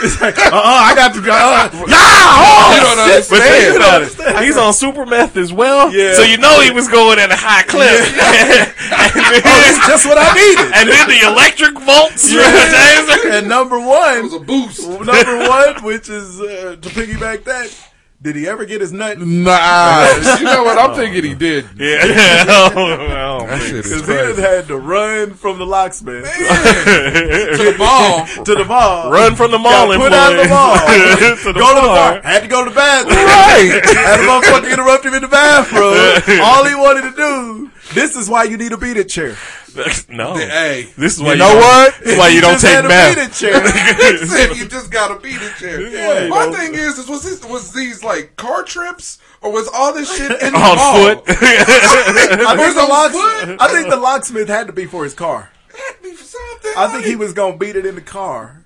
[0.02, 1.32] It's like, uh-uh, I got to go.
[1.34, 3.44] Uh, You don't But understand.
[3.44, 4.02] think about
[4.38, 4.44] it.
[4.46, 5.92] He's on super meth as well.
[5.94, 5.99] Yeah.
[6.16, 7.84] So you know he was going at a high clip.
[7.90, 10.72] and, then, That's just what I needed.
[10.76, 12.32] and then the electric volts.
[12.32, 13.40] from the taser.
[13.40, 14.88] And number It one, was a boost.
[14.88, 17.68] number one, which is uh, to piggyback that.
[18.22, 19.18] Did he ever get his nut?
[19.18, 20.06] Nah,
[20.40, 20.78] you know what?
[20.78, 21.66] I'm thinking he did.
[21.78, 22.06] Yeah.
[23.50, 24.28] That shit is Because he crazy.
[24.28, 28.26] just had to run from the locksmith To the mall.
[28.44, 29.10] to the mall.
[29.10, 30.50] Run from the mall Got put out of the employees.
[30.50, 30.76] mall.
[31.38, 32.14] To the go to the bar.
[32.14, 32.22] bar.
[32.22, 33.16] Had to go to the bathroom.
[33.16, 33.82] Right.
[33.86, 36.42] Had a motherfucker interrupt him in the bathroom.
[36.44, 37.72] All he wanted to do.
[37.94, 39.36] This is why you need a beat it chair.
[40.10, 40.36] No.
[40.36, 41.96] Hey, This is you why you, know what?
[42.00, 43.16] This is why you don't take a meth.
[43.16, 44.26] beat it chair.
[44.28, 45.82] Said you just got to beat it chair.
[45.82, 46.28] Yeah.
[46.30, 50.16] My thing is, is was this was these like car trips or was all this
[50.16, 50.78] shit in the on
[51.16, 51.24] foot.
[51.30, 53.16] I think, the locks?
[53.62, 55.52] I think the locksmith had to be for his car.
[55.70, 56.72] Had me for something.
[56.78, 58.66] I think he was gonna beat it in the car.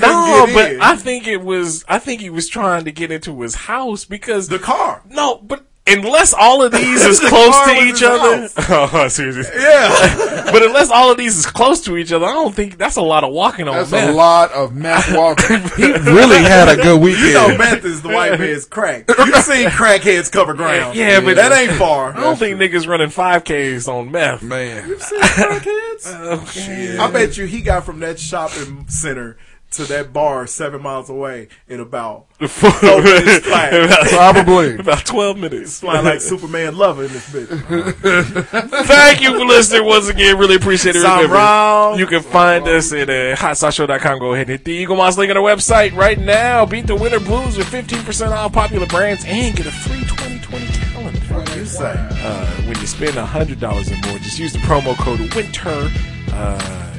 [0.00, 0.80] no, but in.
[0.82, 1.84] I think it was.
[1.88, 5.02] I think he was trying to get into his house because The car.
[5.08, 9.44] no, but unless all of these is close to each other, oh, seriously.
[9.60, 10.28] Yeah.
[10.52, 13.02] But unless all of these is close to each other, I don't think that's a
[13.02, 14.10] lot of walking on That's meth.
[14.10, 15.60] a lot of meth walking.
[15.78, 17.28] he really had a good weekend.
[17.28, 19.06] You know, meth is the white man's crack.
[19.08, 20.94] You've seen crackheads cover ground.
[20.94, 22.14] Yeah, but that ain't far.
[22.14, 24.42] I don't think niggas running 5Ks on meth.
[24.42, 26.02] Man, You've seen Crackheads?
[26.06, 27.00] oh, shit.
[27.00, 29.38] I bet you he got from that shopping center
[29.72, 34.76] to that bar seven miles away in about minutes probably.
[34.78, 35.80] about 12 minutes.
[35.80, 37.48] flying like Superman lover in this bitch.
[38.86, 40.38] Thank you for listening once again.
[40.38, 41.02] Really appreciate it.
[41.02, 41.98] Remember.
[41.98, 44.18] You can find us at uh, hotsauceshow.com.
[44.18, 46.66] Go ahead and hit the Eaglemoss link on our website right now.
[46.66, 51.18] Beat the winter blues with 15% off popular brands and get a free 2020 calendar.
[51.34, 51.94] What do you say?
[51.96, 55.90] Uh, when you spend hundred dollars or more, just use the promo code Winter,
[56.32, 56.91] uh,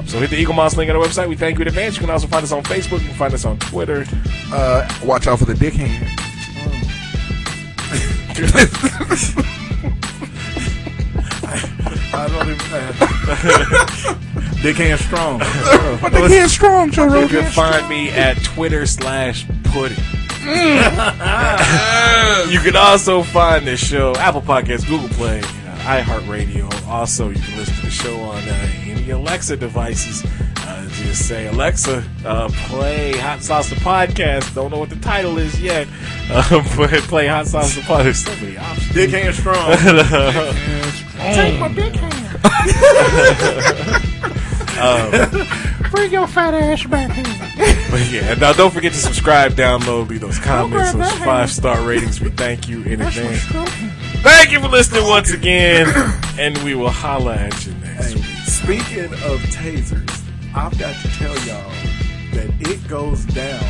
[0.00, 0.08] up.
[0.08, 1.28] So hit the Eaglemoss link on our website.
[1.28, 1.96] We thank you in advance.
[1.96, 3.00] You can also find us on Facebook.
[3.00, 4.04] You can find us on Twitter.
[4.52, 6.06] Uh, watch out for the dick hand.
[12.12, 12.60] I don't even.
[14.62, 15.38] Dick hand strong.
[15.38, 17.22] But the kid's strong, Joe Rogan.
[17.22, 19.96] You can find me at Twitter slash Pudding.
[20.40, 20.82] Mm.
[22.52, 26.88] you can also find this show Apple Podcasts, Google Play, uh, iHeartRadio.
[26.88, 30.24] Also, you can listen to the show on uh, any Alexa devices.
[30.58, 34.54] Uh, just say Alexa, uh, play Hot Sauce the podcast.
[34.54, 35.88] Don't know what the title is yet,
[36.30, 38.02] uh, but play Hot Sauce the podcast.
[38.02, 38.94] There's so many options.
[38.94, 39.76] Dick hand strong.
[41.34, 42.20] Take my dick hand.
[45.90, 47.24] Bring your fat ass back here.
[47.90, 52.20] But yeah, now don't forget to subscribe, download, leave those comments, those five star ratings.
[52.20, 53.44] We thank you in advance.
[54.22, 55.86] Thank you for listening once again,
[56.38, 58.24] and we will holla at you next week.
[58.44, 60.22] Speaking of tasers,
[60.54, 61.70] I've got to tell y'all
[62.32, 63.62] that it goes down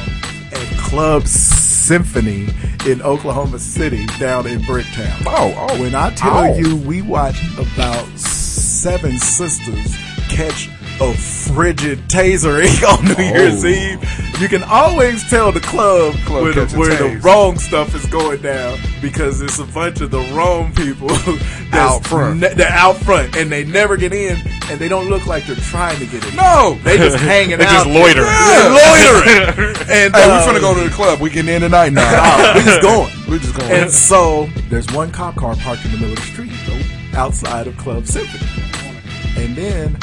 [0.53, 2.49] at Club Symphony
[2.87, 5.23] in Oklahoma City down in Bricktown.
[5.27, 5.81] Oh, oh.
[5.81, 6.57] When I tell Oh.
[6.57, 9.97] you we watched about seven sisters
[10.29, 10.69] catch
[11.01, 14.03] a frigid tasering on New Year's Eve,
[14.41, 18.43] you can always tell the club, Club where, the, where the wrong stuff is going
[18.43, 21.09] down because it's a bunch of the wrong people
[21.71, 22.41] that's Out front.
[22.41, 24.37] ne- they're out front and they never get in
[24.71, 26.37] and they don't look like they're trying to get in.
[26.37, 26.79] No.
[26.85, 27.59] They just hanging out.
[27.61, 27.85] They out.
[27.85, 28.23] just loiter.
[28.23, 28.71] They're
[29.57, 29.77] loitering.
[29.91, 31.21] and Hey, uh, we finna go to the club.
[31.21, 32.11] We getting in tonight now.
[32.15, 33.11] Oh, we just going.
[33.29, 33.71] We're just going.
[33.73, 36.53] And so there's one cop car parked in the middle of the street
[37.15, 38.47] outside of Club Symphony.
[39.37, 39.97] And then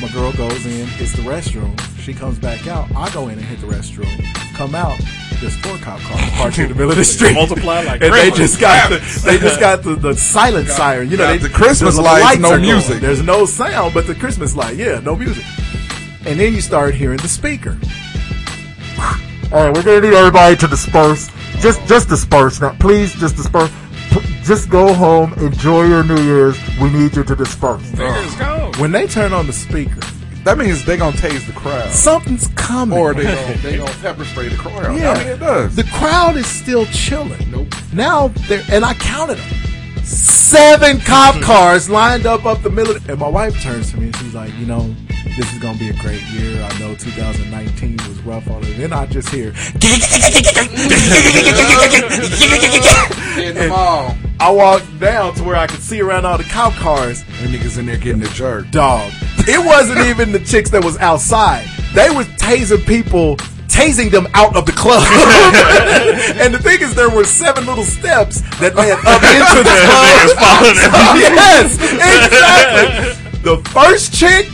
[0.00, 1.78] my girl goes in, hits the restroom.
[2.00, 2.88] She comes back out.
[2.96, 4.08] I go in and hit the restroom.
[4.54, 4.98] Come out.
[5.40, 7.34] There's four cop cars parked in the middle of the street.
[7.34, 11.10] Multiply like and they just got the, they just got the, the silent siren.
[11.10, 12.62] You know, got they, the Christmas the lights, no are going.
[12.62, 13.00] music.
[13.00, 14.76] There's no sound, but the Christmas light.
[14.76, 15.44] Yeah, no music.
[16.26, 17.78] And then you start hearing the speaker.
[19.52, 21.30] All right, we're gonna need everybody to disperse.
[21.60, 23.12] Just, just disperse now, please.
[23.14, 23.70] Just disperse.
[24.10, 25.32] P- Just go home.
[25.34, 26.58] Enjoy your New Year's.
[26.80, 27.82] We need you to disperse.
[27.90, 28.39] Fingers go.
[28.80, 30.00] When they turn on the speaker,
[30.44, 32.98] that means they're gonna tase the crowd, something's coming.
[32.98, 34.96] or they gonna they gonna pepper spray the crowd.
[34.96, 35.76] Yeah, I mean, it does.
[35.76, 37.50] The crowd is still chilling.
[37.50, 37.74] Nope.
[37.92, 40.02] Now they're and I counted them.
[40.02, 42.96] Seven cop cars lined up up the middle.
[43.08, 44.94] And my wife turns to me and she's like, you know,
[45.36, 46.62] this is gonna be a great year.
[46.62, 48.76] I know 2019 was rough on it.
[48.76, 49.48] Then I just hear
[53.38, 54.16] In the mall.
[54.38, 57.22] I walk down to where I could see around all the cop cars.
[57.42, 58.70] And niggas in there getting the jerk.
[58.70, 59.12] Dog.
[59.46, 61.66] It wasn't even the chicks that was outside.
[61.94, 63.36] They was tasing people,
[63.68, 65.02] tasing them out of the club.
[66.40, 69.76] and the thing is, there were seven little steps that led up into the
[70.36, 70.64] club.
[71.18, 73.40] yes, exactly.
[73.42, 74.48] The first chick,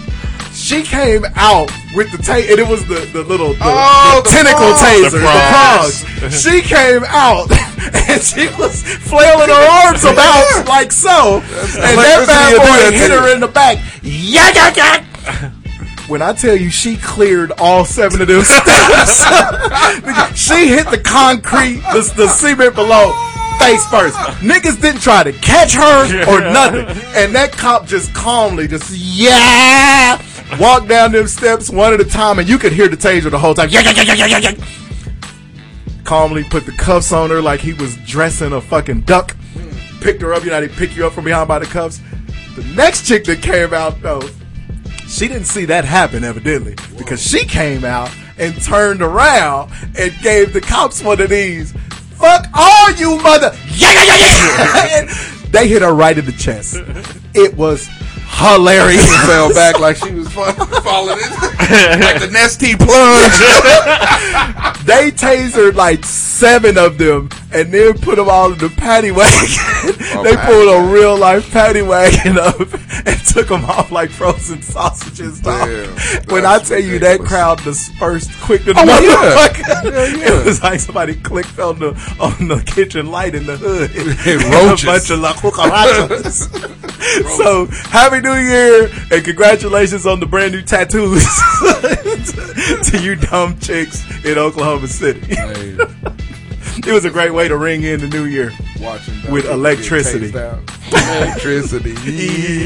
[0.66, 4.28] she came out with the taser, and it was the, the little the, Oh, the
[4.30, 4.82] the tentacle prongs.
[4.82, 6.04] taser, The the prongs.
[6.04, 6.42] prongs.
[6.42, 7.46] She came out,
[8.10, 12.66] and she was flailing her arms about like so, and that bad electricity will do
[12.66, 13.78] boy hit to her in the back.
[14.02, 15.50] Yeah, yeah, yeah.
[16.08, 19.24] When I tell you she cleared all seven of them steps,
[20.38, 23.12] she hit the concrete, the, the cement below,
[23.58, 24.16] face first.
[24.40, 26.86] Niggas didn't try to catch her or nothing.
[27.16, 30.16] And that cop just calmly just, yeah,
[30.60, 33.38] walked down them steps one at a time, and you could hear the taser the
[33.38, 33.68] whole time.
[33.68, 34.64] Yeah, yeah, yeah, yeah, yeah, yeah.
[36.04, 39.36] Calmly put the cuffs on her like he was dressing a fucking duck.
[40.00, 42.00] Picked her up, you know, they pick you up from behind by the cuffs.
[42.54, 44.22] The next chick that came out, though,
[45.08, 50.52] she didn't see that happen evidently because she came out and turned around and gave
[50.52, 51.72] the cops one of these.
[52.16, 53.54] Fuck all you mother!
[53.68, 55.32] Yeah, yeah, yeah, yeah.
[55.50, 56.76] They hit her right in the chest.
[57.34, 57.88] It was
[58.26, 59.02] hilarious.
[59.02, 61.30] She fell back like she was falling in,
[62.00, 63.38] like the Nestea plunge.
[64.86, 69.32] they tasered like seven of them and then put them all in the paddy wagon.
[69.32, 74.10] Oh, they paddy pulled a real life paddy wagon up and took them off like
[74.10, 75.40] frozen sausages.
[75.40, 75.68] Dog.
[75.68, 79.82] Damn, when I tell you that crowd dispersed quick to the Oh, yeah.
[79.84, 80.32] Yeah, yeah.
[80.40, 81.88] it was like somebody clicked on the
[82.20, 83.90] on the kitchen light in the hood.
[83.96, 86.48] And a bunch of la cucarachas.
[87.36, 87.66] so
[88.16, 91.24] happy New Year and congratulations on the brand new tattoos
[92.90, 95.20] to you dumb chicks in Oklahoma City.
[95.36, 98.52] Hey, It was a great way to ring in the new year.
[98.80, 100.30] watching With get electricity.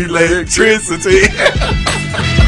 [0.04, 1.20] Electricity.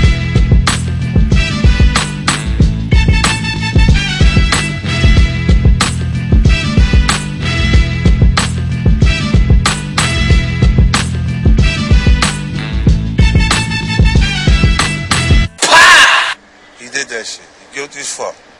[17.93, 18.51] plus fort.